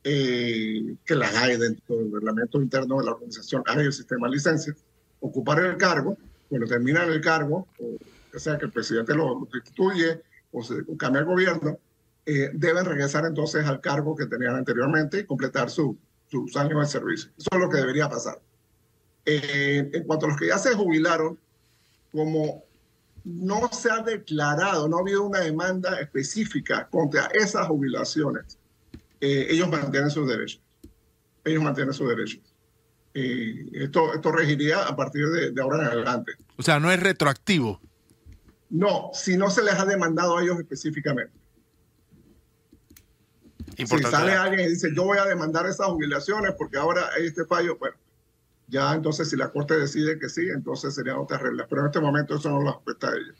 eh, 0.04 0.94
que 1.04 1.14
las 1.14 1.34
hay 1.36 1.56
dentro 1.56 1.96
del 1.96 2.12
reglamento 2.12 2.60
interno 2.60 2.98
de 2.98 3.06
la 3.06 3.12
organización, 3.12 3.62
hay 3.66 3.86
el 3.86 3.92
sistema 3.92 4.28
de 4.28 4.34
licencias, 4.34 4.76
ocupar 5.20 5.60
el 5.60 5.76
cargo, 5.76 6.18
cuando 6.48 6.66
terminan 6.66 7.10
el 7.10 7.20
cargo, 7.20 7.66
o 7.78 7.96
sea 8.38 8.58
que 8.58 8.66
el 8.66 8.72
presidente 8.72 9.14
lo 9.14 9.48
destituye 9.52 10.22
o 10.52 10.62
se 10.62 10.84
cambia 10.96 11.20
el 11.20 11.26
gobierno, 11.26 11.78
eh, 12.26 12.50
deben 12.52 12.84
regresar 12.84 13.24
entonces 13.24 13.66
al 13.66 13.80
cargo 13.80 14.14
que 14.16 14.26
tenían 14.26 14.54
anteriormente 14.54 15.20
y 15.20 15.24
completar 15.24 15.70
su, 15.70 15.96
sus 16.30 16.56
años 16.56 16.80
de 16.80 16.86
servicio. 16.86 17.30
Eso 17.38 17.48
es 17.52 17.58
lo 17.58 17.68
que 17.68 17.78
debería 17.78 18.08
pasar. 18.08 18.40
Eh, 19.24 19.90
en 19.92 20.04
cuanto 20.04 20.26
a 20.26 20.30
los 20.30 20.38
que 20.38 20.48
ya 20.48 20.58
se 20.58 20.74
jubilaron, 20.74 21.38
como 22.12 22.64
no 23.24 23.68
se 23.72 23.90
ha 23.90 24.02
declarado, 24.02 24.88
no 24.88 24.98
ha 24.98 25.00
habido 25.00 25.24
una 25.24 25.40
demanda 25.40 26.00
específica 26.00 26.88
contra 26.90 27.28
esas 27.34 27.66
jubilaciones, 27.66 28.58
eh, 29.20 29.48
ellos 29.50 29.68
mantienen 29.68 30.10
sus 30.10 30.28
derechos. 30.28 30.62
Ellos 31.44 31.62
mantienen 31.62 31.92
sus 31.92 32.08
derechos. 32.08 32.40
Eh, 33.14 33.68
esto, 33.72 34.14
esto 34.14 34.32
regiría 34.32 34.84
a 34.84 34.94
partir 34.94 35.26
de, 35.28 35.50
de, 35.50 35.62
ahora 35.62 35.78
en 35.78 35.84
adelante. 35.92 36.32
O 36.56 36.62
sea, 36.62 36.78
no 36.78 36.90
es 36.90 37.00
retroactivo. 37.00 37.80
No, 38.70 39.10
si 39.14 39.36
no 39.36 39.50
se 39.50 39.62
les 39.62 39.74
ha 39.74 39.84
demandado 39.86 40.36
a 40.38 40.42
ellos 40.42 40.58
específicamente. 40.58 41.32
Importante. 43.76 44.06
Si 44.16 44.22
sale 44.22 44.32
alguien 44.32 44.66
y 44.66 44.70
dice, 44.70 44.90
yo 44.94 45.04
voy 45.04 45.18
a 45.18 45.24
demandar 45.24 45.66
esas 45.66 45.86
jubilaciones 45.86 46.54
porque 46.58 46.78
ahora 46.78 47.08
hay 47.16 47.26
este 47.26 47.44
fallo, 47.44 47.76
bueno, 47.78 47.96
Ya 48.66 48.92
entonces 48.94 49.30
si 49.30 49.36
la 49.36 49.50
Corte 49.50 49.78
decide 49.78 50.18
que 50.18 50.28
sí, 50.28 50.42
entonces 50.52 50.94
serían 50.94 51.16
otras 51.18 51.40
reglas. 51.40 51.66
Pero 51.70 51.82
en 51.82 51.86
este 51.86 52.00
momento 52.00 52.36
eso 52.36 52.50
no 52.50 52.60
lo 52.60 52.70
afecta 52.70 53.08
a 53.08 53.12
ella. 53.12 53.32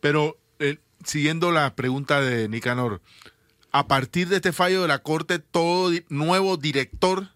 Pero 0.00 0.38
eh, 0.58 0.78
siguiendo 1.04 1.50
la 1.50 1.74
pregunta 1.74 2.20
de 2.20 2.48
Nicanor, 2.48 3.00
a 3.72 3.86
partir 3.88 4.28
de 4.28 4.36
este 4.36 4.52
fallo 4.52 4.82
de 4.82 4.88
la 4.88 5.00
Corte, 5.00 5.38
todo 5.38 5.90
di- 5.90 6.04
nuevo 6.08 6.56
director 6.56 7.28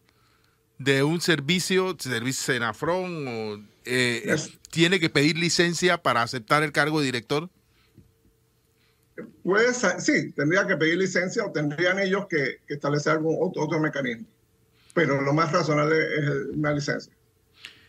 de 0.78 1.02
un 1.02 1.20
servicio, 1.20 1.96
servicio 1.98 2.54
Senafron, 2.54 3.28
o, 3.28 3.58
eh, 3.84 4.36
tiene 4.70 4.98
que 5.00 5.10
pedir 5.10 5.38
licencia 5.38 6.02
para 6.02 6.22
aceptar 6.22 6.62
el 6.62 6.72
cargo 6.72 7.00
de 7.00 7.06
director. 7.06 7.50
Puede 9.42 9.72
ser- 9.74 10.00
sí, 10.00 10.32
tendría 10.32 10.66
que 10.66 10.76
pedir 10.76 10.98
licencia 10.98 11.44
o 11.44 11.52
tendrían 11.52 11.98
ellos 11.98 12.26
que, 12.28 12.58
que 12.66 12.74
establecer 12.74 13.12
algún 13.12 13.36
otro, 13.40 13.62
otro 13.62 13.80
mecanismo. 13.80 14.26
Pero 14.94 15.20
lo 15.20 15.32
más 15.32 15.52
razonable 15.52 15.96
es 15.96 16.56
una 16.56 16.72
licencia. 16.72 17.12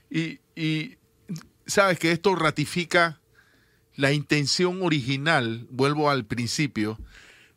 Y, 0.09 0.39
y 0.55 0.97
sabes 1.65 1.97
que 1.99 2.11
esto 2.11 2.35
ratifica 2.35 3.21
la 3.95 4.11
intención 4.11 4.81
original, 4.81 5.67
vuelvo 5.69 6.09
al 6.09 6.25
principio, 6.25 6.99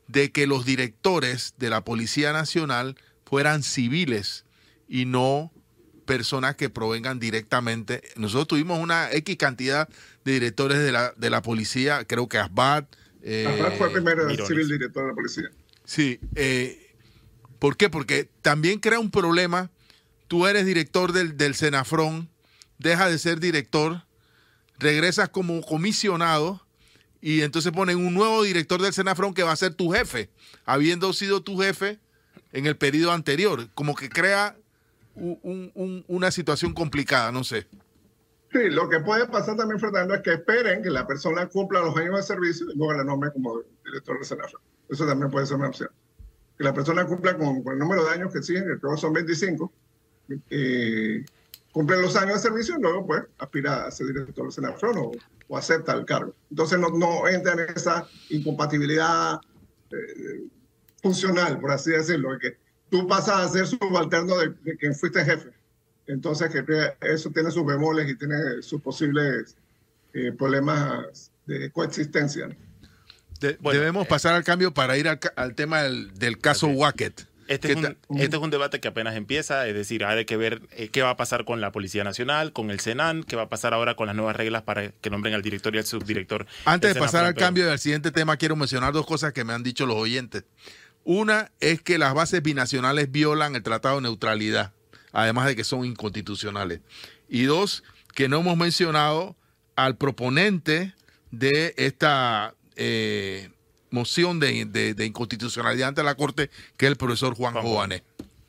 de 0.07 0.33
que 0.33 0.47
los 0.47 0.65
directores 0.65 1.55
de 1.59 1.69
la 1.69 1.85
Policía 1.85 2.33
Nacional 2.33 2.97
fueran 3.27 3.63
civiles 3.63 4.45
y 4.89 5.05
no 5.05 5.53
personas 6.09 6.57
que 6.57 6.71
provengan 6.71 7.21
directamente. 7.21 8.03
Nosotros 8.17 8.49
tuvimos 8.49 8.81
una 8.81 9.13
X 9.13 9.37
cantidad 9.37 9.89
de 10.25 10.33
directores 10.33 10.79
de 10.79 10.91
la, 10.91 11.13
de 11.17 11.29
la 11.31 11.43
policía, 11.43 12.05
creo 12.05 12.29
que 12.29 12.39
Asbat. 12.39 12.87
eh, 13.23 13.45
Rafael 13.47 13.79
fue 13.79 13.87
el 13.89 13.93
primero 13.93 14.47
civil 14.47 14.69
director 14.69 15.03
de 15.05 15.09
la 15.11 15.15
policía. 15.15 15.51
Sí, 15.85 16.19
eh, 16.35 16.95
¿por 17.59 17.77
qué? 17.77 17.91
Porque 17.91 18.29
también 18.43 18.81
crea 18.81 18.99
un 18.99 19.11
problema. 19.11 19.71
Tú 20.29 20.47
eres 20.47 20.65
director 20.67 21.13
del, 21.13 21.37
del 21.37 21.55
Senafrón, 21.55 22.29
deja 22.79 23.09
de 23.09 23.19
ser 23.19 23.39
director, 23.39 24.03
regresas 24.79 25.29
como 25.29 25.61
comisionado 25.61 26.65
y 27.21 27.43
entonces 27.43 27.73
ponen 27.73 27.99
un 27.99 28.15
nuevo 28.15 28.43
director 28.43 28.81
del 28.81 28.93
Senafrón 28.93 29.35
que 29.35 29.43
va 29.43 29.53
a 29.53 29.57
ser 29.57 29.75
tu 29.75 29.91
jefe, 29.91 30.31
habiendo 30.65 31.13
sido 31.13 31.43
tu 31.43 31.59
jefe 31.59 31.99
en 32.53 32.67
el 32.67 32.77
periodo 32.77 33.13
anterior. 33.13 33.69
Como 33.75 33.95
que 33.95 34.09
crea 34.09 34.57
un- 35.21 35.41
un- 35.43 35.73
un- 35.75 36.05
una 36.09 36.31
situación 36.31 36.73
complicada, 36.73 37.31
no 37.33 37.45
sé. 37.45 37.67
Sí, 38.53 38.71
lo 38.71 38.89
que 38.89 39.01
puede 39.01 39.27
pasar 39.29 39.57
también, 39.57 39.79
Fernando, 39.79 40.15
es 40.15 40.23
que 40.23 40.33
esperen 40.33 40.83
que 40.83 40.89
la 40.91 41.07
persona 41.07 41.47
cumpla 41.49 41.81
los 41.81 41.95
años 41.97 42.17
de 42.17 42.23
servicio 42.23 42.67
y 42.73 42.77
luego 42.79 42.95
la 42.95 43.05
nombren 43.05 43.33
como 43.33 43.61
director 43.85 44.19
de 44.19 44.25
Senafra. 44.25 44.59
Eso 44.89 45.07
también 45.07 45.31
puede 45.31 45.45
ser 45.47 45.57
una 45.57 45.69
opción. 45.69 45.91
Que 46.57 46.65
la 46.65 46.73
persona 46.73 47.05
cumpla 47.07 47.37
con, 47.37 47.63
con 47.63 47.75
el 47.75 47.79
número 47.79 48.05
de 48.05 48.11
años 48.11 48.33
que 48.33 48.39
exigen, 48.39 48.65
que 48.65 48.79
que 48.81 48.97
son 48.97 49.13
25, 49.13 49.71
eh, 50.51 51.25
cumple 51.73 52.01
los 52.01 52.17
años 52.17 52.35
de 52.43 52.49
servicio 52.49 52.77
y 52.79 52.83
luego 52.83 53.07
pues 53.07 53.23
aspira 53.39 53.85
a 53.87 53.91
ser 53.91 54.07
director 54.09 54.47
de 54.47 54.53
Senafra 54.53 54.91
o, 54.93 55.13
o 55.49 55.57
acepta 55.59 55.93
el 55.93 56.07
cargo. 56.07 56.35
Entonces 56.51 56.79
no, 56.79 56.89
no 56.91 57.29
entra 57.29 57.53
en 57.53 57.61
esa 57.77 58.07
incompatibilidad 58.31 59.39
eh, 59.91 60.45
funcional, 61.03 61.61
por 61.61 61.71
así 61.71 61.91
decirlo, 61.91 62.33
de 62.33 62.39
que 62.39 62.57
tú 62.91 63.07
pasas 63.07 63.37
a 63.41 63.49
ser 63.49 63.67
subalterno 63.67 64.37
de, 64.39 64.49
de 64.63 64.77
quien 64.77 64.95
fuiste 64.95 65.25
jefe. 65.25 65.51
Entonces, 66.07 66.51
que 66.51 66.65
eso 67.03 67.31
tiene 67.31 67.51
sus 67.51 67.67
bemoles 67.67 68.09
y 68.09 68.17
tiene 68.17 68.63
sus 68.63 68.81
posibles 68.81 69.57
eh, 70.15 70.33
problemas 70.33 71.31
de 71.47 71.71
coexistencia. 71.71 72.47
¿no? 72.49 72.55
De- 73.41 73.59
Bueno, 73.61 73.81
debemos 73.81 74.07
eh, 74.07 74.09
pasar 74.09 74.35
al 74.35 74.43
cambio 74.45 74.73
para 74.73 74.97
ir 74.97 75.07
al, 75.09 75.55
tema 75.55 75.83
del, 75.83 76.15
del 76.15 76.39
caso 76.39 76.69
es. 76.69 76.77
Wackett. 76.77 77.27
Este 77.47 77.69
¿Qué 77.69 77.73
es, 77.73 77.77
un, 77.79 77.83
ta- 77.83 78.23
este 78.23 78.37
es 78.37 78.43
un 78.43 78.51
debate 78.51 78.79
que 78.79 78.89
apenas 78.89 79.17
empieza, 79.17 79.67
es 79.67 79.75
decir, 79.75 80.05
hay 80.05 80.27
que 80.27 80.37
ver 80.37 80.61
eh, 80.73 80.89
qué 80.91 81.01
va 81.01 81.11
a 81.11 81.17
pasar 81.17 81.47
con 81.47 81.63
la 81.63 81.73
Policía 81.73 82.05
Nacional, 82.05 82.53
con 82.53 82.71
el 82.71 82.79
Senan, 82.81 83.23
qué 83.23 83.37
va 83.37 83.43
a 83.45 83.49
pasar 83.49 83.73
ahora 83.73 83.95
con 83.97 84.07
las 84.07 84.15
nuevas 84.15 84.37
reglas 84.37 84.63
para 84.65 84.91
que 84.91 85.09
nombren 85.09 85.33
al 85.35 85.41
director 85.41 85.75
y 85.75 85.79
al 85.79 85.85
subdirector. 85.87 86.47
Antes 86.67 86.93
de 86.93 87.01
pasar 87.01 87.25
al 87.25 87.33
pero- 87.35 87.47
cambio 87.47 87.67
del 87.67 87.79
siguiente 87.79 88.11
tema, 88.11 88.37
quiero 88.37 88.55
mencionar 88.55 88.93
dos 88.93 89.07
cosas 89.07 89.33
que 89.33 89.45
me 89.45 89.55
han 89.55 89.63
dicho 89.63 89.87
los 89.87 89.97
oyentes. 89.97 90.45
Una 91.11 91.51
es 91.61 91.81
que 91.81 91.97
las 91.97 92.13
bases 92.13 92.43
binacionales 92.43 93.11
violan 93.11 93.57
el 93.57 93.63
Tratado 93.63 93.97
de 93.97 94.03
Neutralidad, 94.03 94.75
además 95.11 95.47
de 95.47 95.57
que 95.57 95.65
son 95.65 95.87
inconstitucionales. 95.87 96.81
Y 97.31 97.45
dos, 97.45 97.83
que 98.15 98.29
no 98.29 98.41
hemos 98.41 98.59
mencionado 98.59 99.35
al 99.75 99.97
proponente 99.97 100.93
de 101.31 101.73
esta 101.79 102.55
eh, 102.77 103.49
moción 103.91 104.39
de, 104.39 104.67
de- 104.67 104.93
de 104.93 105.07
inconstitucionalidad 105.07 105.89
ante 105.89 106.03
la 106.03 106.15
Corte, 106.15 106.51
que 106.77 106.85
es 106.85 106.91
el 106.93 106.99
profesor 106.99 107.35
Juan 107.35 107.55
Juan. 107.55 108.03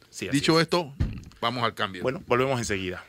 Sí, 0.10 0.28
Dicho 0.30 0.60
es. 0.60 0.64
esto, 0.64 0.94
vamos 1.40 1.64
al 1.64 1.76
cambio. 1.76 2.04
Bueno, 2.04 2.22
volvemos 2.28 2.60
enseguida. 2.60 3.06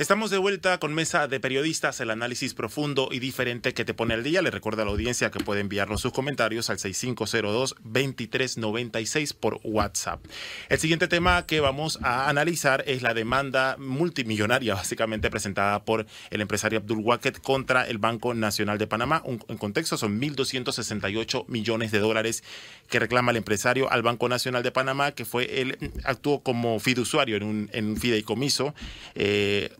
Estamos 0.00 0.30
de 0.30 0.38
vuelta 0.38 0.78
con 0.78 0.94
Mesa 0.94 1.28
de 1.28 1.40
Periodistas, 1.40 2.00
el 2.00 2.08
análisis 2.08 2.54
profundo 2.54 3.10
y 3.12 3.18
diferente 3.18 3.74
que 3.74 3.84
te 3.84 3.92
pone 3.92 4.14
al 4.14 4.22
día. 4.24 4.40
Le 4.40 4.50
recuerdo 4.50 4.80
a 4.80 4.86
la 4.86 4.92
audiencia 4.92 5.30
que 5.30 5.44
puede 5.44 5.60
enviarnos 5.60 6.00
sus 6.00 6.14
comentarios 6.14 6.70
al 6.70 6.78
6502-2396 6.78 9.36
por 9.38 9.60
WhatsApp. 9.62 10.24
El 10.70 10.78
siguiente 10.78 11.06
tema 11.06 11.44
que 11.44 11.60
vamos 11.60 11.98
a 12.00 12.30
analizar 12.30 12.82
es 12.86 13.02
la 13.02 13.12
demanda 13.12 13.76
multimillonaria, 13.78 14.74
básicamente 14.74 15.28
presentada 15.28 15.84
por 15.84 16.06
el 16.30 16.40
empresario 16.40 16.78
Abdul 16.78 17.00
Wacket 17.00 17.38
contra 17.42 17.86
el 17.86 17.98
Banco 17.98 18.32
Nacional 18.32 18.78
de 18.78 18.86
Panamá. 18.86 19.20
Un- 19.26 19.44
en 19.48 19.58
contexto, 19.58 19.98
son 19.98 20.18
1.268 20.18 21.44
millones 21.48 21.92
de 21.92 21.98
dólares 21.98 22.42
que 22.88 23.00
reclama 23.00 23.32
el 23.32 23.36
empresario 23.36 23.92
al 23.92 24.00
Banco 24.00 24.30
Nacional 24.30 24.62
de 24.62 24.72
Panamá, 24.72 25.12
que 25.12 25.26
fue 25.26 25.60
él 25.60 25.76
actuó 26.04 26.42
como 26.42 26.80
fiduciario 26.80 27.36
en 27.36 27.42
un, 27.42 27.68
en 27.74 27.90
un 27.90 27.96
fideicomiso 27.98 28.74
eh, 29.14 29.70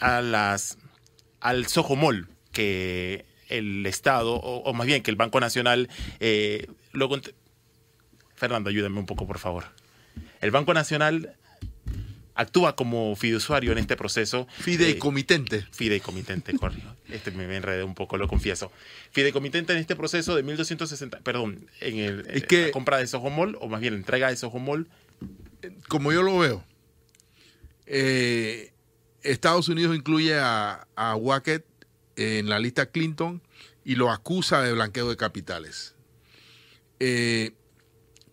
a 0.00 0.20
las 0.22 0.78
al 1.40 1.66
Sojomol 1.66 2.28
que 2.52 3.24
el 3.48 3.84
Estado, 3.86 4.34
o, 4.34 4.58
o 4.62 4.72
más 4.74 4.86
bien 4.86 5.02
que 5.02 5.10
el 5.10 5.16
Banco 5.16 5.40
Nacional 5.40 5.88
eh, 6.20 6.66
lo 6.92 7.08
Fernando, 8.34 8.70
ayúdame 8.70 8.98
un 8.98 9.06
poco, 9.06 9.26
por 9.26 9.38
favor. 9.38 9.64
El 10.40 10.50
Banco 10.50 10.72
Nacional 10.74 11.36
actúa 12.34 12.74
como 12.74 13.14
fiduciario 13.16 13.72
en 13.72 13.78
este 13.78 13.96
proceso. 13.96 14.46
eh, 14.60 14.62
Fideicomitente. 14.62 15.66
fideicomitente, 15.72 16.56
corrijo. 16.56 16.96
Este 17.10 17.32
me, 17.32 17.46
me 17.48 17.56
enredé 17.56 17.82
un 17.82 17.94
poco, 17.94 18.16
lo 18.16 18.28
confieso. 18.28 18.70
Fideicomitente 19.10 19.72
en 19.72 19.78
este 19.80 19.96
proceso 19.96 20.36
de 20.36 20.42
1260, 20.44 21.18
perdón, 21.20 21.66
en 21.80 21.98
el, 21.98 22.20
Es 22.28 22.42
en 22.42 22.48
que- 22.48 22.66
la 22.66 22.70
compra 22.70 22.98
de 22.98 23.06
Sojomol, 23.08 23.58
o 23.60 23.68
más 23.68 23.80
bien 23.80 23.94
la 23.94 23.98
entrega 23.98 24.28
de 24.30 24.36
Sojomol. 24.36 24.88
como 25.88 26.12
yo 26.12 26.22
lo 26.22 26.38
veo, 26.38 26.64
eh, 27.86 28.72
Estados 29.22 29.68
Unidos 29.68 29.96
incluye 29.96 30.38
a, 30.38 30.86
a 30.96 31.16
Wackett 31.16 31.64
en 32.16 32.48
la 32.48 32.58
lista 32.58 32.86
Clinton 32.86 33.42
y 33.84 33.94
lo 33.96 34.10
acusa 34.10 34.62
de 34.62 34.72
blanqueo 34.72 35.08
de 35.08 35.16
capitales. 35.16 35.94
Eh, 36.98 37.52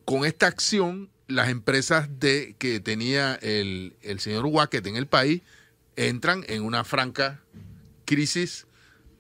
con 0.05 0.25
esta 0.25 0.47
acción, 0.47 1.09
las 1.27 1.49
empresas 1.49 2.19
de, 2.19 2.55
que 2.57 2.79
tenía 2.79 3.35
el, 3.35 3.95
señor 4.19 4.45
Wackett 4.45 4.85
en 4.87 4.95
el 4.95 5.07
país 5.07 5.41
entran 5.95 6.45
en 6.47 6.63
una 6.63 6.83
franca 6.83 7.41
crisis 8.05 8.65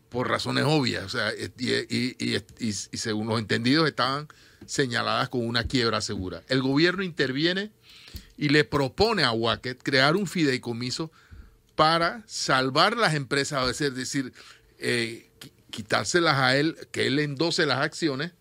por 0.09 0.29
razones 0.29 0.63
obvias. 0.65 1.03
O 1.05 1.09
sea, 1.09 1.31
y- 1.59 2.15
y 2.59 2.97
según 2.97 3.27
los 3.27 3.39
entendidos 3.39 3.87
estaban 3.87 4.27
señaladas 4.65 5.29
con 5.29 5.45
una 5.45 5.63
quiebra 5.65 6.01
segura. 6.01 6.43
El 6.47 6.61
gobierno 6.61 7.03
interviene 7.03 7.71
y 8.37 8.49
le 8.49 8.63
propone 8.63 9.23
a 9.23 9.31
Wackett 9.31 9.81
crear 9.81 10.15
un 10.15 10.27
fideicomiso 10.27 11.11
para 11.77 12.23
salvar 12.25 12.97
las 12.97 13.13
empresas, 13.13 13.79
es 13.79 13.93
decir, 13.95 14.33
eh, 14.79 15.29
qui- 15.39 15.51
quitárselas 15.69 16.35
a 16.37 16.57
él, 16.57 16.75
que 16.91 17.05
él 17.05 17.19
endose 17.19 17.67
las 17.67 17.77
acciones, 17.81 18.31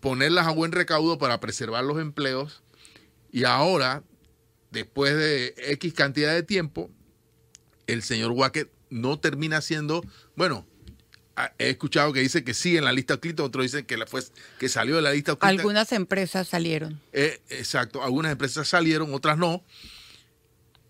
ponerlas 0.00 0.48
a 0.48 0.50
buen 0.50 0.72
recaudo 0.72 1.16
para 1.16 1.38
preservar 1.38 1.84
los 1.84 2.00
empleos 2.00 2.64
y 3.30 3.44
ahora, 3.44 4.02
después 4.72 5.14
de 5.16 5.54
X 5.56 5.94
cantidad 5.94 6.34
de 6.34 6.42
tiempo, 6.42 6.90
el 7.86 8.02
señor 8.02 8.32
Wackett 8.32 8.68
no 8.90 9.20
termina 9.20 9.60
siendo, 9.60 10.04
bueno, 10.34 10.66
he 11.58 11.70
escuchado 11.70 12.12
que 12.12 12.18
dice 12.20 12.42
que 12.42 12.52
sigue 12.52 12.78
en 12.78 12.84
la 12.84 12.92
lista 12.92 13.16
Clinton, 13.18 13.46
otros 13.46 13.62
dicen 13.64 13.84
que, 13.86 13.96
la 13.96 14.06
fue, 14.06 14.22
que 14.58 14.68
salió 14.68 14.96
de 14.96 15.02
la 15.02 15.12
lista 15.12 15.36
Clinton. 15.36 15.60
Algunas 15.60 15.92
empresas 15.92 16.48
salieron. 16.48 17.00
Eh, 17.12 17.40
exacto, 17.50 18.02
algunas 18.02 18.32
empresas 18.32 18.66
salieron, 18.66 19.14
otras 19.14 19.38
no. 19.38 19.62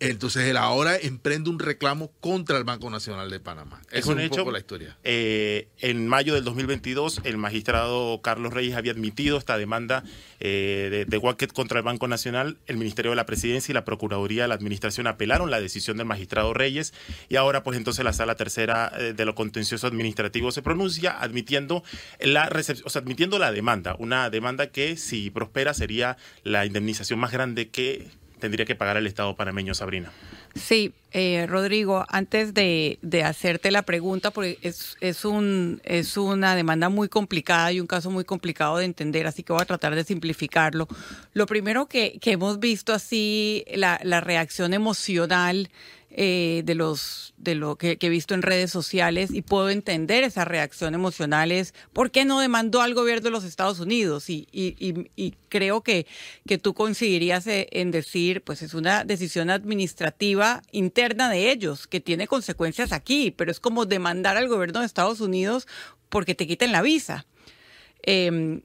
Entonces 0.01 0.49
él 0.49 0.57
ahora 0.57 0.97
emprende 0.97 1.51
un 1.51 1.59
reclamo 1.59 2.11
contra 2.21 2.59
el 2.59 2.65
Banco 2.65 2.91
Nacional 2.91 3.31
de 3.31 3.41
Panamá. 3.41 3.81
Es 3.91 4.01
Esa 4.01 4.13
un 4.13 4.19
es 4.19 4.27
un 4.27 4.33
hecho. 4.33 4.41
poco 4.41 4.53
la 4.53 4.59
historia. 4.59 4.99
Eh, 5.05 5.69
en 5.79 6.09
mayo 6.09 6.35
del 6.35 6.45
2022, 6.45 7.21
el 7.25 7.39
magistrado 7.39 8.21
Carlos 8.21 8.53
Reyes 8.53 8.77
había 8.77 8.93
admitido 8.93 9.39
esta 9.39 9.57
demanda 9.57 10.03
eh, 10.41 11.07
de, 11.09 11.49
contra 11.55 11.79
el 11.79 11.85
Banco 11.85 12.09
Nacional. 12.09 12.59
El 12.67 12.77
Ministerio 12.77 13.13
de 13.13 13.17
la 13.17 13.25
Presidencia 13.25 13.73
y 13.73 13.75
la 13.75 13.85
Procuraduría 13.85 14.43
de 14.43 14.49
la 14.49 14.55
Administración 14.55 15.07
apelaron 15.07 15.51
la 15.51 15.61
decisión 15.61 15.97
del 15.97 16.07
magistrado 16.07 16.53
Reyes 16.53 16.93
y 17.29 17.37
ahora, 17.37 17.63
pues 17.63 17.79
entonces 17.79 18.05
la 18.05 18.13
Sala 18.13 18.35
Tercera 18.35 18.93
eh, 18.99 19.13
de 19.15 19.25
lo 19.25 19.35
Contencioso 19.35 19.87
Administrativo 19.87 20.51
se 20.51 20.61
pronuncia 20.63 21.19
admitiendo 21.21 21.83
la 22.21 22.51
o 22.85 22.91
sea, 22.91 23.01
admitiendo 23.01 23.39
la 23.39 23.53
demanda, 23.53 23.97
una 23.99 24.29
demanda 24.29 24.67
que 24.67 24.97
si 24.97 25.31
prospera 25.31 25.73
sería 25.73 26.17
la 26.43 26.67
indemnización 26.67 27.19
más 27.19 27.33
grande 27.33 27.69
que 27.69 28.09
tendría 28.45 28.67
que 28.67 28.75
pagar 28.75 28.99
el 28.99 29.07
Estado 29.07 29.35
panameño, 29.35 29.73
Sabrina. 29.73 30.13
Sí, 30.55 30.93
eh, 31.13 31.47
Rodrigo, 31.49 32.05
antes 32.11 32.53
de, 32.53 32.99
de 33.01 33.25
hacerte 33.25 33.71
la 33.71 33.81
pregunta, 33.85 34.33
porque 34.33 34.59
es, 34.61 34.99
es, 35.01 35.25
un, 35.25 35.81
es 35.83 36.19
una 36.19 36.55
demanda 36.55 36.91
muy 36.91 37.09
complicada 37.09 37.73
y 37.73 37.81
un 37.81 37.87
caso 37.87 38.11
muy 38.11 38.25
complicado 38.25 38.77
de 38.77 38.85
entender, 38.85 39.27
así 39.27 39.43
que 39.43 39.55
voy 39.55 39.63
a 39.63 39.65
tratar 39.65 39.95
de 39.95 40.05
simplificarlo. 40.05 40.87
Lo 41.33 41.47
primero 41.47 41.87
que, 41.87 42.19
que 42.21 42.33
hemos 42.33 42.61
visto 42.61 42.93
así, 42.93 43.65
la, 43.75 43.99
la 44.03 44.21
reacción 44.21 44.75
emocional 44.75 45.71
eh, 46.17 46.63
de 46.65 46.77
los 46.77 47.35
de 47.39 47.57
lo 47.57 47.75
que, 47.77 47.99
he 48.01 48.09
visto 48.09 48.35
en 48.35 48.43
redes 48.43 48.71
sociales 48.71 49.31
y 49.33 49.43
puedo 49.43 49.69
entender 49.69 50.23
esa 50.23 50.45
reacción 50.45 50.95
emocional 50.95 51.53
¿por 51.93 52.13
qué 52.13 52.25
no 52.25 52.39
demandó 52.39 52.83
al 52.83 52.95
gobierno 52.95 53.25
de 53.25 53.31
los 53.31 53.43
Estados 53.43 53.81
Unidos? 53.81 54.31
Y, 54.31 54.47
y, 54.53 55.35
creo 55.49 55.83
que, 55.83 56.07
que 56.47 56.59
tú 56.59 56.73
coincidirías 56.73 57.49
eh, 57.49 57.67
en 57.73 57.91
decir, 57.91 58.43
pues 58.43 58.63
es 58.63 58.75
una 58.75 59.05
decisión 59.05 59.51
administrativa 59.51 60.63
interna 60.71 61.29
de 61.29 61.51
ellos 61.51 61.89
que 61.89 62.01
tiene 62.01 62.29
consecuencias 62.29 62.93
aquí, 62.93 63.33
pero 63.33 63.51
es 63.51 63.59
como 63.59 63.85
demandar 63.85 64.37
al 64.37 64.49
gobierno 64.49 64.81
de 64.81 64.87
Estados 64.87 65.21
Unidos 65.21 65.67
porque 66.09 66.37
te 66.37 66.47
quiten 66.47 66.71
la 66.71 66.83
visa. 66.83 67.27
Eh, 68.05 68.61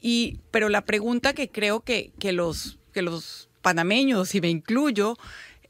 y, 0.00 0.38
pero 0.50 0.70
la 0.70 0.86
pregunta 0.86 1.34
que 1.34 1.50
creo 1.50 1.80
que, 1.80 2.12
que, 2.18 2.32
los, 2.32 2.78
que 2.92 3.02
los 3.02 3.50
panameños, 3.60 4.34
y 4.34 4.40
me 4.40 4.48
incluyo, 4.48 5.16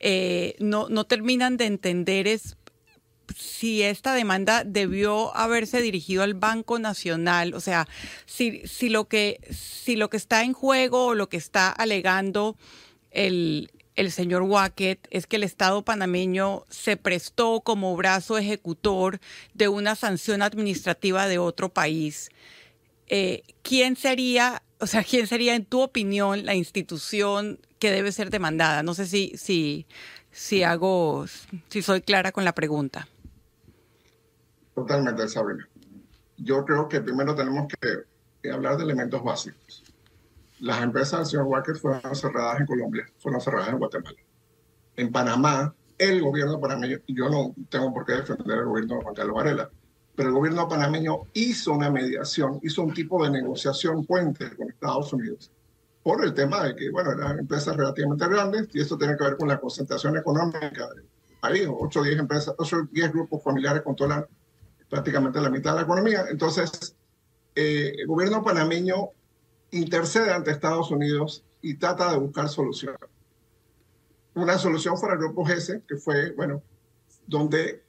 eh, 0.06 0.54
no, 0.58 0.90
no 0.90 1.04
terminan 1.04 1.56
de 1.56 1.64
entender 1.64 2.28
es 2.28 2.58
si 3.34 3.82
esta 3.82 4.12
demanda 4.12 4.62
debió 4.62 5.34
haberse 5.34 5.80
dirigido 5.80 6.22
al 6.22 6.34
Banco 6.34 6.78
Nacional, 6.78 7.54
o 7.54 7.60
sea, 7.60 7.88
si, 8.26 8.60
si, 8.66 8.90
lo, 8.90 9.08
que, 9.08 9.40
si 9.50 9.96
lo 9.96 10.10
que 10.10 10.18
está 10.18 10.44
en 10.44 10.52
juego 10.52 11.06
o 11.06 11.14
lo 11.14 11.30
que 11.30 11.38
está 11.38 11.70
alegando 11.70 12.54
el, 13.12 13.70
el 13.94 14.12
señor 14.12 14.42
Wackett 14.42 15.08
es 15.10 15.26
que 15.26 15.36
el 15.36 15.42
Estado 15.42 15.82
panameño 15.86 16.64
se 16.68 16.98
prestó 16.98 17.62
como 17.62 17.96
brazo 17.96 18.36
ejecutor 18.36 19.20
de 19.54 19.68
una 19.68 19.94
sanción 19.94 20.42
administrativa 20.42 21.28
de 21.28 21.38
otro 21.38 21.72
país. 21.72 22.28
Eh, 23.06 23.42
¿Quién 23.62 23.96
sería, 23.96 24.62
o 24.80 24.86
sea, 24.86 25.02
quién 25.02 25.26
sería 25.26 25.54
en 25.54 25.64
tu 25.64 25.80
opinión 25.80 26.44
la 26.44 26.54
institución 26.54 27.58
que 27.84 27.90
debe 27.90 28.12
ser 28.12 28.30
demandada? 28.30 28.82
No 28.82 28.94
sé 28.94 29.04
si, 29.04 29.34
si, 29.36 29.86
si 30.30 30.62
hago, 30.62 31.26
si 31.68 31.82
soy 31.82 32.00
clara 32.00 32.32
con 32.32 32.42
la 32.42 32.54
pregunta. 32.54 33.06
Totalmente, 34.74 35.28
Sabrina. 35.28 35.68
Yo 36.38 36.64
creo 36.64 36.88
que 36.88 37.02
primero 37.02 37.34
tenemos 37.34 37.68
que 37.68 38.48
hablar 38.50 38.78
de 38.78 38.84
elementos 38.84 39.22
básicos. 39.22 39.84
Las 40.60 40.82
empresas 40.82 41.18
del 41.18 41.26
señor 41.26 41.44
Wackett 41.44 41.76
fueron 41.76 42.16
cerradas 42.16 42.60
en 42.60 42.66
Colombia, 42.66 43.06
fueron 43.18 43.38
cerradas 43.42 43.68
en 43.68 43.78
Guatemala. 43.78 44.16
En 44.96 45.12
Panamá, 45.12 45.74
el 45.98 46.22
gobierno 46.22 46.58
panameño, 46.58 47.00
yo 47.08 47.28
no 47.28 47.54
tengo 47.68 47.92
por 47.92 48.06
qué 48.06 48.12
defender 48.12 48.60
el 48.60 48.64
gobierno 48.64 48.94
de 48.94 49.02
Juan 49.02 49.14
Carlos 49.14 49.36
Varela, 49.36 49.70
pero 50.16 50.30
el 50.30 50.34
gobierno 50.34 50.66
panameño 50.66 51.24
hizo 51.34 51.74
una 51.74 51.90
mediación, 51.90 52.60
hizo 52.62 52.82
un 52.82 52.94
tipo 52.94 53.22
de 53.22 53.30
negociación 53.30 54.06
puente 54.06 54.56
con 54.56 54.70
Estados 54.70 55.12
Unidos 55.12 55.50
por 56.04 56.22
el 56.22 56.34
tema 56.34 56.62
de 56.62 56.76
que, 56.76 56.90
bueno, 56.90 57.12
eran 57.12 57.38
empresas 57.38 57.74
relativamente 57.74 58.28
grandes 58.28 58.68
y 58.74 58.80
esto 58.80 58.98
tiene 58.98 59.16
que 59.16 59.24
ver 59.24 59.38
con 59.38 59.48
la 59.48 59.58
concentración 59.58 60.16
económica 60.18 60.86
del 60.94 61.06
país, 61.40 61.66
8 61.66 62.00
o 62.00 62.02
10 62.02 62.18
empresas, 62.18 62.54
8 62.58 62.76
o 62.76 62.82
10 62.92 63.10
grupos 63.10 63.42
familiares 63.42 63.80
controlan 63.82 64.26
prácticamente 64.90 65.40
la 65.40 65.48
mitad 65.48 65.70
de 65.70 65.76
la 65.76 65.82
economía. 65.84 66.26
Entonces, 66.28 66.94
eh, 67.54 67.94
el 67.96 68.06
gobierno 68.06 68.44
panameño 68.44 69.08
intercede 69.70 70.30
ante 70.30 70.50
Estados 70.50 70.90
Unidos 70.90 71.42
y 71.62 71.76
trata 71.76 72.12
de 72.12 72.18
buscar 72.18 72.50
soluciones. 72.50 73.00
Una 74.34 74.58
solución 74.58 74.98
fue 74.98 75.10
el 75.10 75.18
grupo 75.18 75.46
GESE, 75.46 75.84
que 75.88 75.96
fue, 75.96 76.32
bueno, 76.32 76.62
donde 77.26 77.82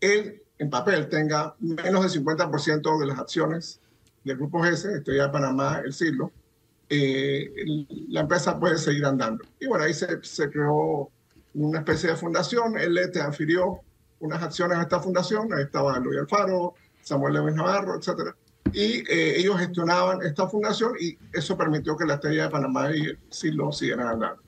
él 0.00 0.42
en 0.58 0.68
papel 0.68 1.08
tenga 1.08 1.56
menos 1.60 2.12
del 2.12 2.24
50% 2.24 3.00
de 3.00 3.06
las 3.06 3.18
acciones 3.18 3.80
del 4.22 4.36
grupo 4.36 4.62
GESE, 4.62 4.96
estoy 4.96 5.16
ya 5.16 5.32
Panamá, 5.32 5.80
el 5.82 5.94
siglo, 5.94 6.30
eh, 6.88 7.50
la 8.08 8.20
empresa 8.20 8.58
puede 8.58 8.78
seguir 8.78 9.04
andando. 9.04 9.44
Y 9.60 9.66
bueno, 9.66 9.84
ahí 9.84 9.94
se, 9.94 10.50
creó 10.50 11.10
una 11.54 11.78
especie 11.80 12.10
de 12.10 12.16
fundación, 12.16 12.78
él 12.78 12.94
le 12.94 13.08
transfirió 13.08 13.80
unas 14.20 14.42
acciones 14.42 14.78
a 14.78 14.82
esta 14.82 15.00
fundación, 15.00 15.52
ahí 15.52 15.64
estaba 15.64 15.98
Luis 15.98 16.20
Alfaro, 16.20 16.74
Samuel 17.02 17.34
Lewis 17.34 17.54
Navarro, 17.54 17.96
etcétera. 17.96 18.34
Y 18.72 19.04
eh, 19.10 19.38
ellos 19.38 19.58
gestionaban 19.58 20.22
esta 20.22 20.48
fundación 20.48 20.94
y 20.98 21.16
eso 21.32 21.56
permitió 21.56 21.96
que 21.96 22.06
la 22.06 22.14
estrella 22.14 22.44
de 22.44 22.50
Panamá 22.50 22.94
y 22.94 23.02
el 23.02 23.18
siglo 23.30 23.70
siguieran 23.72 24.08
andando. 24.08 24.42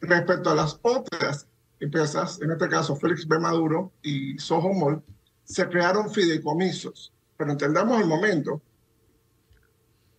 Respecto 0.00 0.50
a 0.50 0.54
las 0.54 0.78
otras 0.82 1.48
empresas, 1.80 2.40
en 2.40 2.52
este 2.52 2.68
caso 2.68 2.94
Félix 2.94 3.26
B. 3.26 3.38
Maduro 3.38 3.92
y 4.02 4.38
Soho 4.38 4.72
Mall, 4.72 5.02
se 5.44 5.68
crearon 5.68 6.10
fideicomisos. 6.10 7.12
Pero 7.36 7.52
entendamos 7.52 8.00
el 8.00 8.06
momento, 8.06 8.60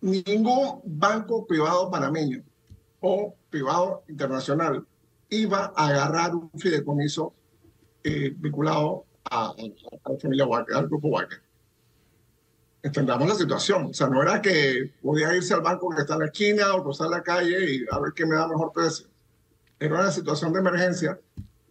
ningún 0.00 0.80
banco 0.84 1.46
privado 1.46 1.90
panameño 1.90 2.42
o 3.00 3.34
privado 3.50 4.04
internacional 4.08 4.86
iba 5.28 5.72
a 5.76 5.88
agarrar 5.88 6.34
un 6.34 6.50
fideicomiso 6.58 7.34
eh, 8.02 8.32
vinculado 8.36 9.04
a, 9.30 9.48
a, 9.48 9.54
la 9.56 10.18
familia 10.18 10.46
Walker, 10.46 10.74
al 10.74 10.86
grupo 10.88 11.08
Walker. 11.08 11.40
Entendamos 12.82 13.28
la 13.28 13.34
situación. 13.34 13.86
O 13.86 13.94
sea, 13.94 14.08
no 14.08 14.22
era 14.22 14.40
que 14.40 14.92
podía 15.02 15.34
irse 15.36 15.54
al 15.54 15.60
banco 15.60 15.90
que 15.90 16.00
está 16.00 16.14
en 16.14 16.20
la 16.20 16.26
esquina 16.26 16.74
o 16.74 16.82
cruzar 16.82 17.08
la 17.08 17.22
calle 17.22 17.74
y 17.74 17.84
a 17.90 17.98
ver 17.98 18.12
qué 18.14 18.24
me 18.24 18.36
da 18.36 18.48
mejor 18.48 18.72
precio. 18.72 19.06
Era 19.78 20.00
una 20.00 20.10
situación 20.10 20.52
de 20.52 20.60
emergencia. 20.60 21.18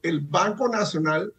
El 0.01 0.21
Banco 0.21 0.69
Nacional 0.69 1.33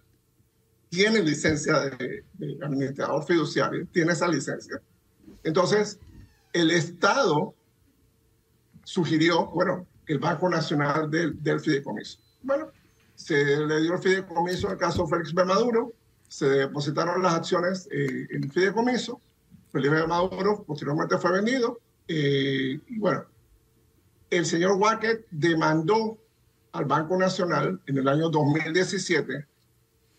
tiene 0.89 1.23
licencia 1.23 1.79
de, 1.79 2.25
de 2.35 2.59
administrador 2.65 3.25
fiduciario, 3.25 3.87
tiene 3.93 4.13
esa 4.13 4.27
licencia. 4.27 4.83
Entonces, 5.45 6.01
el 6.53 6.71
Estado 6.71 7.55
sugirió, 8.85 9.47
bueno, 9.47 9.87
el 10.07 10.19
Banco 10.19 10.49
Nacional 10.49 11.11
del, 11.11 11.43
del 11.43 11.61
Fideicomiso. 11.61 12.19
Bueno, 12.43 12.71
se 13.15 13.45
le 13.67 13.83
dio 13.83 13.95
el 13.95 13.99
fideicomiso 13.99 14.71
el 14.71 14.79
caso 14.79 15.07
Félix 15.07 15.35
B. 15.35 15.45
Se 16.29 16.49
depositaron 16.49 17.23
las 17.23 17.35
acciones 17.35 17.87
eh, 17.93 18.27
en 18.31 18.45
el 18.45 18.51
fideicomiso. 18.51 19.21
Maduro 20.09 20.65
posteriormente 20.65 21.19
fue 21.19 21.33
vendido, 21.33 21.81
eh, 22.09 22.81
y 22.89 22.99
bueno, 22.99 23.25
el 24.31 24.47
señor 24.47 24.73
Wackett 24.73 25.27
demandó 25.31 26.19
al 26.73 26.87
Banco 26.87 27.17
Nacional 27.19 27.81
en 27.87 27.99
el 27.99 28.09
año 28.09 28.31
2017 28.31 29.47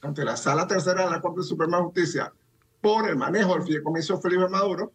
ante 0.02 0.24
la 0.24 0.38
Sala 0.38 0.68
Tercera 0.68 1.06
de 1.06 1.12
la 1.12 1.22
Corte 1.22 1.42
Suprema 1.44 1.78
de 1.78 1.84
Justicia 1.84 2.32
por 2.82 3.10
el 3.10 3.18
manejo 3.18 3.56
del 3.56 3.64
fideicomiso 3.64 4.22
Felipe 4.22 4.48
Maduro, 4.48 4.94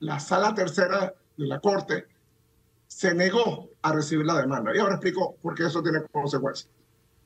la 0.00 0.18
Sala 0.18 0.54
Tercera 0.54 1.14
de 1.36 1.46
la 1.46 1.60
Corte 1.60 2.06
se 2.86 3.14
negó 3.14 3.70
a 3.82 3.92
recibir 3.92 4.26
la 4.26 4.40
demanda. 4.40 4.74
Y 4.74 4.78
ahora 4.78 4.94
explico 4.94 5.36
por 5.40 5.54
qué 5.54 5.66
eso 5.66 5.82
tiene 5.82 6.02
consecuencias. 6.10 6.68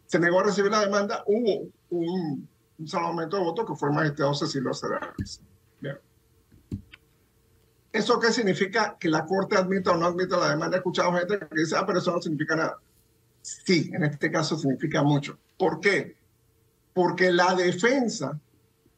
Se 0.06 0.18
negó 0.18 0.40
a 0.40 0.44
recibir 0.44 0.70
la 0.70 0.80
demanda, 0.80 1.24
hubo 1.26 1.68
un, 1.90 2.48
un 2.78 2.88
salvamento 2.88 3.38
de 3.38 3.44
votos 3.44 3.66
que 3.66 3.74
fue 3.74 3.88
el 3.88 3.94
magistrado 3.94 4.34
Cecilio 4.34 4.74
Cerraris. 4.74 5.40
Bien. 5.80 5.98
¿Eso 7.92 8.18
qué 8.18 8.32
significa? 8.32 8.96
Que 8.98 9.08
la 9.08 9.24
Corte 9.24 9.56
admita 9.56 9.92
o 9.92 9.96
no 9.96 10.06
admita 10.06 10.36
la 10.36 10.50
demanda. 10.50 10.76
He 10.76 10.80
escuchado 10.80 11.12
gente 11.14 11.38
que 11.38 11.46
dice, 11.56 11.76
ah, 11.76 11.84
pero 11.86 12.00
eso 12.00 12.12
no 12.12 12.20
significa 12.20 12.56
nada. 12.56 12.78
Sí, 13.40 13.90
en 13.94 14.04
este 14.04 14.30
caso 14.30 14.56
significa 14.58 15.02
mucho. 15.02 15.38
¿Por 15.58 15.80
qué? 15.80 16.16
Porque 16.92 17.30
la 17.32 17.54
defensa 17.54 18.38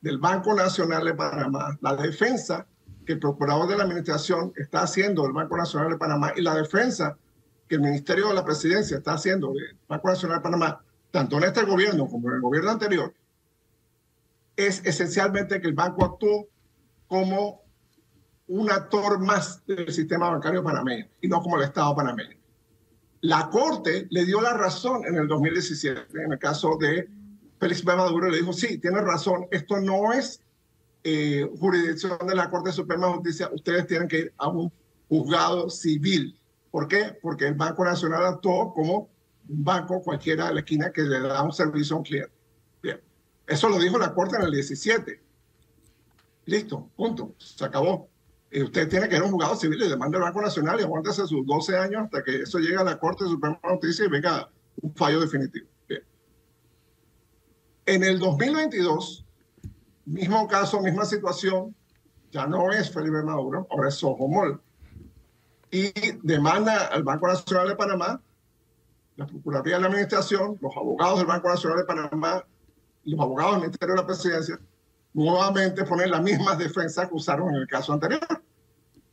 del 0.01 0.19
Banco 0.19 0.55
Nacional 0.55 1.05
de 1.05 1.15
Panamá, 1.15 1.77
la 1.81 1.95
defensa 1.97 2.67
que 3.07 3.15
el 3.15 3.19
procurador 3.21 3.69
de 3.69 3.77
la 3.77 3.85
administración 3.85 4.53
está 4.57 4.83
haciendo 4.83 5.23
del 5.23 5.33
Banco 5.33 5.57
Nacional 5.57 5.91
de 5.91 5.97
Panamá 5.97 6.33
y 6.37 6.43
la 6.43 6.55
defensa 6.55 7.17
que 7.69 7.77
el 7.77 7.81
Ministerio 7.81 8.29
de 8.29 8.35
la 8.35 8.45
Presidencia 8.45 8.99
está 8.99 9.15
haciendo 9.15 9.53
del 9.53 9.79
Banco 9.89 10.09
Nacional 10.09 10.39
de 10.39 10.43
Panamá, 10.43 10.85
tanto 11.11 11.39
en 11.39 11.45
este 11.45 11.63
gobierno 11.65 12.07
como 12.09 12.29
en 12.29 12.37
el 12.37 12.41
gobierno 12.43 12.71
anterior, 12.71 13.15
es 14.57 14.85
esencialmente 14.85 15.61
que 15.61 15.69
el 15.69 15.75
banco 15.75 16.05
actuó 16.05 16.49
como 17.07 17.63
un 18.49 18.71
actor 18.71 19.19
más 19.21 19.65
del 19.67 19.93
sistema 19.93 20.31
bancario 20.31 20.63
panameño 20.63 21.07
y 21.21 21.29
no 21.29 21.41
como 21.41 21.57
el 21.57 21.65
Estado 21.65 21.95
panameño. 21.95 22.37
La 23.23 23.49
Corte 23.51 24.07
le 24.11 24.25
dio 24.25 24.41
la 24.41 24.55
razón 24.55 25.05
en 25.07 25.17
el 25.17 25.27
2017, 25.27 26.23
en 26.25 26.33
el 26.33 26.39
caso 26.39 26.77
de 26.79 27.09
Félix 27.59 27.85
B. 27.85 27.97
Maduro, 27.97 28.29
le 28.29 28.39
dijo, 28.39 28.53
sí, 28.53 28.79
tiene 28.79 29.01
razón, 29.01 29.47
esto 29.51 29.81
no 29.81 30.13
es 30.13 30.41
eh, 31.09 31.49
jurisdicción 31.61 32.19
de 32.27 32.35
la 32.35 32.51
Corte 32.51 32.73
Suprema 32.73 33.07
de 33.07 33.13
Justicia, 33.13 33.49
ustedes 33.53 33.87
tienen 33.87 34.09
que 34.09 34.19
ir 34.19 34.35
a 34.39 34.49
un 34.49 34.73
juzgado 35.09 35.71
civil. 35.71 36.37
¿Por 36.73 36.89
qué? 36.89 37.17
Porque 37.23 37.47
el 37.47 37.55
Banco 37.55 37.85
Nacional 37.85 38.27
actuó 38.27 38.75
como 38.75 39.09
un 39.49 39.65
banco 39.65 40.03
cualquiera 40.03 40.49
de 40.49 40.55
la 40.55 40.61
esquina 40.61 40.91
que 40.91 41.03
le 41.03 41.21
da 41.21 41.45
un 41.45 41.53
servicio 41.53 41.95
a 41.95 41.99
un 42.01 42.05
cliente. 42.05 42.33
Bien. 42.83 43.01
Eso 43.47 43.69
lo 43.69 43.79
dijo 43.79 43.99
la 43.99 44.13
Corte 44.13 44.35
en 44.35 44.43
el 44.43 44.51
17. 44.51 45.23
Listo, 46.47 46.91
punto. 46.97 47.37
Se 47.39 47.65
acabó. 47.65 48.09
Y 48.51 48.65
usted 48.65 48.89
tiene 48.89 49.09
que 49.09 49.15
ir 49.15 49.23
a 49.23 49.27
un 49.27 49.31
juzgado 49.31 49.55
civil 49.55 49.81
y 49.81 49.89
demanda 49.89 50.19
al 50.19 50.25
Banco 50.25 50.43
Nacional 50.43 50.81
y 50.81 50.83
aguántese 50.83 51.25
sus 51.29 51.47
12 51.47 51.79
años 51.79 52.03
hasta 52.07 52.25
que 52.25 52.43
eso 52.43 52.59
llegue 52.59 52.79
a 52.79 52.83
la 52.83 52.99
Corte 52.99 53.27
Suprema 53.27 53.61
de 53.63 53.69
Justicia 53.69 54.07
y 54.07 54.09
venga 54.09 54.51
un 54.83 54.93
fallo 54.93 55.21
definitivo. 55.21 55.69
Bien. 55.89 56.03
En 57.87 58.03
el 58.03 58.19
2022, 58.19 59.26
mismo 60.07 60.47
caso, 60.49 60.81
misma 60.81 61.05
situación, 61.05 61.75
ya 62.31 62.47
no 62.47 62.73
es 62.73 62.91
Felipe 62.91 63.23
Maduro, 63.23 63.67
ahora 63.71 63.89
es 63.89 63.97
Sojomol. 63.97 64.61
Y 65.71 65.93
demanda 66.23 66.87
al 66.87 67.03
Banco 67.03 67.27
Nacional 67.27 67.69
de 67.69 67.77
Panamá, 67.77 68.21
la 69.17 69.27
Procuraduría 69.27 69.77
de 69.77 69.83
la 69.83 69.89
Administración, 69.89 70.59
los 70.61 70.77
abogados 70.77 71.19
del 71.19 71.27
Banco 71.27 71.49
Nacional 71.49 71.79
de 71.79 71.85
Panamá 71.85 72.45
y 73.05 73.11
los 73.11 73.21
abogados 73.21 73.53
del 73.53 73.61
Ministerio 73.63 73.95
de 73.95 74.01
la 74.01 74.07
Presidencia, 74.07 74.61
nuevamente 75.13 75.85
ponen 75.85 76.11
las 76.11 76.23
mismas 76.23 76.59
defensas 76.59 77.09
que 77.09 77.15
usaron 77.15 77.55
en 77.55 77.63
el 77.63 77.67
caso 77.67 77.93
anterior. 77.93 78.21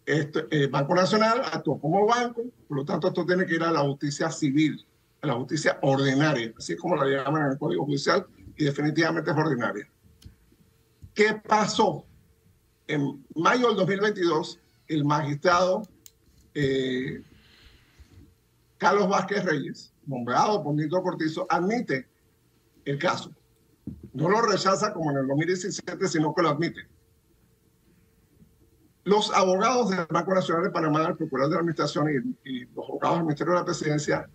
El 0.05 0.67
Banco 0.69 0.95
Nacional 0.95 1.41
actuó 1.51 1.79
como 1.79 2.05
banco, 2.05 2.43
por 2.67 2.77
lo 2.77 2.85
tanto 2.85 3.07
esto 3.07 3.25
tiene 3.25 3.45
que 3.45 3.55
ir 3.55 3.63
a 3.63 3.71
la 3.71 3.79
justicia 3.79 4.29
civil, 4.29 4.85
a 5.21 5.27
la 5.27 5.33
justicia 5.35 5.79
ordinaria, 5.81 6.53
así 6.57 6.75
como 6.75 6.97
la 6.97 7.05
llaman 7.05 7.43
en 7.45 7.51
el 7.53 7.57
Código 7.57 7.85
Judicial, 7.85 8.27
y 8.57 8.65
definitivamente 8.65 9.31
es 9.31 9.37
ordinaria. 9.37 9.87
¿Qué 11.13 11.35
pasó? 11.47 12.05
En 12.87 13.25
mayo 13.35 13.67
del 13.67 13.77
2022, 13.77 14.59
el 14.87 15.05
magistrado 15.05 15.83
eh, 16.53 17.23
Carlos 18.77 19.07
Vázquez 19.07 19.45
Reyes, 19.45 19.93
nombrado 20.05 20.63
por 20.63 20.75
Nito 20.75 21.01
Cortizo, 21.01 21.45
admite 21.49 22.07
el 22.85 22.99
caso. 22.99 23.31
No 24.13 24.29
lo 24.29 24.41
rechaza 24.41 24.93
como 24.93 25.11
en 25.11 25.17
el 25.17 25.27
2017, 25.27 26.07
sino 26.07 26.33
que 26.33 26.41
lo 26.41 26.49
admite. 26.49 26.81
Los 29.05 29.33
abogados 29.33 29.89
del 29.89 30.05
Banco 30.09 30.33
Nacional 30.33 30.63
de 30.63 30.69
Panamá, 30.71 31.07
el 31.07 31.17
procurador 31.17 31.49
de 31.49 31.55
la 31.55 31.59
Administración 31.59 32.37
y, 32.43 32.49
y 32.49 32.65
los 32.73 32.89
abogados 32.89 33.17
del 33.17 33.25
Ministerio 33.25 33.53
de 33.53 33.59
la 33.59 33.65
Presidencia 33.65 34.29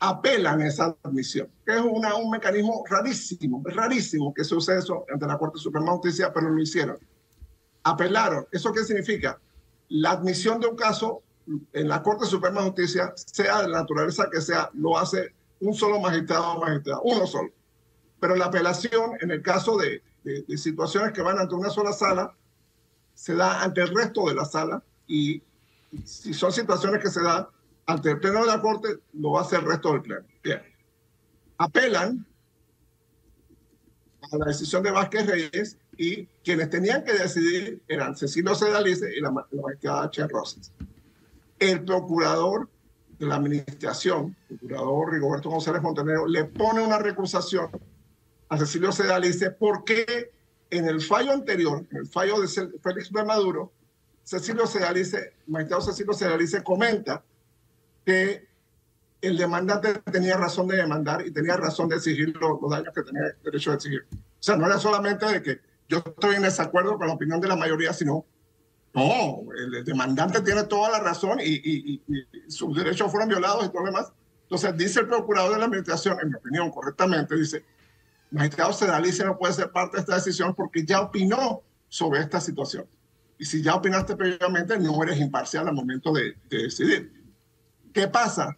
apelan 0.00 0.62
esa 0.62 0.96
admisión, 1.02 1.48
que 1.64 1.74
es 1.74 1.80
una, 1.80 2.14
un 2.14 2.30
mecanismo 2.30 2.82
rarísimo, 2.88 3.62
rarísimo 3.66 4.32
que 4.32 4.44
se 4.44 4.54
use 4.54 4.78
eso 4.78 5.04
ante 5.12 5.26
la 5.26 5.36
Corte 5.36 5.58
Suprema 5.58 5.86
de 5.86 5.98
Justicia, 5.98 6.32
pero 6.32 6.48
lo 6.48 6.60
hicieron. 6.60 6.98
Apelaron. 7.84 8.46
¿Eso 8.50 8.72
qué 8.72 8.82
significa? 8.82 9.38
La 9.90 10.12
admisión 10.12 10.58
de 10.58 10.68
un 10.68 10.76
caso 10.76 11.22
en 11.72 11.88
la 11.88 12.02
Corte 12.02 12.24
Suprema 12.24 12.60
de 12.60 12.68
Justicia, 12.68 13.12
sea 13.14 13.62
de 13.62 13.68
la 13.68 13.80
naturaleza 13.80 14.28
que 14.32 14.40
sea, 14.40 14.70
lo 14.72 14.96
hace 14.98 15.34
un 15.60 15.74
solo 15.74 16.00
magistrado 16.00 16.54
o 16.54 16.60
magistrada, 16.60 17.00
uno 17.04 17.26
solo. 17.26 17.50
Pero 18.18 18.36
la 18.36 18.46
apelación, 18.46 19.12
en 19.20 19.30
el 19.30 19.42
caso 19.42 19.76
de, 19.76 20.02
de, 20.24 20.42
de, 20.42 20.58
situaciones 20.58 21.12
que 21.12 21.20
van 21.20 21.38
ante 21.38 21.54
una 21.54 21.68
sola 21.68 21.92
sala, 21.92 22.34
se 23.14 23.34
da 23.34 23.62
ante 23.62 23.82
el 23.82 23.94
resto 23.94 24.26
de 24.28 24.34
la 24.34 24.46
sala 24.46 24.82
y 25.06 25.42
si 26.04 26.32
son 26.32 26.52
situaciones 26.52 27.02
que 27.02 27.10
se 27.10 27.22
dan 27.22 27.46
ante 27.86 28.10
el 28.10 28.20
Pleno 28.20 28.40
de 28.40 28.46
la 28.46 28.60
Corte, 28.60 28.88
lo 29.14 29.38
hacer 29.38 29.60
el 29.60 29.66
resto 29.66 29.92
del 29.92 30.02
Pleno. 30.02 30.26
Bien. 30.42 30.62
Apelan 31.58 32.26
a 34.32 34.36
la 34.36 34.46
decisión 34.46 34.82
de 34.82 34.90
Vázquez 34.90 35.26
Reyes 35.26 35.78
y 35.96 36.26
quienes 36.44 36.70
tenían 36.70 37.04
que 37.04 37.12
decidir 37.12 37.82
eran 37.88 38.16
Cecilio 38.16 38.54
Sedalice 38.54 39.14
y 39.14 39.20
la, 39.20 39.30
la 39.50 39.62
magistrada 39.62 40.04
H. 40.04 40.26
Rosas. 40.28 40.72
El 41.58 41.84
procurador 41.84 42.68
de 43.18 43.26
la 43.26 43.36
administración, 43.36 44.34
el 44.48 44.58
procurador 44.58 45.12
Rigoberto 45.12 45.50
González 45.50 45.82
Montenegro, 45.82 46.26
le 46.26 46.44
pone 46.44 46.80
una 46.80 46.98
recusación 46.98 47.70
a 48.48 48.56
Cecilio 48.56 48.92
Sedalice 48.92 49.50
porque 49.50 50.30
en 50.70 50.86
el 50.86 51.00
fallo 51.00 51.32
anterior, 51.32 51.84
en 51.90 51.98
el 51.98 52.06
fallo 52.06 52.40
de 52.40 52.48
Félix 52.48 53.10
B. 53.10 53.24
Maduro, 53.24 53.72
Cecilio 54.24 54.66
Sedalice, 54.66 55.34
magistrado 55.46 55.82
Cecilio 55.82 56.12
Sedalice 56.12 56.62
comenta 56.62 57.22
que 58.10 58.48
el 59.20 59.36
demandante 59.36 59.94
tenía 60.10 60.36
razón 60.36 60.66
de 60.66 60.76
demandar 60.76 61.24
y 61.24 61.30
tenía 61.30 61.56
razón 61.56 61.88
de 61.88 61.96
exigir 61.96 62.34
los, 62.36 62.60
los, 62.60 62.70
daños 62.70 62.92
que 62.94 63.02
tenía 63.02 63.22
derecho 63.44 63.70
a 63.70 63.74
exigir. 63.74 64.06
O 64.12 64.42
sea, 64.42 64.56
no 64.56 64.66
era 64.66 64.78
solamente 64.78 65.26
de 65.26 65.42
que 65.42 65.60
yo 65.88 65.98
estoy 65.98 66.36
en 66.36 66.42
desacuerdo 66.42 66.98
con 66.98 67.06
la 67.06 67.14
opinión 67.14 67.40
de 67.40 67.48
la 67.48 67.56
mayoría, 67.56 67.92
sino, 67.92 68.24
no, 68.94 69.42
el 69.56 69.84
demandante 69.84 70.40
tiene 70.40 70.64
toda 70.64 70.90
la 70.90 71.00
razón 71.00 71.38
y, 71.40 71.44
y, 71.44 72.02
y, 72.08 72.26
y 72.32 72.50
sus 72.50 72.76
derechos 72.76 73.10
fueron 73.12 73.28
violados 73.28 73.64
y 73.64 73.68
todo 73.68 73.80
lo 73.80 73.86
demás. 73.86 74.12
Entonces, 74.42 74.76
dice 74.76 75.00
el 75.00 75.06
procurador 75.06 75.52
de 75.52 75.58
la 75.58 75.66
administración, 75.66 76.18
en 76.20 76.30
mi 76.30 76.34
opinión, 76.34 76.70
correctamente, 76.70 77.36
dice, 77.36 77.64
magistrado 78.32 78.72
Sedalice 78.72 79.24
no 79.24 79.38
puede 79.38 79.52
ser 79.52 79.70
parte 79.70 79.98
de 79.98 80.00
esta 80.00 80.16
decisión 80.16 80.54
porque 80.56 80.84
ya 80.84 81.00
opinó 81.00 81.62
sobre 81.88 82.20
esta 82.20 82.40
situación. 82.40 82.86
Y 83.38 83.44
si 83.44 83.62
ya 83.62 83.76
opinaste 83.76 84.16
previamente, 84.16 84.78
no 84.78 85.00
eres 85.04 85.20
imparcial 85.20 85.68
al 85.68 85.74
momento 85.74 86.12
de, 86.12 86.36
de 86.48 86.64
decidir. 86.64 87.19
¿Qué 87.92 88.08
pasa? 88.08 88.56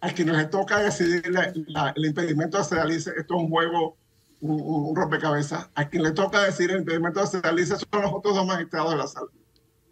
A 0.00 0.10
quienes 0.10 0.36
les 0.36 0.50
toca 0.50 0.78
decidir 0.78 1.22
el 1.26 2.04
impedimento 2.04 2.58
de 2.58 2.64
Sedalice, 2.64 3.10
esto 3.16 3.34
es 3.34 3.42
un 3.42 3.50
juego, 3.50 3.96
un, 4.40 4.94
rompecabezas, 4.94 5.68
a 5.74 5.88
quien 5.88 6.04
le 6.04 6.12
toca 6.12 6.44
decidir 6.44 6.72
el 6.72 6.78
impedimento 6.78 7.20
de 7.20 7.26
Sedalice 7.26 7.76
son 7.76 8.02
los 8.02 8.12
otros 8.12 8.34
dos 8.34 8.46
magistrados 8.46 8.92
de 8.92 8.96
la 8.96 9.06
sala. 9.06 9.28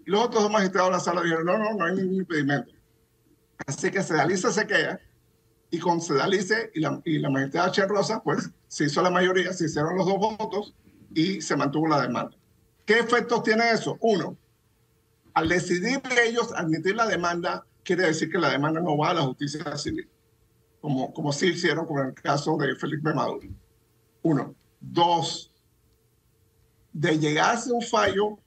Los 0.04 0.24
otros 0.24 0.44
dos 0.44 0.52
magistrados 0.52 0.90
de 0.90 0.96
la 0.96 1.00
sala 1.00 1.22
dijeron, 1.22 1.46
no, 1.46 1.58
no, 1.58 1.74
no 1.74 1.84
hay 1.84 1.96
ningún 1.96 2.16
impedimento. 2.16 2.72
Así 3.66 3.90
que 3.90 4.02
Sedalice 4.02 4.52
se 4.52 4.66
queda 4.66 5.00
y 5.70 5.78
con 5.80 6.00
Sedalice 6.00 6.70
y 6.74 6.80
la, 6.80 7.00
y 7.04 7.18
la 7.18 7.30
magistrada 7.30 7.72
Che 7.72 7.86
Rosa, 7.86 8.22
pues 8.22 8.50
se 8.68 8.84
hizo 8.84 9.02
la 9.02 9.10
mayoría, 9.10 9.52
se 9.52 9.66
hicieron 9.66 9.96
los 9.96 10.06
dos 10.06 10.18
votos 10.18 10.74
y 11.14 11.40
se 11.40 11.56
mantuvo 11.56 11.88
la 11.88 12.02
demanda. 12.02 12.36
¿Qué 12.84 12.98
efectos 13.00 13.42
tiene 13.42 13.70
eso? 13.72 13.98
Uno, 14.00 14.36
al 15.34 15.48
decidir 15.48 16.00
ellos 16.24 16.52
admitir 16.54 16.94
la 16.94 17.06
demanda, 17.06 17.66
quiere 17.86 18.06
decir 18.06 18.30
que 18.30 18.38
la 18.38 18.50
demanda 18.50 18.80
no 18.80 18.98
va 18.98 19.10
a 19.10 19.14
la 19.14 19.22
justicia 19.22 19.76
civil, 19.78 20.10
como, 20.80 21.14
como 21.14 21.32
sí 21.32 21.46
hicieron 21.46 21.86
con 21.86 22.04
el 22.04 22.12
caso 22.14 22.56
de 22.56 22.74
Felipe 22.74 23.14
Maduro. 23.14 23.46
Uno. 24.22 24.56
Dos, 24.78 25.50
de 26.92 27.18
llegarse 27.18 27.72
un 27.72 27.80
fallo 27.80 28.38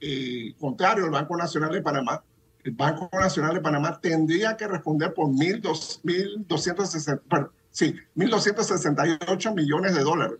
eh, 0.00 0.54
contrario 0.58 1.06
al 1.06 1.10
Banco 1.10 1.36
Nacional 1.36 1.72
de 1.72 1.82
Panamá, 1.82 2.22
el 2.62 2.70
Banco 2.72 3.10
Nacional 3.12 3.54
de 3.54 3.60
Panamá 3.60 3.98
tendría 4.00 4.56
que 4.56 4.68
responder 4.68 5.12
por 5.12 5.26
1.260, 5.26 7.50
sí, 7.70 7.96
1.268 8.14 9.54
millones 9.54 9.94
de 9.94 10.02
dólares. 10.02 10.38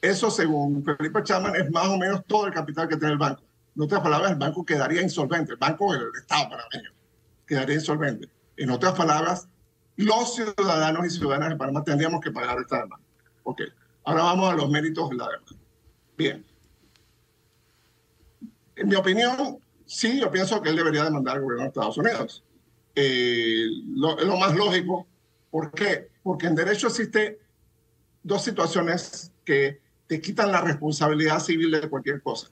Eso, 0.00 0.30
según 0.30 0.84
Felipe 0.84 1.22
Chaman, 1.22 1.54
es 1.56 1.70
más 1.70 1.88
o 1.88 1.96
menos 1.96 2.24
todo 2.26 2.46
el 2.46 2.52
capital 2.52 2.88
que 2.88 2.96
tiene 2.96 3.12
el 3.12 3.18
banco. 3.18 3.42
En 3.76 3.82
otras 3.82 4.00
palabras, 4.00 4.32
el 4.32 4.38
banco 4.38 4.64
quedaría 4.64 5.02
insolvente, 5.02 5.52
el 5.52 5.58
banco 5.58 5.92
del 5.92 6.08
Estado 6.20 6.50
panameño 6.50 6.93
quedaría 7.46 7.76
insolvente. 7.76 8.28
En 8.56 8.70
otras 8.70 8.94
palabras, 8.94 9.48
los 9.96 10.34
ciudadanos 10.34 11.06
y 11.06 11.10
ciudadanas 11.10 11.50
de 11.50 11.56
Panamá 11.56 11.84
tendríamos 11.84 12.20
que 12.20 12.30
pagar 12.30 12.58
esta 12.58 12.82
demanda. 12.82 13.06
Ok, 13.42 13.62
ahora 14.04 14.22
vamos 14.22 14.52
a 14.52 14.56
los 14.56 14.70
méritos 14.70 15.10
de 15.10 15.16
la 15.16 15.28
demanda. 15.28 15.52
Bien. 16.16 16.44
En 18.76 18.88
mi 18.88 18.94
opinión, 18.94 19.58
sí, 19.86 20.20
yo 20.20 20.30
pienso 20.30 20.60
que 20.60 20.70
él 20.70 20.76
debería 20.76 21.04
demandar 21.04 21.36
al 21.36 21.42
gobierno 21.42 21.62
de 21.62 21.68
Estados 21.68 21.98
Unidos. 21.98 22.44
Eh, 22.94 23.66
lo, 23.88 24.16
lo 24.16 24.36
más 24.36 24.54
lógico. 24.54 25.06
¿Por 25.50 25.70
qué? 25.72 26.08
Porque 26.22 26.46
en 26.46 26.54
derecho 26.54 26.88
existe 26.88 27.40
dos 28.22 28.42
situaciones 28.42 29.32
que 29.44 29.80
te 30.06 30.20
quitan 30.20 30.50
la 30.50 30.60
responsabilidad 30.60 31.38
civil 31.40 31.70
de 31.70 31.88
cualquier 31.88 32.22
cosa. 32.22 32.48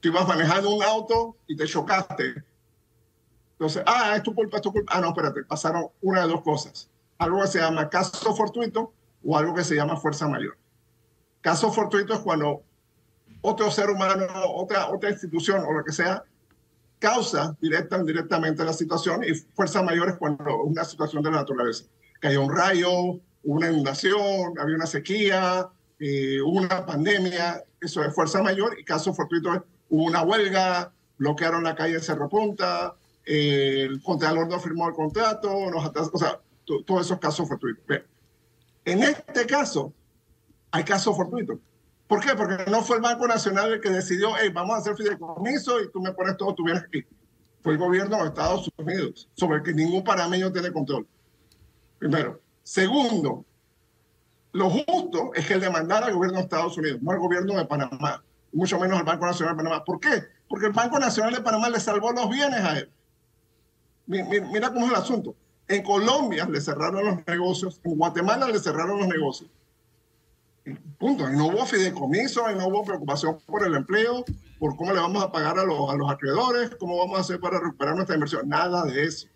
Tú 0.00 0.08
ibas 0.08 0.26
manejando 0.26 0.70
un 0.70 0.82
auto 0.82 1.36
y 1.46 1.56
te 1.56 1.66
chocaste. 1.66 2.42
Entonces, 3.58 3.82
ah, 3.86 4.14
es 4.16 4.22
tu 4.22 4.34
culpa, 4.34 4.58
es 4.58 4.62
tu 4.62 4.72
culpa. 4.72 4.92
Ah, 4.94 5.00
no, 5.00 5.08
espérate, 5.08 5.42
pasaron 5.42 5.88
una 6.00 6.22
de 6.22 6.28
dos 6.28 6.42
cosas. 6.42 6.88
Algo 7.18 7.40
que 7.40 7.48
se 7.48 7.58
llama 7.58 7.90
caso 7.90 8.34
fortuito 8.36 8.92
o 9.24 9.36
algo 9.36 9.52
que 9.52 9.64
se 9.64 9.74
llama 9.74 9.96
fuerza 9.96 10.28
mayor. 10.28 10.56
Caso 11.40 11.72
fortuito 11.72 12.14
es 12.14 12.20
cuando 12.20 12.62
otro 13.40 13.70
ser 13.72 13.90
humano, 13.90 14.26
otra, 14.54 14.88
otra 14.88 15.10
institución 15.10 15.64
o 15.66 15.72
lo 15.72 15.84
que 15.84 15.92
sea, 15.92 16.22
causa 17.00 17.56
directa 17.60 17.96
o 17.96 18.00
indirectamente 18.00 18.64
la 18.64 18.72
situación 18.72 19.24
y 19.24 19.34
fuerza 19.34 19.82
mayor 19.82 20.10
es 20.10 20.16
cuando 20.16 20.62
una 20.62 20.84
situación 20.84 21.22
de 21.24 21.30
la 21.32 21.38
naturaleza. 21.38 21.84
Cayó 22.20 22.42
un 22.42 22.56
rayo, 22.56 23.20
una 23.42 23.70
inundación, 23.70 24.58
había 24.58 24.76
una 24.76 24.86
sequía, 24.86 25.68
una 26.44 26.86
pandemia, 26.86 27.64
eso 27.80 28.04
es 28.04 28.14
fuerza 28.14 28.40
mayor 28.40 28.78
y 28.78 28.84
caso 28.84 29.12
fortuito 29.14 29.52
es 29.54 29.62
una 29.88 30.22
huelga, 30.22 30.92
bloquearon 31.16 31.64
la 31.64 31.74
calle 31.74 32.00
Cerro 32.00 32.28
Punta, 32.28 32.94
el 33.28 34.02
contralor 34.02 34.48
no 34.48 34.58
firmó 34.58 34.88
el 34.88 34.94
contrato, 34.94 35.50
nos 35.70 35.84
o 36.12 36.18
sea, 36.18 36.40
todos 36.64 37.06
esos 37.06 37.18
casos 37.18 37.46
fortuitos. 37.46 37.84
En 38.86 39.02
este 39.02 39.44
caso, 39.46 39.92
hay 40.70 40.82
casos 40.82 41.14
fortuitos. 41.14 41.58
¿Por 42.06 42.20
qué? 42.20 42.34
Porque 42.34 42.70
no 42.70 42.82
fue 42.82 42.96
el 42.96 43.02
Banco 43.02 43.28
Nacional 43.28 43.74
el 43.74 43.80
que 43.82 43.90
decidió, 43.90 44.30
hey, 44.40 44.50
vamos 44.52 44.76
a 44.76 44.78
hacer 44.78 44.96
fideicomiso 44.96 45.78
y 45.82 45.90
tú 45.90 46.00
me 46.00 46.12
pones 46.12 46.38
todo 46.38 46.54
tu 46.54 46.64
bienes 46.64 46.84
aquí. 46.84 47.04
Fue 47.62 47.74
el 47.74 47.78
gobierno 47.78 48.16
de 48.16 48.28
Estados 48.28 48.70
Unidos, 48.78 49.28
sobre 49.34 49.58
el 49.58 49.62
que 49.62 49.74
ningún 49.74 50.02
panameño 50.02 50.50
tiene 50.50 50.72
control. 50.72 51.06
Primero. 51.98 52.40
Segundo, 52.62 53.44
lo 54.52 54.70
justo 54.70 55.34
es 55.34 55.46
que 55.46 55.54
el 55.54 55.60
demandara 55.60 56.06
al 56.06 56.14
gobierno 56.14 56.38
de 56.38 56.44
Estados 56.44 56.78
Unidos, 56.78 57.02
no 57.02 57.10
al 57.10 57.18
gobierno 57.18 57.54
de 57.56 57.66
Panamá, 57.66 58.24
mucho 58.52 58.78
menos 58.78 58.98
al 58.98 59.04
Banco 59.04 59.26
Nacional 59.26 59.54
de 59.54 59.62
Panamá. 59.64 59.84
¿Por 59.84 60.00
qué? 60.00 60.24
Porque 60.48 60.66
el 60.66 60.72
Banco 60.72 60.98
Nacional 60.98 61.34
de 61.34 61.42
Panamá 61.42 61.68
le 61.68 61.80
salvó 61.80 62.12
los 62.12 62.30
bienes 62.30 62.60
a 62.60 62.78
él. 62.78 62.90
Mira, 64.08 64.72
cómo 64.72 64.86
es 64.86 64.92
el 64.92 64.96
asunto. 64.96 65.36
En 65.68 65.82
Colombia 65.82 66.46
le 66.46 66.60
cerraron 66.60 67.04
los 67.04 67.26
negocios, 67.26 67.78
en 67.84 67.96
Guatemala 67.96 68.48
le 68.48 68.58
cerraron 68.58 68.98
los 68.98 69.06
negocios. 69.06 69.50
Punto. 70.98 71.28
No 71.28 71.48
hubo 71.48 71.66
fideicomiso, 71.66 72.50
y 72.50 72.54
no 72.54 72.68
hubo 72.68 72.84
preocupación 72.84 73.38
por 73.46 73.66
el 73.66 73.74
empleo, 73.74 74.24
por 74.58 74.76
cómo 74.76 74.92
le 74.92 75.00
vamos 75.00 75.22
a 75.22 75.30
pagar 75.30 75.58
a 75.58 75.64
los, 75.64 75.90
a 75.90 75.94
los 75.94 76.10
acreedores, 76.10 76.74
cómo 76.76 76.98
vamos 76.98 77.18
a 77.18 77.20
hacer 77.20 77.38
para 77.38 77.60
recuperar 77.60 77.94
nuestra 77.94 78.16
inversión. 78.16 78.48
Nada 78.48 78.82
de 78.84 79.04
eso. 79.04 79.28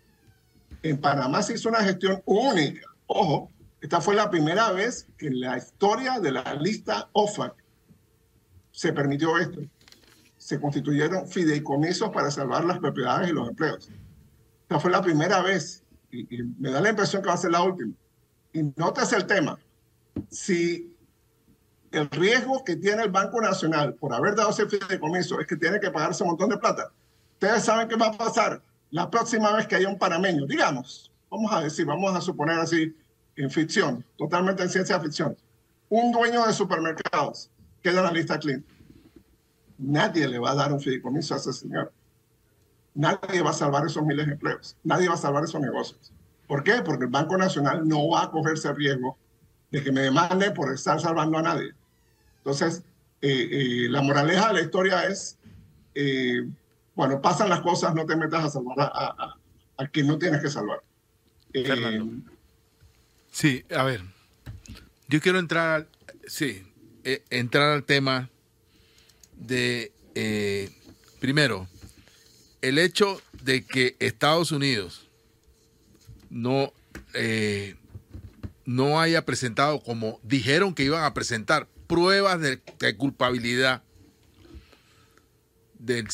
En 0.81 0.99
Panamá 0.99 1.43
se 1.43 1.53
hizo 1.53 1.69
una 1.69 1.83
gestión 1.83 2.21
única. 2.25 2.87
Ojo, 3.05 3.49
esta 3.79 4.01
fue 4.01 4.15
la 4.15 4.29
primera 4.29 4.71
vez 4.71 5.07
que 5.17 5.27
en 5.27 5.39
la 5.39 5.57
historia 5.57 6.19
de 6.19 6.31
la 6.31 6.55
lista 6.55 7.09
OFAC 7.13 7.53
se 8.71 8.91
permitió 8.91 9.37
esto. 9.37 9.61
Se 10.37 10.59
constituyeron 10.59 11.27
fideicomisos 11.27 12.09
para 12.09 12.31
salvar 12.31 12.65
las 12.65 12.79
propiedades 12.79 13.29
y 13.29 13.33
los 13.33 13.49
empleos. 13.49 13.89
Esta 14.63 14.79
fue 14.79 14.91
la 14.91 15.01
primera 15.01 15.41
vez 15.41 15.83
y, 16.11 16.25
me 16.59 16.71
da 16.71 16.81
la 16.81 16.89
impresión 16.89 17.21
que 17.21 17.27
va 17.27 17.35
a 17.35 17.37
ser 17.37 17.51
la 17.51 17.63
última. 17.63 17.93
Y 18.51 18.63
nótese 18.75 19.15
el 19.15 19.25
tema. 19.25 19.57
Si 20.29 20.95
el 21.91 22.09
riesgo 22.09 22.63
que 22.63 22.75
tiene 22.75 23.03
el 23.03 23.11
Banco 23.11 23.39
Nacional 23.41 23.93
por 23.95 24.13
haber 24.13 24.35
dado 24.35 24.49
ese 24.49 24.67
fideicomiso 24.67 25.39
es 25.39 25.47
que 25.47 25.57
tiene 25.57 25.79
que 25.79 25.91
pagarse 25.91 26.23
un 26.23 26.29
montón 26.29 26.49
de 26.49 26.57
plata, 26.57 26.91
ustedes 27.33 27.63
saben 27.63 27.87
qué 27.87 27.95
va 27.95 28.07
a 28.07 28.17
pasar 28.17 28.61
la 28.91 29.09
próxima 29.09 29.51
vez 29.53 29.67
que 29.67 29.75
haya 29.75 29.89
un 29.89 29.97
panameño, 29.97 30.45
digamos, 30.45 31.11
vamos 31.29 31.51
a 31.51 31.61
decir, 31.61 31.85
vamos 31.85 32.15
a 32.15 32.21
suponer 32.21 32.59
así, 32.59 32.95
en 33.35 33.49
ficción, 33.49 34.05
totalmente 34.17 34.61
en 34.61 34.69
ciencia 34.69 34.99
ficción, 34.99 35.35
un 35.89 36.11
dueño 36.11 36.45
de 36.45 36.53
supermercados 36.53 37.49
queda 37.81 37.99
en 37.99 38.05
la 38.05 38.11
lista 38.11 38.39
Clinton. 38.39 38.75
Nadie 39.79 40.27
le 40.27 40.39
va 40.39 40.51
a 40.51 40.55
dar 40.55 40.71
un 40.71 40.79
fideicomiso 40.79 41.33
a 41.33 41.37
ese 41.37 41.53
señor. 41.53 41.91
Nadie 42.95 43.41
va 43.41 43.49
a 43.49 43.53
salvar 43.53 43.85
esos 43.85 44.03
miles 44.05 44.27
de 44.27 44.33
empleos. 44.33 44.75
Nadie 44.83 45.07
va 45.07 45.15
a 45.15 45.17
salvar 45.17 45.43
esos 45.43 45.59
negocios. 45.59 46.13
¿Por 46.47 46.63
qué? 46.63 46.81
Porque 46.83 47.05
el 47.05 47.09
Banco 47.09 47.37
Nacional 47.37 47.87
no 47.87 48.09
va 48.09 48.23
a 48.23 48.31
cogerse 48.31 48.67
el 48.67 48.75
riesgo 48.75 49.17
de 49.71 49.83
que 49.83 49.91
me 49.91 50.01
demande 50.01 50.51
por 50.51 50.71
estar 50.71 50.99
salvando 50.99 51.37
a 51.39 51.41
nadie. 51.41 51.73
Entonces, 52.37 52.83
eh, 53.21 53.47
eh, 53.51 53.89
la 53.89 54.01
moraleja 54.01 54.49
de 54.49 54.53
la 54.53 54.61
historia 54.61 55.07
es, 55.07 55.37
eh, 55.95 56.45
bueno, 56.93 57.21
pasan 57.21 57.49
las 57.49 57.61
cosas, 57.61 57.95
no 57.95 58.05
te 58.05 58.15
metas 58.15 58.43
a 58.43 58.49
salvar 58.49 58.75
a, 58.79 59.35
a, 59.77 59.87
quien 59.87 60.07
no 60.07 60.17
tienes 60.19 60.41
que 60.41 60.49
salvar. 60.49 60.83
Fernando. 61.53 62.29
Sí, 63.31 63.63
a 63.75 63.83
ver, 63.83 64.01
yo 65.07 65.21
quiero 65.21 65.39
entrar, 65.39 65.87
sí, 66.27 66.63
entrar 67.29 67.71
al 67.71 67.83
tema 67.83 68.29
de, 69.37 69.91
primero, 71.19 71.67
el 72.63 72.79
hecho 72.79 73.21
de 73.43 73.65
que 73.65 73.97
Estados 73.99 74.53
Unidos 74.53 75.09
no, 76.29 76.71
eh, 77.13 77.75
no 78.65 79.01
haya 79.01 79.25
presentado 79.25 79.83
como 79.83 80.21
dijeron 80.23 80.73
que 80.73 80.85
iban 80.85 81.03
a 81.03 81.13
presentar 81.13 81.67
pruebas 81.87 82.39
de, 82.39 82.61
culpabilidad 82.95 83.83
del, 85.77 86.09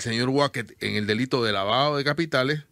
señor 0.00 0.28
Wackett 0.28 0.76
en 0.80 0.96
el 0.96 1.06
delito 1.06 1.42
de 1.42 1.52
lavado 1.52 1.96
de 1.96 2.04
capitales, 2.04 2.64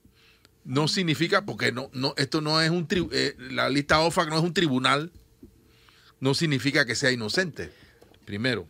no 0.65 0.87
significa, 0.87 1.47
porque 1.47 1.73
no, 1.73 1.89
no, 1.95 2.13
esto 2.19 2.43
no 2.43 2.61
es 2.61 2.71
un 2.71 2.87
eh, 3.13 3.35
la 3.39 3.71
lista 3.71 4.01
OFAC 4.01 4.29
no 4.29 4.37
es 4.37 4.45
un 4.45 4.53
tribunal, 4.53 5.11
no 6.21 6.35
significa 6.35 6.85
que 6.85 6.95
sea 6.95 7.11
inocente, 7.11 7.73
primero. 8.27 8.69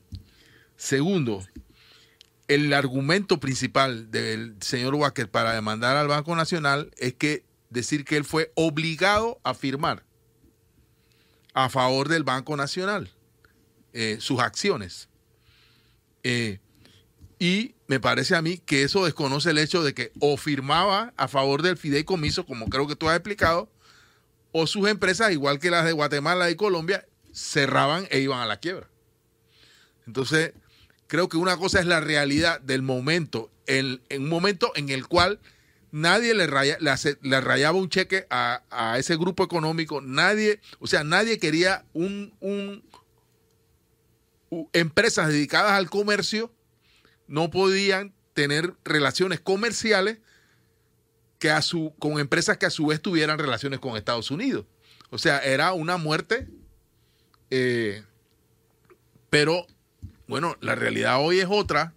Segundo, 0.77 1.45
el 2.55 2.72
argumento 2.72 3.40
principal 3.40 4.11
del 4.11 4.57
señor 4.61 4.94
Walker 4.94 5.30
para 5.30 5.55
demandar 5.55 5.96
al 5.96 6.09
Banco 6.09 6.36
Nacional 6.36 6.90
es 6.98 7.14
que 7.14 7.44
decir 7.70 8.05
que 8.05 8.16
él 8.16 8.24
fue 8.24 8.53
obligado 8.55 9.40
a 9.44 9.55
firmar 9.55 10.05
a 11.55 11.68
favor 11.68 12.09
del 12.09 12.24
Banco 12.24 12.57
Nacional 12.57 13.11
eh, 13.92 14.18
sus 14.20 14.40
acciones. 14.40 15.09
Eh, 16.22 16.61
y 17.38 17.74
me 17.88 18.00
parece 18.00 18.36
a 18.36 18.42
mí 18.42 18.59
que 18.59 18.84
eso 18.84 19.05
desconoce 19.05 19.50
el 19.50 19.59
hecho 19.59 19.82
de 19.82 19.94
que 19.94 20.12
o 20.20 20.36
firmaba 20.36 21.12
a 21.16 21.28
favor 21.28 21.62
del 21.62 21.76
fideicomiso, 21.76 22.46
como 22.46 22.68
creo 22.68 22.86
que 22.86 22.96
tú 22.96 23.09
has 23.09 23.16
explicado, 23.16 23.70
o 24.53 24.66
sus 24.66 24.88
empresas, 24.88 25.32
igual 25.32 25.59
que 25.59 25.70
las 25.70 25.84
de 25.84 25.92
Guatemala 25.92 26.50
y 26.50 26.57
Colombia, 26.57 27.07
cerraban 27.32 28.07
e 28.11 28.20
iban 28.20 28.40
a 28.40 28.46
la 28.46 28.59
quiebra. 28.59 28.88
Entonces, 30.07 30.53
Creo 31.13 31.29
que 31.29 31.37
una 31.37 31.59
cosa 31.59 31.79
es 31.79 31.85
la 31.85 32.01
realidad 32.01 32.59
del 32.63 32.81
momento, 32.81 33.51
en, 33.67 34.01
un 34.17 34.31
momento 34.31 34.73
en 34.77 34.89
el 34.89 35.07
cual 35.07 35.41
nadie 35.91 36.33
le, 36.33 36.47
rayaba 36.47 37.77
un 37.77 37.91
cheque 37.91 38.27
a, 38.31 38.97
ese 38.99 39.17
grupo 39.17 39.45
económico, 39.45 40.01
nadie, 40.01 40.59
o 40.79 40.87
sea, 40.87 41.05
nadie 41.05 41.39
quería 41.39 41.85
un, 41.93 42.33
empresas 44.73 45.29
dedicadas 45.29 45.73
al 45.73 45.91
comercio, 45.91 46.51
no 47.29 47.51
podían 47.51 48.15
tener 48.33 48.73
relaciones 48.83 49.39
comerciales 49.39 50.17
que 51.39 51.51
a 51.51 51.61
su, 51.61 51.93
con 51.99 52.21
empresas 52.21 52.57
que 52.57 52.65
a 52.65 52.71
su 52.71 52.87
vez 52.87 53.03
tuvieran 53.03 53.39
relaciones 53.39 53.81
con 53.81 53.99
Estados 53.99 54.31
Unidos. 54.31 54.65
O 55.11 55.19
sea, 55.19 55.41
era 55.41 55.75
una 55.75 55.99
muerte, 55.99 56.49
eh, 57.51 58.03
pero 59.29 59.67
bueno, 60.33 60.57
la 60.62 60.74
realidad 60.74 61.20
hoy 61.20 61.41
es 61.41 61.47
otra 61.51 61.93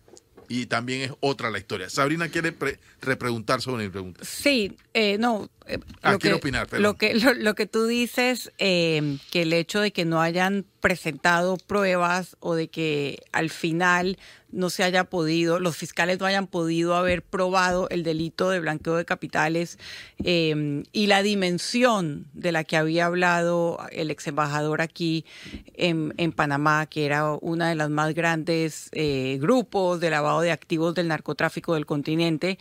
y 0.49 0.65
también 0.65 1.03
es 1.03 1.11
otra 1.21 1.49
la 1.49 1.57
historia. 1.57 1.89
Sabrina 1.89 2.27
quiere 2.27 2.53
repreguntar 2.99 3.61
sobre 3.61 3.85
mi 3.85 3.89
pregunta. 3.89 4.25
Sí, 4.25 4.75
eh, 4.93 5.17
no. 5.17 5.49
Eh, 5.67 5.79
ah, 6.03 6.17
quiero 6.19 6.37
opinar. 6.37 6.67
Lo 6.79 6.95
que, 6.95 7.15
lo, 7.15 7.55
que 7.55 7.65
tú 7.65 7.85
dices, 7.87 8.51
eh, 8.59 9.17
que 9.31 9.43
el 9.43 9.53
hecho 9.53 9.79
de 9.79 9.91
que 9.91 10.05
no 10.05 10.21
hayan 10.21 10.65
presentado 10.79 11.57
pruebas 11.57 12.37
o 12.39 12.53
de 12.53 12.67
que 12.67 13.23
al 13.31 13.49
final 13.49 14.17
no 14.51 14.69
se 14.69 14.83
haya 14.83 15.03
podido, 15.05 15.59
los 15.59 15.75
fiscales 15.75 16.19
no 16.19 16.27
hayan 16.27 16.47
podido 16.47 16.95
haber 16.95 17.23
probado 17.23 17.89
el 17.89 18.03
delito 18.03 18.49
de 18.49 18.59
blanqueo 18.59 18.95
de 18.95 19.03
capitales 19.03 19.77
em, 20.23 20.83
y 20.93 21.07
la 21.07 21.23
dimensión 21.23 22.27
de 22.33 22.51
la 22.51 22.63
que 22.63 22.77
había 22.77 23.07
hablado 23.07 23.79
el 23.91 24.11
ex 24.11 24.27
embajador 24.27 24.81
aquí 24.81 25.25
en, 25.73 26.13
Panamá, 26.31 26.85
que 26.85 27.05
era 27.05 27.33
una 27.33 27.69
de 27.69 27.75
las 27.75 27.89
más 27.89 28.13
grandes 28.13 28.89
eh, 28.93 29.37
grupos 29.41 29.99
de 29.99 30.09
lavado 30.09 30.41
de 30.41 30.51
activos 30.51 30.95
del 30.95 31.07
narcotráfico 31.07 31.73
del 31.73 31.85
continente. 31.85 32.59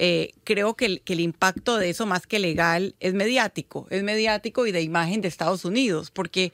Eh, 0.00 0.32
creo 0.44 0.74
que 0.74 0.86
el, 0.86 1.00
que 1.02 1.12
el, 1.12 1.20
impacto 1.20 1.76
de 1.76 1.90
eso 1.90 2.06
más 2.06 2.26
que 2.26 2.38
legal 2.38 2.94
es 3.00 3.14
mediático, 3.14 3.86
es 3.90 4.02
mediático 4.04 4.66
y 4.66 4.72
de 4.72 4.80
imagen 4.80 5.20
de 5.20 5.28
Estados 5.28 5.64
Unidos, 5.64 6.10
porque, 6.12 6.52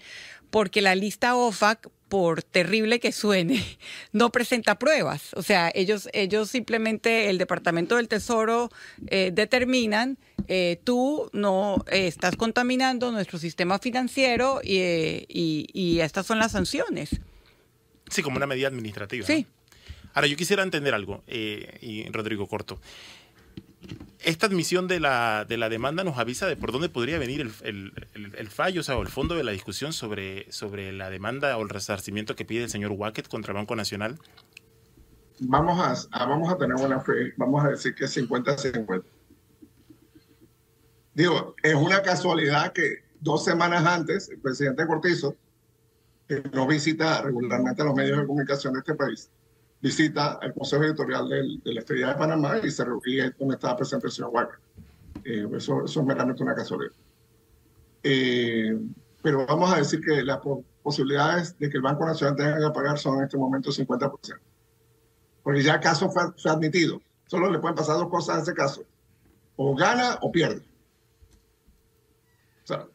porque 0.51 0.81
la 0.81 0.95
lista 0.95 1.37
OFAC 1.37 1.91
por 2.15 2.45
terrible 2.45 3.01
que 3.01 3.11
suene, 3.11 3.61
no 4.13 4.31
presenta 4.31 4.79
pruebas. 4.79 5.35
O 5.35 5.43
sea, 5.43 5.73
ellos, 5.75 6.09
ellos 6.13 6.49
simplemente, 6.49 7.29
el 7.29 7.39
Departamento 7.39 7.97
del 7.97 8.07
Tesoro 8.07 8.71
eh, 9.09 9.33
determinan, 9.33 10.17
eh, 10.47 10.79
tú 10.85 11.29
no 11.33 11.85
eh, 11.91 12.07
estás 12.07 12.37
contaminando 12.37 13.11
nuestro 13.11 13.37
sistema 13.41 13.81
financiero 13.81 14.61
y, 14.63 15.99
estas 16.01 16.27
son 16.27 16.39
las 16.39 16.53
sanciones. 16.53 17.21
Sí, 18.09 18.23
como 18.23 18.37
una 18.37 18.47
medida 18.47 18.69
administrativa. 18.69 19.27
Sí. 19.27 19.47
Ahora, 20.13 20.29
yo 20.29 20.37
quisiera 20.37 20.63
entender 20.63 20.95
algo, 20.95 21.25
y 21.27 22.09
Rodrigo 22.11 22.47
Corto 22.47 22.79
esta 24.21 24.47
admisión 24.47 24.89
de 24.89 25.01
la, 25.01 25.45
de 25.49 25.57
la 25.57 25.69
demanda 25.69 26.05
nos 26.05 26.19
avisa 26.19 26.47
de 26.47 26.57
por 26.57 26.73
dónde 26.73 26.89
podría 26.89 27.19
venir 27.19 27.41
el, 27.63 27.93
el, 28.15 28.49
fallo, 28.49 28.81
o 28.81 28.85
sea, 28.85 28.99
el 28.99 29.09
fondo 29.09 29.35
de 29.35 29.45
la 29.45 29.53
discusión 29.53 29.93
sobre, 29.93 30.51
sobre 30.51 30.93
la 30.93 31.11
demanda 31.11 31.57
o 31.57 31.63
el 31.63 31.69
resarcimiento 31.69 32.35
que 32.35 32.45
pide 32.45 32.65
el 32.65 32.71
señor 32.71 32.93
Wackett 32.93 33.29
contra 33.29 33.53
el 33.53 33.57
Banco 33.57 33.77
Nacional. 33.77 34.19
Vamos 35.41 36.09
a, 36.11 36.27
vamos 36.27 36.53
a 36.53 36.57
tener 36.57 36.77
buena 36.77 37.01
fe, 37.01 37.35
vamos 37.37 37.65
a 37.65 37.69
decir 37.69 37.95
que 37.95 38.07
50-50. 38.07 39.03
Digo, 41.15 41.55
es 41.63 41.75
una 41.75 42.03
casualidad 42.03 42.73
que 42.73 43.05
dos 43.21 43.45
semanas 43.45 43.85
antes 43.85 44.29
el 44.29 44.41
presidente 44.41 44.87
Cortizo, 44.87 45.37
que 46.29 46.43
no 46.53 46.67
visita 46.67 47.23
regularmente 47.23 47.85
los 47.85 47.95
medios 47.95 48.19
de 48.19 48.27
comunicación 48.27 48.73
de 48.73 48.81
este 48.81 48.95
país, 48.95 49.31
visita 49.85 50.39
el 50.41 50.55
Consejo 50.55 50.83
Editorial 50.83 51.29
del, 51.29 51.63
de 51.63 51.75
la 51.75 51.81
Estrella 51.81 52.09
de 52.09 52.15
Panamá 52.15 52.57
y 52.57 52.71
se 52.71 52.87
reunía 52.87 53.31
donde 53.39 53.57
estaba 53.57 53.77
presente 53.77 54.07
el 54.07 54.13
señor 54.15 54.31
Walker. 54.33 54.59
Eh, 55.23 55.47
eso, 55.55 55.85
eso, 55.85 56.01
es 56.01 56.07
meramente 56.07 56.43
una 56.43 56.55
casualidad. 56.55 56.95
Eh, 58.03 58.79
pero 59.23 59.45
vamos 59.45 59.71
a 59.71 59.77
decir 59.77 60.01
que 60.01 60.23
las 60.23 60.39
posibilidades 60.83 61.59
de 61.59 61.69
que 61.69 61.77
el 61.77 61.83
Banco 61.83 62.07
Nacional 62.07 62.35
tenga 62.35 62.57
que 62.57 62.75
pagar 62.75 62.99
son 62.99 63.19
en 63.19 63.25
este 63.25 63.37
momento 63.37 63.71
50%. 63.71 64.39
Porque 65.43 65.63
ya 65.63 65.75
el 65.75 65.81
caso 65.81 66.11
fue, 66.11 66.33
fue 66.33 66.51
admitido. 66.51 67.03
Solo 67.27 67.51
le 67.51 67.59
pueden 67.59 67.77
pasar 67.77 67.97
dos 67.99 68.09
cosas 68.09 68.37
en 68.37 68.43
ese 68.43 68.55
caso. 68.55 68.85
O 69.57 69.77
gana 69.77 70.19
o 70.23 70.33
pierde. 70.33 70.63
O 72.63 72.67
sea, 72.67 72.87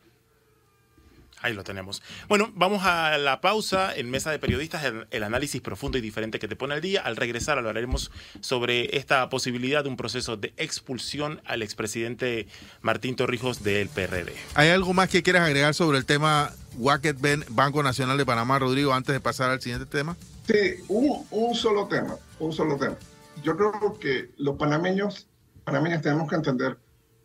Ahí 1.41 1.53
lo 1.53 1.63
tenemos. 1.63 2.01
Bueno, 2.27 2.51
vamos 2.55 2.83
a 2.83 3.17
la 3.17 3.39
pausa 3.39 3.95
en 3.95 4.09
Mesa 4.11 4.31
de 4.31 4.39
Periodistas, 4.39 4.83
el, 4.83 5.07
el, 5.11 5.23
análisis 5.23 5.61
profundo 5.61 5.97
y 5.97 6.01
diferente 6.01 6.37
que 6.37 6.47
te 6.47 6.55
pone 6.55 6.73
al 6.73 6.81
día. 6.81 7.01
Al 7.01 7.15
regresar 7.15 7.57
hablaremos 7.57 8.11
sobre 8.41 8.97
esta 8.97 9.29
posibilidad 9.29 9.83
de 9.83 9.89
un 9.89 9.97
proceso 9.97 10.35
de 10.35 10.53
expulsión 10.57 11.41
al 11.45 11.61
expresidente 11.61 12.47
Martín 12.81 13.15
Torrijos 13.15 13.63
del 13.63 13.87
PRD. 13.89 14.33
¿Hay 14.55 14.69
algo 14.69 14.93
más 14.93 15.09
que 15.09 15.23
quieras 15.23 15.43
agregar 15.43 15.73
sobre 15.73 15.97
el 15.97 16.05
tema 16.05 16.51
Wacket 16.77 17.17
Banco 17.49 17.83
Nacional 17.83 18.17
de 18.17 18.25
Panamá, 18.25 18.59
Rodrigo, 18.59 18.93
antes 18.93 19.13
de 19.13 19.19
pasar 19.19 19.49
al 19.49 19.61
siguiente 19.61 19.85
tema? 19.85 20.17
Sí, 20.47 20.83
un, 20.87 21.25
un 21.31 21.55
solo 21.55 21.87
tema, 21.87 22.17
un 22.39 22.51
solo 22.51 22.77
tema. 22.77 22.95
Yo 23.43 23.55
creo 23.55 23.97
que 23.99 24.31
los 24.37 24.57
panameños, 24.57 25.27
panameñas 25.63 26.01
tenemos 26.01 26.29
que 26.29 26.35
entender 26.35 26.77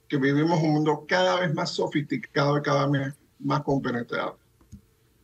que 0.08 0.16
vivimos 0.18 0.60
un 0.62 0.74
mundo 0.74 1.04
cada 1.08 1.40
vez 1.40 1.52
más 1.54 1.70
sofisticado 1.70 2.58
y 2.58 2.62
cada 2.62 2.86
vez 2.86 3.14
más 3.38 3.62
compenetrado. 3.62 4.38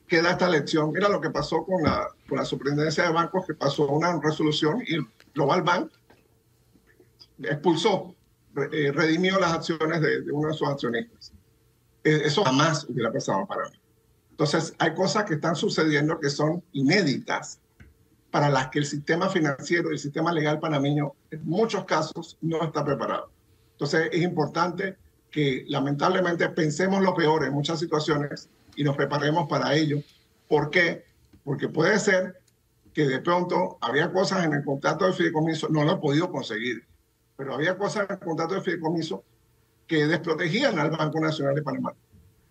Queda 0.07 0.33
esta 0.33 0.49
lección. 0.49 0.93
Mira 0.93 1.09
lo 1.09 1.21
que 1.21 1.31
pasó 1.31 1.65
con 1.65 1.83
la, 1.83 2.09
con 2.29 2.39
la 2.39 2.45
superintendencia 2.45 3.05
de 3.05 3.13
bancos, 3.13 3.47
que 3.47 3.55
pasó 3.55 3.87
una 3.89 4.19
resolución 4.21 4.83
y 4.87 4.99
Global 5.35 5.63
Bank 5.63 5.91
expulsó, 7.43 8.15
eh, 8.73 8.93
redimió 8.93 9.39
las 9.39 9.53
acciones 9.53 10.01
de, 10.01 10.23
de, 10.23 10.33
uno 10.33 10.49
de 10.49 10.55
sus 10.55 10.69
accionistas. 10.69 11.33
Eh, 12.05 12.23
eso 12.25 12.45
jamás 12.45 12.87
hubiera 12.89 13.13
pasado 13.13 13.47
para 13.47 13.69
mí. 13.69 13.77
Entonces, 14.31 14.75
hay 14.79 14.95
cosas 14.95 15.25
que 15.25 15.35
están 15.35 15.55
sucediendo 15.55 16.19
que 16.19 16.31
son 16.31 16.63
inéditas 16.73 17.61
para 18.31 18.49
las 18.49 18.69
que 18.69 18.79
el 18.79 18.87
sistema 18.87 19.29
financiero 19.29 19.91
y 19.91 19.95
el 19.95 19.99
sistema 19.99 20.33
legal 20.33 20.61
panameño 20.61 21.15
en 21.31 21.45
muchos 21.45 21.85
casos 21.85 22.39
no 22.41 22.63
está 22.63 22.85
preparado. 22.85 23.31
Entonces, 23.73 24.09
es 24.13 24.23
importante 24.23 24.97
que 25.31 25.65
lamentablemente 25.69 26.49
pensemos 26.49 27.03
lo 27.03 27.15
peor 27.15 27.45
en 27.45 27.53
muchas 27.53 27.79
situaciones 27.79 28.49
y 28.77 28.85
nos 28.85 28.97
preparemos 28.97 29.49
para 29.49 29.75
ello. 29.75 29.99
¿Por 30.49 30.71
qué? 30.71 31.05
Porque 31.45 31.69
puede 31.69 31.99
ser 31.99 32.41
que 32.93 33.07
de 33.07 33.21
pronto 33.21 33.79
había 33.81 34.13
cosas 34.13 34.45
en 34.45 34.53
el 34.55 34.65
contrato 34.65 35.07
de 35.07 35.13
fideicomiso, 35.13 35.69
no 35.69 35.85
lo 35.85 35.93
he 35.93 35.97
podido 35.97 36.31
conseguir, 36.31 36.85
pero 37.37 37.55
había 37.55 37.79
cosas 37.79 38.07
en 38.09 38.17
el 38.17 38.19
contrato 38.19 38.55
de 38.55 38.63
fideicomiso 38.63 39.25
que 39.87 40.07
desprotegían 40.07 40.79
al 40.79 40.91
Banco 40.91 41.21
Nacional 41.21 41.55
de 41.55 41.63
Panamá. 41.63 41.93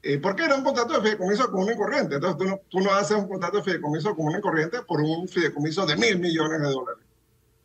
Eh, 0.01 0.17
porque 0.17 0.45
era 0.45 0.55
un 0.55 0.63
contrato 0.63 0.93
de 0.93 1.01
fideicomiso 1.01 1.51
común 1.51 1.71
y 1.73 1.77
corriente. 1.77 2.15
Entonces 2.15 2.37
tú 2.37 2.45
no, 2.45 2.61
tú 2.69 2.79
no 2.79 2.93
haces 2.93 3.17
un 3.17 3.27
contrato 3.27 3.57
de 3.57 3.63
fideicomiso 3.63 4.15
común 4.15 4.35
y 4.37 4.41
corriente 4.41 4.81
por 4.83 5.01
un 5.01 5.27
fideicomiso 5.27 5.85
de 5.85 5.97
mil 5.97 6.19
millones 6.19 6.61
de 6.61 6.67
dólares. 6.67 7.03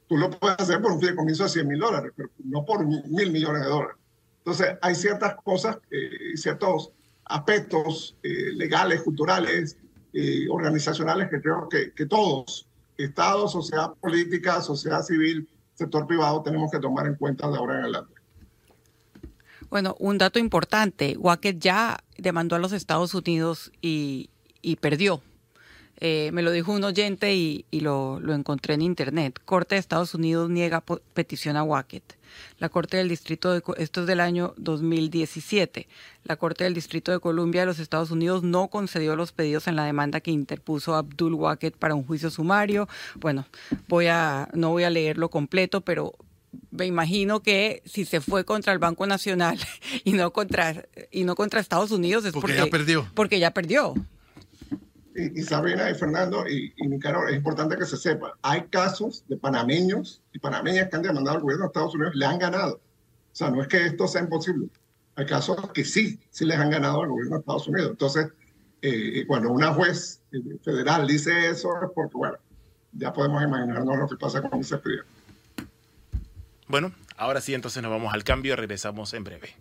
Tú 0.09 0.17
lo 0.17 0.31
puedes 0.31 0.59
hacer 0.59 0.83
por 0.83 0.93
un 0.93 1.01
fideicomiso 1.01 1.45
de 1.45 1.49
100 1.49 1.69
mil 1.69 1.79
dólares, 1.79 2.13
pero 2.15 2.29
no 2.45 2.65
por 2.65 2.85
mil 2.85 3.31
millones 3.31 3.63
de 3.63 3.69
dólares. 3.69 3.97
Entonces, 4.45 4.77
hay 4.83 4.95
ciertas 4.95 5.37
cosas, 5.37 5.79
eh, 5.91 6.37
ciertos 6.37 6.91
aspectos 7.25 8.15
eh, 8.23 8.53
legales, 8.53 9.01
culturales, 9.01 9.79
eh, 10.13 10.47
organizacionales 10.51 11.31
que 11.31 11.41
creo 11.41 11.67
que, 11.69 12.07
todos, 12.07 12.69
Estado, 12.99 13.49
sociedad 13.49 13.95
política, 13.95 14.61
sociedad 14.61 15.03
civil, 15.03 15.49
sector 15.73 16.07
privado, 16.07 16.43
tenemos 16.43 16.71
que 16.71 16.79
tomar 16.79 17.07
en 17.07 17.15
cuenta 17.15 17.51
de 17.51 17.57
ahora 17.57 17.79
en 17.79 17.81
adelante. 17.85 18.15
Bueno, 19.71 19.97
un 19.99 20.19
dato 20.19 20.39
importante, 20.39 21.17
Wackett 21.19 21.59
ya 21.59 22.05
demandó 22.19 22.55
a 22.55 22.59
los 22.59 22.73
Estados 22.73 23.15
Unidos 23.15 23.73
y 23.81 24.29
perdió. 24.81 25.23
Eh, 26.01 26.31
me 26.33 26.43
lo 26.43 26.51
dijo 26.51 26.73
un 26.73 26.85
oyente 26.85 27.35
y, 27.35 27.65
y 27.71 27.81
lo, 27.81 28.21
lo, 28.21 28.35
encontré 28.35 28.75
en 28.75 28.83
internet. 28.83 29.41
Corte 29.45 29.77
de 29.77 29.79
Estados 29.79 30.15
Unidos 30.15 30.51
niega 30.51 30.83
petición 31.15 31.57
a 31.57 31.63
Wackett. 31.63 32.17
La 32.59 32.69
Corte 32.69 32.97
del 32.97 33.09
Distrito 33.09 33.53
de 33.53 33.63
esto 33.79 34.01
es 34.01 34.07
del 34.07 34.21
año 34.21 34.55
2017. 34.57 35.87
La 36.25 36.37
Corte 36.37 36.65
del 36.65 36.75
Distrito 36.75 37.13
de 37.13 37.21
Columbia 37.21 37.63
de 37.63 37.67
los 37.67 37.79
Estados 37.79 38.11
Unidos 38.11 38.43
no 38.43 38.69
concedió 38.69 39.17
los 39.17 39.33
pedidos 39.33 39.69
en 39.69 39.77
la 39.77 39.85
demanda 39.85 40.21
que 40.21 40.31
interpuso 40.31 40.95
Abdul 40.95 41.35
Wackett 41.35 41.77
para 41.77 41.95
un 41.95 42.05
juicio 42.05 42.31
sumario. 42.31 42.89
Bueno, 43.17 43.47
voy 43.89 44.07
a 44.07 44.49
no 44.53 44.71
voy 44.71 44.85
a 44.85 44.91
leerlo 44.91 45.31
completo, 45.31 45.81
pero 45.83 46.15
me 46.71 46.87
imagino 46.87 47.41
que 47.41 47.83
si 47.85 48.05
se 48.05 48.21
fue 48.21 48.45
contra 48.45 48.73
el 48.73 48.79
Banco 48.79 49.07
Nacional 49.07 49.59
y 50.05 50.13
no 50.13 50.33
contra 50.33 50.87
y 51.11 51.25
no 51.25 51.35
contra 51.35 51.61
Estados 51.61 51.91
Unidos 51.91 52.25
es 52.25 52.33
porque, 52.33 52.55
porque 52.55 52.65
ya 52.65 52.71
perdió. 52.71 53.09
Porque 53.15 53.39
ya 53.39 53.51
perdió. 53.53 53.95
Y, 55.15 55.41
y, 55.41 55.43
Sabrina 55.43 55.91
y 55.91 55.95
Fernando 55.95 56.47
y, 56.49 56.73
y 56.77 56.89
Nicaragua, 56.89 57.31
es 57.31 57.37
importante 57.37 57.77
que 57.77 57.87
se 57.87 57.97
sepa, 57.97 58.37
hay 58.43 58.63
casos 58.63 59.25
de 59.29 59.37
panameños 59.37 60.23
y 60.33 60.41
panameñas 60.41 60.89
que 60.89 60.97
han 60.97 61.03
demandado 61.03 61.37
al 61.37 61.43
gobierno 61.43 61.65
de 61.65 61.69
Estados 61.69 61.95
Unidos 61.95 62.15
le 62.17 62.27
han 62.27 62.39
ganado. 62.39 62.75
O 62.77 63.37
sea, 63.37 63.51
no 63.51 63.63
es 63.63 63.69
que 63.69 63.87
esto 63.87 64.07
sea 64.07 64.23
imposible. 64.23 64.69
Hay 65.17 65.27
casos 65.27 65.57
que 65.73 65.85
sí, 65.85 66.21
sí 66.31 66.45
les 66.45 66.59
han 66.59 66.71
ganado 66.71 67.03
al 67.03 67.09
gobierno 67.09 67.37
de 67.37 67.41
Estados 67.41 67.69
Unidos. 67.69 67.91
Entonces, 67.91 68.29
eh, 68.83 69.25
cuando 69.27 69.51
una 69.51 69.73
juez 69.73 70.21
federal 70.63 71.07
dice 71.07 71.49
eso, 71.49 71.71
es 71.83 71.91
porque, 71.95 72.17
bueno, 72.17 72.37
ya 72.93 73.13
podemos 73.13 73.43
imaginarnos 73.43 73.99
lo 73.99 74.09
que 74.09 74.17
pasa 74.17 74.43
con 74.43 74.61
ese 74.61 74.75
expediente. 74.75 75.09
Bueno, 76.69 76.93
ahora 77.17 77.41
sí, 77.41 77.55
entonces 77.55 77.83
nos 77.83 77.91
vamos 77.91 78.13
al 78.13 78.25
cambio, 78.25 78.57
regresamos 78.57 79.15
en 79.15 79.25
breve. 79.25 79.55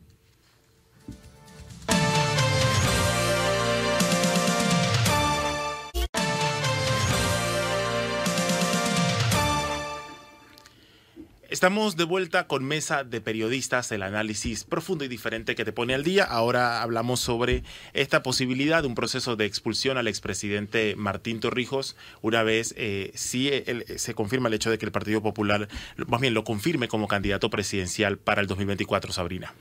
Estamos 11.53 11.97
de 11.97 12.03
vuelta 12.03 12.47
con 12.47 12.65
Mesa 12.65 13.03
de 13.03 13.21
Periodistas, 13.21 13.91
el 13.91 14.01
análisis 14.01 14.63
profundo 14.63 15.05
y 15.05 15.07
diferente 15.07 15.53
que 15.53 15.63
te 15.63 15.71
pone 15.71 15.93
al 15.93 16.03
día. 16.03 16.23
Ahora 16.23 16.81
hablamos 16.81 17.19
sobre 17.19 17.61
esta 17.93 18.23
posibilidad 18.23 18.81
de 18.81 18.87
un 18.87 18.95
proceso 18.95 19.35
de 19.35 19.45
expulsión 19.45 19.99
al 19.99 20.07
expresidente 20.07 20.95
Martín 20.95 21.39
Torrijos, 21.39 21.95
una 22.23 22.41
vez 22.41 22.73
eh, 22.75 23.11
sí 23.13 23.49
el, 23.49 23.85
se 23.99 24.15
confirma 24.15 24.47
el 24.47 24.55
hecho 24.55 24.71
de 24.71 24.79
que 24.79 24.87
el 24.87 24.91
Partido 24.91 25.21
Popular, 25.21 25.67
más 26.07 26.19
bien 26.19 26.33
lo 26.33 26.43
confirme 26.43 26.87
como 26.87 27.07
candidato 27.07 27.51
presidencial 27.51 28.17
para 28.17 28.41
el 28.41 28.47
2024, 28.47 29.13
Sabrina. 29.13 29.53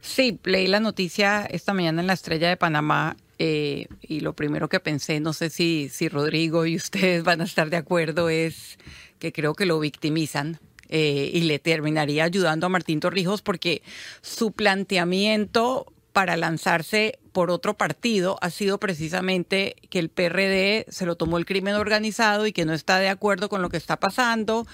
Sí, 0.00 0.40
leí 0.42 0.66
la 0.66 0.80
noticia 0.80 1.46
esta 1.46 1.72
mañana 1.72 2.00
en 2.00 2.08
la 2.08 2.14
Estrella 2.14 2.48
de 2.48 2.56
Panamá 2.56 3.16
eh, 3.38 3.86
y 4.02 4.18
lo 4.18 4.32
primero 4.32 4.68
que 4.68 4.80
pensé, 4.80 5.20
no 5.20 5.32
sé 5.32 5.50
si, 5.50 5.90
si 5.92 6.08
Rodrigo 6.08 6.66
y 6.66 6.74
ustedes 6.74 7.22
van 7.22 7.40
a 7.40 7.44
estar 7.44 7.70
de 7.70 7.76
acuerdo, 7.76 8.30
es 8.30 8.80
que 9.20 9.32
creo 9.32 9.54
que 9.54 9.64
lo 9.64 9.78
victimizan 9.78 10.58
eh, 10.88 11.30
y 11.32 11.42
le 11.42 11.58
terminaría 11.58 12.24
ayudando 12.24 12.66
a 12.66 12.70
Martín 12.70 13.00
Torrijos 13.00 13.42
porque 13.42 13.82
su 14.20 14.52
planteamiento 14.52 15.92
para 16.12 16.36
lanzarse 16.36 17.18
por 17.32 17.50
otro 17.50 17.74
partido 17.74 18.38
ha 18.40 18.48
sido 18.48 18.78
precisamente 18.78 19.76
que 19.90 19.98
el 19.98 20.08
PRD 20.08 20.86
se 20.88 21.04
lo 21.04 21.16
tomó 21.16 21.36
el 21.36 21.44
crimen 21.44 21.74
organizado 21.74 22.46
y 22.46 22.52
que 22.52 22.64
no 22.64 22.72
está 22.72 22.98
de 22.98 23.10
acuerdo 23.10 23.50
con 23.50 23.60
lo 23.60 23.68
que 23.68 23.76
está 23.76 23.98
pasando 23.98 24.66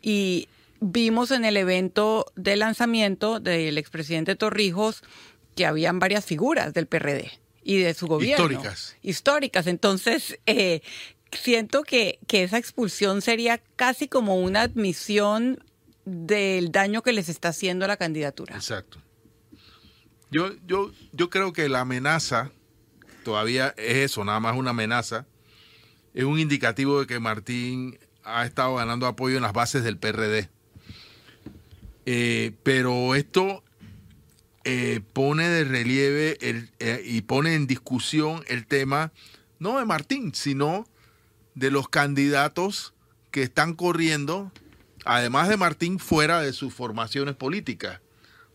y 0.00 0.48
vimos 0.80 1.30
en 1.30 1.44
el 1.44 1.56
evento 1.56 2.26
de 2.36 2.56
lanzamiento 2.56 3.40
del 3.40 3.76
expresidente 3.76 4.36
Torrijos 4.36 5.02
que 5.54 5.66
habían 5.66 5.98
varias 5.98 6.24
figuras 6.24 6.72
del 6.72 6.86
PRD 6.86 7.30
y 7.62 7.78
de 7.78 7.94
su 7.94 8.06
gobierno. 8.06 8.46
Históricas. 8.46 8.96
Históricas. 9.02 9.66
Entonces, 9.66 10.38
eh, 10.46 10.82
siento 11.36 11.82
que, 11.82 12.18
que, 12.26 12.42
esa 12.42 12.58
expulsión 12.58 13.22
sería 13.22 13.58
casi 13.76 14.08
como 14.08 14.36
una 14.36 14.62
admisión 14.62 15.62
del 16.04 16.72
daño 16.72 17.02
que 17.02 17.12
les 17.12 17.28
está 17.28 17.48
haciendo 17.48 17.86
la 17.86 17.96
candidatura. 17.96 18.54
Exacto. 18.54 18.98
Yo, 20.30 20.50
yo, 20.66 20.92
yo 21.12 21.30
creo 21.30 21.52
que 21.52 21.68
la 21.68 21.80
amenaza 21.80 22.50
todavía 23.24 23.74
es 23.76 24.10
eso, 24.10 24.24
nada 24.24 24.40
más 24.40 24.56
una 24.56 24.70
amenaza. 24.70 25.26
Es 26.14 26.24
un 26.24 26.38
indicativo 26.38 27.00
de 27.00 27.06
que 27.06 27.20
Martín 27.20 27.98
ha 28.22 28.44
estado 28.44 28.76
ganando 28.76 29.06
apoyo 29.06 29.36
en 29.36 29.42
las 29.42 29.52
bases 29.52 29.84
del 29.84 29.98
PRD. 29.98 30.48
Eh, 32.06 32.52
pero 32.62 33.14
esto 33.14 33.64
eh, 34.64 35.00
pone 35.12 35.48
de 35.48 35.64
relieve 35.64 36.38
el, 36.40 36.70
eh, 36.78 37.02
y 37.04 37.22
pone 37.22 37.54
en 37.54 37.66
discusión 37.66 38.44
el 38.46 38.66
tema 38.66 39.12
no 39.58 39.78
de 39.78 39.84
Martín, 39.84 40.34
sino 40.34 40.86
de 41.56 41.72
los 41.72 41.88
candidatos 41.88 42.94
que 43.32 43.42
están 43.42 43.74
corriendo, 43.74 44.52
además 45.04 45.48
de 45.48 45.56
Martín, 45.56 45.98
fuera 45.98 46.40
de 46.40 46.52
sus 46.52 46.72
formaciones 46.72 47.34
políticas. 47.34 48.00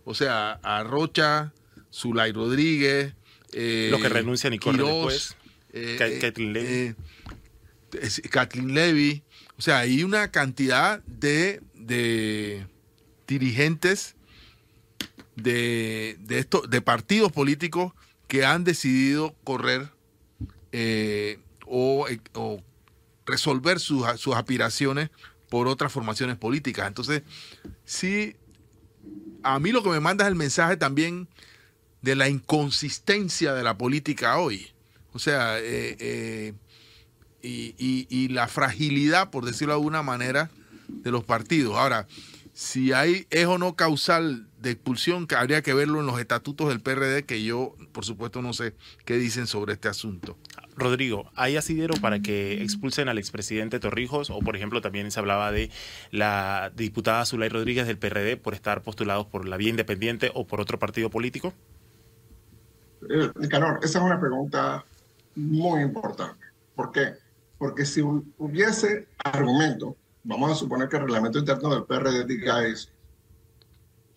O 0.06 0.16
sea, 0.16 0.54
a 0.64 0.84
Rocha, 0.84 1.52
Zulay 1.94 2.32
Rodríguez, 2.32 3.14
eh, 3.52 3.90
los 3.92 4.02
que 4.02 4.08
renuncian 4.10 4.54
y 4.54 4.60
corren 4.60 4.86
después. 4.86 5.36
Eh, 5.74 6.20
Kathleen 6.22 6.54
Levy. 6.54 6.96
Eh, 7.94 8.30
Kathleen 8.30 8.74
Levy. 8.74 9.24
O 9.58 9.62
sea, 9.62 9.80
hay 9.80 10.04
una 10.04 10.32
cantidad 10.32 11.04
de, 11.04 11.62
de 11.76 12.66
dirigentes 13.28 14.16
de, 15.36 16.18
de, 16.20 16.40
esto, 16.40 16.62
de 16.62 16.82
partidos 16.82 17.32
políticos 17.32 17.94
que 18.28 18.46
han 18.46 18.64
decidido 18.64 19.36
correr 19.44 19.90
eh, 20.72 21.40
o, 21.66 22.08
o, 22.34 22.64
resolver 23.26 23.80
sus, 23.80 24.06
sus 24.20 24.36
aspiraciones 24.36 25.10
por 25.50 25.68
otras 25.68 25.92
formaciones 25.92 26.38
políticas. 26.38 26.88
Entonces, 26.88 27.24
sí, 27.84 28.36
a 29.44 29.60
mí 29.60 29.72
lo 29.72 29.84
que 29.84 29.90
me 29.90 30.00
manda 30.00 30.26
es 30.26 30.30
el 30.30 30.36
mensaje 30.36 30.78
también 30.78 31.28
de 32.02 32.16
la 32.16 32.30
inconsistencia 32.30 33.54
de 33.54 33.64
la 33.64 33.78
política 33.78 34.38
hoy. 34.38 34.72
O 35.14 35.20
sea, 35.20 35.60
eh, 35.60 35.98
eh, 36.00 36.54
y, 37.44 38.28
la 38.30 38.48
fragilidad, 38.48 39.30
por 39.30 39.46
decirlo 39.46 39.74
de 39.74 39.80
alguna 39.80 40.04
manera, 40.04 40.50
de 40.88 41.12
los 41.12 41.24
partidos. 41.24 41.76
Ahora, 41.76 42.08
si 42.54 42.94
hay 42.94 43.28
es 43.30 43.46
o 43.48 43.58
no 43.58 43.76
causal 43.76 44.48
de 44.60 44.72
expulsión, 44.72 45.28
habría 45.36 45.62
que 45.62 45.74
verlo 45.74 46.00
en 46.00 46.06
los 46.06 46.20
estatutos 46.20 46.70
del 46.70 46.82
PRD, 46.82 47.26
que 47.26 47.44
yo, 47.44 47.76
por 47.92 48.06
supuesto, 48.06 48.42
no 48.42 48.54
sé 48.54 48.76
qué 49.06 49.18
dicen 49.18 49.48
sobre 49.48 49.74
este 49.74 49.88
asunto. 49.88 50.38
Rodrigo, 50.82 51.32
¿hay 51.36 51.56
asidero 51.56 51.94
para 52.02 52.22
que 52.22 52.62
expulsen 52.62 53.08
al 53.08 53.18
expresidente 53.18 53.80
Torrijos? 53.80 54.30
O, 54.30 54.40
por 54.40 54.56
ejemplo, 54.56 54.82
también 54.82 55.12
se 55.12 55.20
hablaba 55.20 55.52
de 55.52 55.70
la 56.12 56.72
diputada 56.76 57.26
Zulay 57.26 57.50
Rodríguez 57.50 57.88
del 57.88 57.98
PRD 57.98 58.36
por 58.38 58.54
estar 58.54 58.82
postulados 58.82 59.28
por 59.28 59.48
la 59.48 59.58
vía 59.58 59.70
independiente 59.70 60.32
o 60.34 60.46
por 60.46 60.60
otro 60.60 60.80
partido 60.80 61.10
político. 61.10 61.54
Eh, 63.10 63.32
Nicanor, 63.40 63.80
esa 63.84 64.00
es 64.00 64.06
una 64.06 64.20
pregunta 64.20 64.84
muy 65.36 65.82
importante. 65.82 66.46
¿Por 66.76 66.92
qué? 66.92 67.14
Porque 67.58 67.86
si 67.86 68.02
hubiese 68.02 69.08
argumento, 69.24 69.96
vamos 70.24 70.52
a 70.52 70.56
suponer 70.56 70.90
que 70.90 70.98
el 70.98 71.04
reglamento 71.04 71.40
interno 71.40 71.70
del 71.70 71.84
PRD 71.84 72.26
diga 72.26 72.66
eso, 72.66 72.90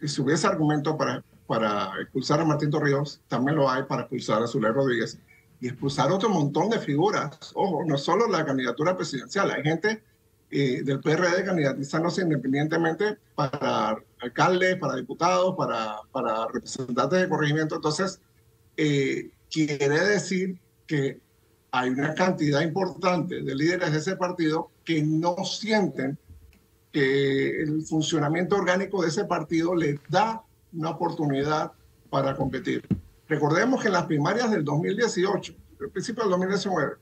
y 0.01 0.09
si 0.09 0.21
hubiese 0.21 0.47
argumento 0.47 0.97
para, 0.97 1.23
para 1.47 1.93
expulsar 2.01 2.41
a 2.41 2.45
Martín 2.45 2.71
Torrijos, 2.71 3.21
también 3.29 3.57
lo 3.57 3.71
hay 3.71 3.85
para 3.85 4.03
expulsar 4.03 4.43
a 4.43 4.47
Zulay 4.47 4.73
Rodríguez 4.73 5.19
y 5.61 5.68
expulsar 5.68 6.11
otro 6.12 6.28
montón 6.28 6.70
de 6.70 6.78
figuras. 6.78 7.52
Ojo, 7.55 7.84
no 7.84 7.96
solo 7.96 8.28
la 8.28 8.44
candidatura 8.44 8.96
presidencial, 8.96 9.50
hay 9.50 9.62
gente 9.62 10.02
eh, 10.50 10.82
del 10.84 11.00
PRD 11.00 11.44
candidatizándose 11.44 12.22
independientemente 12.22 13.16
para 13.34 13.96
alcaldes, 14.20 14.76
para 14.76 14.96
diputados, 14.96 15.55
para, 15.57 15.96
para 16.12 16.46
representantes 16.46 17.20
de 17.20 17.28
corregimiento. 17.28 17.76
Entonces, 17.76 18.20
eh, 18.76 19.30
quiere 19.50 19.88
decir 20.00 20.61
que 20.86 21.20
hay 21.72 21.90
una 21.90 22.14
cantidad 22.14 22.61
importante 22.61 23.42
de 23.42 23.55
líderes 23.55 23.90
de 23.90 23.98
ese 23.98 24.16
partido 24.16 24.70
que 24.84 25.02
no 25.02 25.36
sienten 25.44 26.18
que 26.92 27.62
el 27.62 27.82
funcionamiento 27.82 28.55
orgánico 28.55 29.02
de 29.02 29.09
ese 29.09 29.24
partido 29.24 29.74
les 29.74 29.98
da 30.09 30.44
una 30.72 30.90
oportunidad 30.90 31.72
para 32.11 32.36
competir. 32.36 32.86
Recordemos 33.29 33.81
que 33.81 33.89
en 33.89 33.95
las 33.95 34.07
primarias 34.07 34.51
del 34.51 34.64
2018, 34.64 35.55
el 35.81 35.91
principio 35.91 36.25
del 36.25 36.31
2019, 36.33 36.95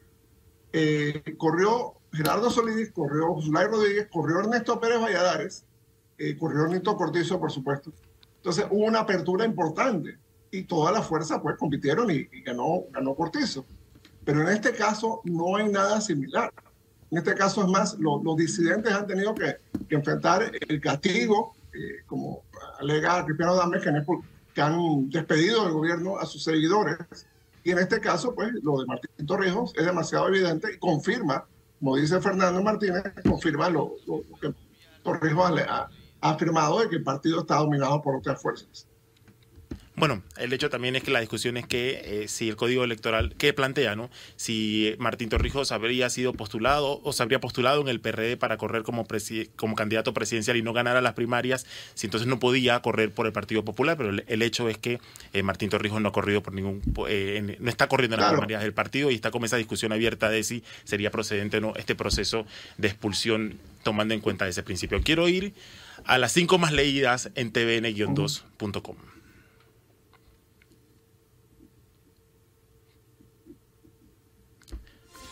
eh, 0.73 1.35
corrió 1.37 1.95
Gerardo 2.13 2.51
Solidis, 2.51 2.93
corrió 2.93 3.37
Zulay 3.41 3.67
Rodríguez, 3.67 4.09
corrió 4.11 4.41
Ernesto 4.41 4.81
Pérez 4.81 5.01
Valladares, 5.01 5.65
eh, 6.19 6.37
corrió 6.37 6.67
Nito 6.69 6.97
Cortizo, 6.97 7.41
por 7.41 7.51
supuesto. 7.51 7.93
Entonces 8.37 8.67
hubo 8.71 8.85
una 8.85 9.01
apertura 9.01 9.45
importante 9.45 10.19
y 10.51 10.65
todas 10.65 10.95
las 10.95 11.07
fuerzas 11.07 11.41
pues 11.43 11.57
compitieron 11.57 12.11
y, 12.11 12.29
y 12.31 12.43
ganó, 12.43 12.85
ganó 12.91 13.15
Cortizo. 13.15 13.65
Pero 14.25 14.43
en 14.43 14.49
este 14.49 14.73
caso 14.73 15.21
no 15.25 15.57
hay 15.57 15.69
nada 15.69 16.01
similar. 16.01 16.53
En 17.11 17.19
este 17.19 17.35
caso 17.35 17.63
es 17.63 17.69
más, 17.69 17.99
lo, 17.99 18.23
los 18.23 18.37
disidentes 18.37 18.93
han 18.93 19.07
tenido 19.07 19.35
que, 19.35 19.57
que 19.89 19.97
enfrentar 19.97 20.51
el 20.67 20.81
castigo, 20.81 21.55
eh, 21.75 22.03
como 22.07 22.43
alega 22.81 23.25
Cristiano 23.25 23.55
Dames, 23.55 23.83
que, 23.83 23.91
que 24.55 24.61
han 24.61 25.09
despedido 25.11 25.65
del 25.65 25.73
gobierno 25.73 26.19
a 26.19 26.27
sus 26.27 26.45
seguidores. 26.45 26.97
Y 27.65 27.71
en 27.71 27.79
este 27.79 28.01
caso, 28.01 28.35
pues 28.35 28.53
lo 28.63 28.81
de 28.81 28.87
Martín 28.87 29.27
Torrijos 29.27 29.73
es 29.77 29.85
demasiado 29.87 30.29
evidente 30.29 30.75
y 30.75 30.79
confirma, 30.79 31.47
como 31.79 31.97
dice 31.97 32.21
Fernando 32.21 32.63
Martínez, 32.63 33.03
confirma 33.27 33.71
lo, 33.71 33.95
que 34.41 34.53
Torrijos 35.03 35.61
ha, 35.69 35.89
ha 36.21 36.31
afirmado 36.31 36.81
de 36.81 36.89
que 36.89 36.97
el 36.97 37.03
partido 37.03 37.41
está 37.41 37.57
dominado 37.57 38.03
por 38.03 38.17
otras 38.17 38.41
fuerzas. 38.41 38.87
Bueno, 39.95 40.23
el 40.39 40.53
hecho 40.55 40.71
también 40.71 40.97
es 40.97 41.03
que 41.03 41.11
la 41.11 41.21
discusión 41.21 41.59
es 41.59 41.67
que 41.67 42.23
eh, 42.23 42.29
si 42.29 42.49
el 42.49 42.57
código 42.57 42.83
electoral 42.83 43.35
que 43.37 43.53
plantea, 43.53 43.95
¿no? 43.95 44.11
Si 44.37 44.95
Martín 44.99 45.29
Torrijos 45.29 45.71
habría 45.71 46.09
sido 46.09 46.33
postulado 46.33 47.01
o 47.05 47.13
se 47.13 47.23
habría 47.23 47.41
postulado 47.41 47.83
en 47.83 47.89
el 47.89 48.01
PRD 48.01 48.39
para 48.39 48.57
correr 48.57 48.85
como, 48.85 49.07
como 49.57 49.77
candidato 49.77 50.15
presidencial 50.15 50.57
y 50.57 50.63
no 50.63 50.73
ganara 50.73 51.03
las 51.03 51.13
primarias, 51.13 51.67
si 51.95 52.07
entonces 52.07 52.27
no 52.27 52.39
podía 52.39 52.81
correr 52.81 53.11
por 53.11 53.27
el 53.27 53.33
Partido 53.33 53.67
Popular, 53.67 53.99
pero 53.99 54.11
el, 54.11 54.25
el 54.29 54.41
hecho 54.41 54.71
es 54.71 54.79
que 54.79 54.99
eh, 55.35 55.43
Martín 55.43 55.69
Torrijos 55.69 56.01
no 56.01 56.09
ha 56.09 56.13
corrido 56.13 56.43
por 56.43 56.55
ningún, 56.55 56.81
eh, 57.09 57.59
no 57.61 57.69
está 57.69 57.87
corriendo 57.87 58.15
en 58.15 58.21
las 58.21 58.31
claro. 58.31 58.41
primarias 58.41 58.63
del 58.63 58.73
partido 58.73 59.11
y 59.11 59.15
está 59.15 59.31
con 59.31 59.45
esa 59.45 59.59
discusión 59.59 59.93
abierta 59.93 60.31
de 60.31 60.43
si 60.43 60.65
sería 60.85 61.11
procedente 61.11 61.59
o 61.59 61.61
no 61.61 61.75
este 61.77 61.95
proceso 61.95 62.47
de 62.79 62.89
expulsión 62.89 63.59
tomando 63.83 64.15
en 64.15 64.21
cuenta 64.21 64.49
ese 64.49 64.63
principio. 64.63 65.03
Quiero 65.03 65.29
ir 65.29 65.53
a 66.07 66.17
las 66.17 66.33
cinco 66.33 66.57
más 66.57 66.73
leídas 66.73 67.31
en 67.35 67.53
tvn-2.com. 67.53 69.12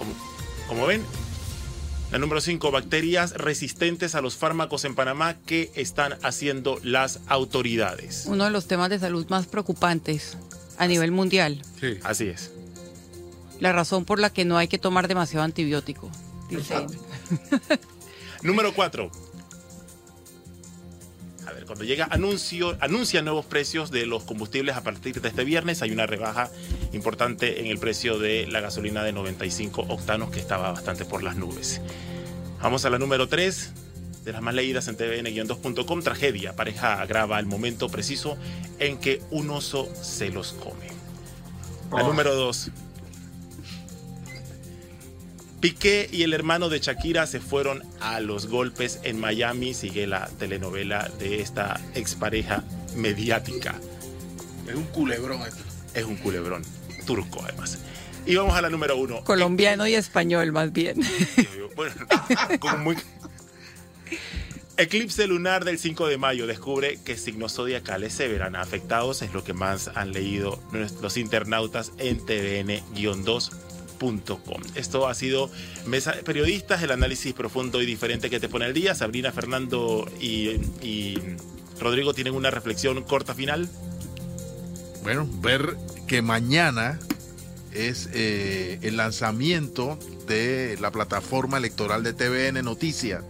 Como, 0.01 0.15
como, 0.67 0.87
ven, 0.87 1.05
la 2.11 2.19
número 2.19 2.41
5, 2.41 2.71
bacterias 2.71 3.35
resistentes 3.35 4.15
a 4.15 4.23
los 4.23 4.35
fármacos 4.35 4.87
en 4.87 4.95
Panamá 4.95 5.37
que 5.45 5.71
están 5.75 6.15
haciendo 6.23 6.81
las 6.83 7.21
autoridades. 7.27 8.25
Uno 8.25 8.45
de 8.45 8.51
los 8.51 8.67
temas 8.67 8.89
de 8.89 8.99
salud 8.99 9.27
más 9.29 9.47
preocupantes 9.47 10.39
a 10.79 10.87
nivel 10.87 11.13
mundial. 11.13 11.61
Sí. 11.79 11.99
Así 12.03 12.29
es. 12.29 12.51
La 13.59 13.73
razón 13.73 14.07
por 14.07 14.19
la 14.19 14.31
que 14.31 14.47
no 14.47 14.57
hay 14.57 14.69
que 14.69 14.79
tomar 14.79 15.07
demasiado 15.07 15.45
antibiótico. 15.45 16.11
Dice. 16.49 16.87
número 18.43 18.73
4. 18.73 19.11
A 21.51 21.53
ver, 21.53 21.67
cuando 21.67 21.85
llega 21.85 22.07
anuncio, 22.11 22.77
anuncia 22.81 23.23
nuevos 23.23 23.45
precios 23.45 23.91
de 23.91 24.07
los 24.07 24.23
combustibles 24.23 24.77
a 24.77 24.85
partir 24.85 25.21
de 25.21 25.29
este 25.29 25.43
viernes. 25.43 25.83
Hay 25.83 25.91
una 25.91 26.07
rebaja 26.07 26.49
importante 26.93 27.61
en 27.61 27.67
el 27.67 27.79
precio 27.79 28.21
de 28.21 28.47
la 28.47 28.61
gasolina 28.61 29.03
de 29.03 29.13
95 29.13 29.87
octanos 29.89 30.31
que 30.31 30.39
estaba 30.39 30.71
bastante 30.71 31.05
por 31.05 31.25
las 31.25 31.35
nubes. 31.35 31.81
Vamos 32.63 32.85
a 32.85 32.91
la 32.91 33.01
número 33.01 33.29
3 33.29 33.73
de 34.25 34.33
las 34.33 34.43
más 34.43 34.55
leídas 34.55 34.87
en 34.87 34.97
tvn-2.com. 34.97 36.03
Tragedia. 36.05 36.55
Pareja 36.55 37.03
agrava 37.03 37.41
el 37.41 37.47
momento 37.47 37.89
preciso 37.89 38.37
en 38.79 38.99
que 38.99 39.21
un 39.33 39.51
oso 39.51 39.89
se 40.01 40.29
los 40.29 40.53
come. 40.53 40.87
La 41.91 42.05
oh. 42.05 42.07
número 42.07 42.33
2. 42.33 42.71
Piqué 45.61 46.09
y 46.11 46.23
el 46.23 46.33
hermano 46.33 46.71
de 46.71 46.79
Shakira 46.79 47.27
se 47.27 47.39
fueron 47.39 47.83
a 48.01 48.21
los 48.21 48.47
golpes 48.47 48.99
en 49.03 49.21
Miami. 49.21 49.75
Sigue 49.75 50.07
la 50.07 50.27
telenovela 50.39 51.11
de 51.19 51.43
esta 51.43 51.79
expareja 51.95 52.65
mediática. 52.97 53.75
Es 54.67 54.75
un 54.75 54.85
culebrón 54.85 55.43
esto. 55.43 55.63
Es 55.93 56.05
un 56.05 56.17
culebrón. 56.17 56.63
Turco, 57.07 57.43
además. 57.45 57.79
Y 58.25 58.37
vamos 58.37 58.57
a 58.57 58.63
la 58.63 58.71
número 58.71 58.97
uno. 58.97 59.23
Colombiano 59.25 59.87
y 59.87 59.95
español, 59.95 60.51
más 60.53 60.73
bien. 60.73 61.01
Bueno, 61.77 61.95
como 62.61 62.79
muy... 62.79 62.97
Eclipse 64.79 65.27
lunar 65.27 65.67
del 65.67 65.79
5 65.79 66.07
de 66.07 66.17
mayo 66.17 66.47
descubre 66.47 66.99
que 67.05 67.19
signos 67.19 67.53
zodiacales 67.53 68.15
se 68.15 68.29
verán 68.29 68.57
afectados. 68.57 69.21
Es 69.21 69.35
lo 69.35 69.45
que 69.45 69.53
más 69.53 69.89
han 69.95 70.13
leído 70.13 70.59
los 71.03 71.19
internautas 71.19 71.93
en 71.99 72.19
tvn-2 72.21 73.51
esto 74.75 75.09
ha 75.09 75.15
sido 75.15 75.51
Mesa 75.87 76.15
Periodistas, 76.25 76.83
el 76.83 76.91
análisis 76.91 77.35
profundo 77.35 77.83
y 77.83 77.87
diferente 77.87 78.31
que 78.31 78.41
te 78.41 78.49
pone 78.49 78.67
el 78.67 78.73
día. 78.73 78.95
Sabrina, 78.95 79.31
Fernando 79.31 80.11
y, 80.19 80.49
y 80.83 81.19
Rodrigo 81.79 82.15
tienen 82.15 82.35
una 82.35 82.51
reflexión 82.51 83.03
corta 83.03 83.35
final. 83.35 83.69
Bueno, 85.03 85.29
ver 85.41 85.77
que 86.07 86.23
mañana 86.23 86.99
es 87.73 88.09
eh, 88.15 88.79
el 88.83 88.97
lanzamiento 88.97 89.99
de 90.27 90.79
la 90.81 90.91
plataforma 90.91 91.59
electoral 91.59 92.03
de 92.03 92.15
TVN 92.15 92.65
Noticias. 92.65 93.23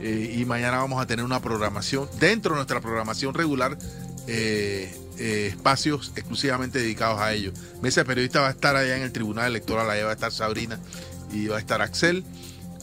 Eh, 0.00 0.36
y 0.38 0.44
mañana 0.46 0.78
vamos 0.78 1.02
a 1.02 1.06
tener 1.06 1.24
una 1.24 1.40
programación, 1.40 2.08
dentro 2.18 2.52
de 2.52 2.56
nuestra 2.56 2.80
programación 2.80 3.34
regular, 3.34 3.78
eh, 4.26 4.90
eh, 5.18 5.48
espacios 5.48 6.12
exclusivamente 6.16 6.78
dedicados 6.78 7.20
a 7.20 7.32
ello. 7.32 7.52
Mesa 7.80 8.04
Periodista 8.04 8.40
va 8.40 8.48
a 8.48 8.52
estar 8.52 8.76
allá 8.76 8.96
en 8.96 9.02
el 9.02 9.12
Tribunal 9.12 9.46
Electoral, 9.46 9.88
allá 9.90 10.04
va 10.04 10.10
a 10.10 10.14
estar 10.14 10.32
Sabrina 10.32 10.78
y 11.32 11.46
va 11.46 11.56
a 11.56 11.60
estar 11.60 11.82
Axel. 11.82 12.24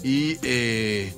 Y 0.03 0.37
eh, 0.43 1.13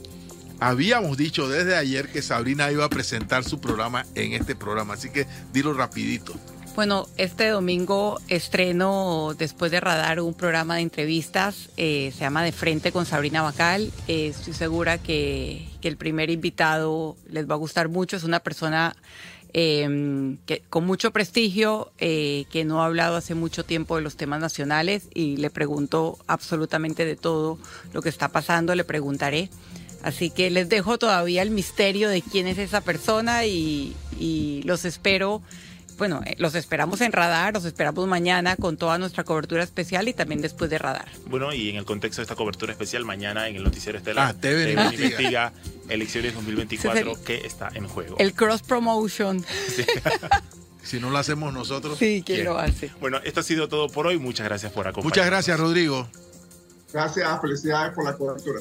habíamos 0.60 1.18
dicho 1.18 1.48
desde 1.48 1.76
ayer 1.76 2.10
que 2.10 2.22
Sabrina 2.22 2.72
iba 2.72 2.86
a 2.86 2.90
presentar 2.90 3.44
su 3.44 3.60
programa 3.60 4.06
en 4.16 4.34
este 4.34 4.56
programa, 4.56 4.94
así 4.96 5.10
que 5.10 5.28
dilo 5.54 5.74
rapidito. 5.74 6.34
Bueno, 6.74 7.06
este 7.18 7.50
domingo 7.50 8.22
estreno 8.30 9.36
después 9.38 9.72
de 9.72 9.82
Radar 9.82 10.22
un 10.22 10.34
programa 10.34 10.76
de 10.76 10.82
entrevistas, 10.82 11.70
eh, 11.76 12.14
se 12.14 12.22
llama 12.22 12.44
De 12.44 12.54
Frente 12.54 12.94
con 12.94 13.06
Sabrina 13.06 13.42
Bacal. 13.42 13.92
Eh, 14.08 14.28
estoy 14.28 14.54
segura 14.54 14.98
que, 14.98 15.68
el 15.82 15.98
primer 15.98 16.30
invitado 16.30 17.18
les 17.28 17.50
va 17.50 17.56
a 17.56 17.58
gustar 17.58 17.90
mucho, 17.90 18.16
es 18.16 18.24
una 18.24 18.40
persona 18.40 18.96
eh, 19.54 20.38
que, 20.46 20.62
con 20.70 20.86
mucho 20.86 21.12
prestigio, 21.12 21.92
eh, 22.00 22.46
que 22.52 22.64
no 22.66 22.82
ha 22.82 22.86
hablado 22.86 23.16
hace 23.16 23.36
mucho 23.36 23.66
tiempo 23.66 23.96
de 23.96 24.02
los 24.02 24.16
temas 24.16 24.40
nacionales 24.40 25.08
y 25.14 25.38
le 25.38 25.50
pregunto 25.50 26.18
absolutamente 26.28 27.06
de 27.06 27.16
todo 27.16 27.58
lo 27.94 28.02
que 28.02 28.10
está 28.10 28.30
pasando, 28.30 28.76
le 28.76 28.84
preguntaré. 28.84 29.50
Así 30.04 30.32
que 30.32 30.50
les 30.50 30.68
dejo 30.68 30.98
todavía 30.98 31.44
el 31.44 31.52
misterio 31.52 32.10
de 32.10 32.22
quién 32.22 32.48
es 32.48 32.58
esa 32.58 32.82
persona 32.82 33.46
y 33.46 33.94
los 34.66 34.86
espero 34.86 35.42
bueno, 36.02 36.20
eh, 36.26 36.34
los 36.40 36.56
esperamos 36.56 37.00
en 37.02 37.12
Radar, 37.12 37.54
los 37.54 37.64
esperamos 37.64 38.08
mañana 38.08 38.56
con 38.56 38.76
toda 38.76 38.98
nuestra 38.98 39.24
cobertura 39.24 39.62
especial 39.62 40.08
y 40.08 40.16
también 40.16 40.42
después 40.42 40.68
de 40.72 40.80
Radar. 40.80 41.06
Bueno, 41.28 41.54
y 41.54 41.70
en 41.70 41.76
el 41.76 41.86
contexto 41.86 42.22
de 42.22 42.24
esta 42.24 42.34
cobertura 42.36 42.72
especial, 42.72 43.06
mañana 43.06 43.48
en 43.48 43.56
el 43.58 43.64
Noticiero 43.64 44.00
Estelar, 44.00 44.30
Ah, 44.30 44.34
TVN 44.34 44.72
investiga. 44.72 45.06
investiga 45.06 45.54
elecciones 45.90 46.34
2024 46.34 47.00
Ese 47.02 47.12
es 47.12 47.18
que 47.20 47.46
está 47.46 47.70
en 47.76 47.88
juego. 47.88 48.16
El 48.18 48.34
cross 48.34 48.64
promotion. 48.64 49.46
Si 50.84 51.00
no 51.00 51.12
lo 51.12 51.20
hacemos 51.20 51.54
nosotros. 51.54 52.00
Sí, 52.00 52.24
¿quién 52.26 52.38
¿Quién? 52.38 52.46
lo 52.46 52.58
hace? 52.58 52.90
Bueno, 53.00 53.20
esto 53.24 53.42
ha 53.42 53.44
sido 53.44 53.70
todo 53.70 53.88
por 53.88 54.08
hoy. 54.08 54.18
Muchas 54.18 54.48
gracias 54.48 54.72
por 54.72 54.88
acompañarnos. 54.88 55.12
Muchas 55.12 55.26
gracias, 55.28 55.60
Rodrigo. 55.60 56.10
Gracias, 56.92 57.40
felicidades 57.42 57.94
por 57.94 58.06
la 58.06 58.14
cobertura. 58.18 58.60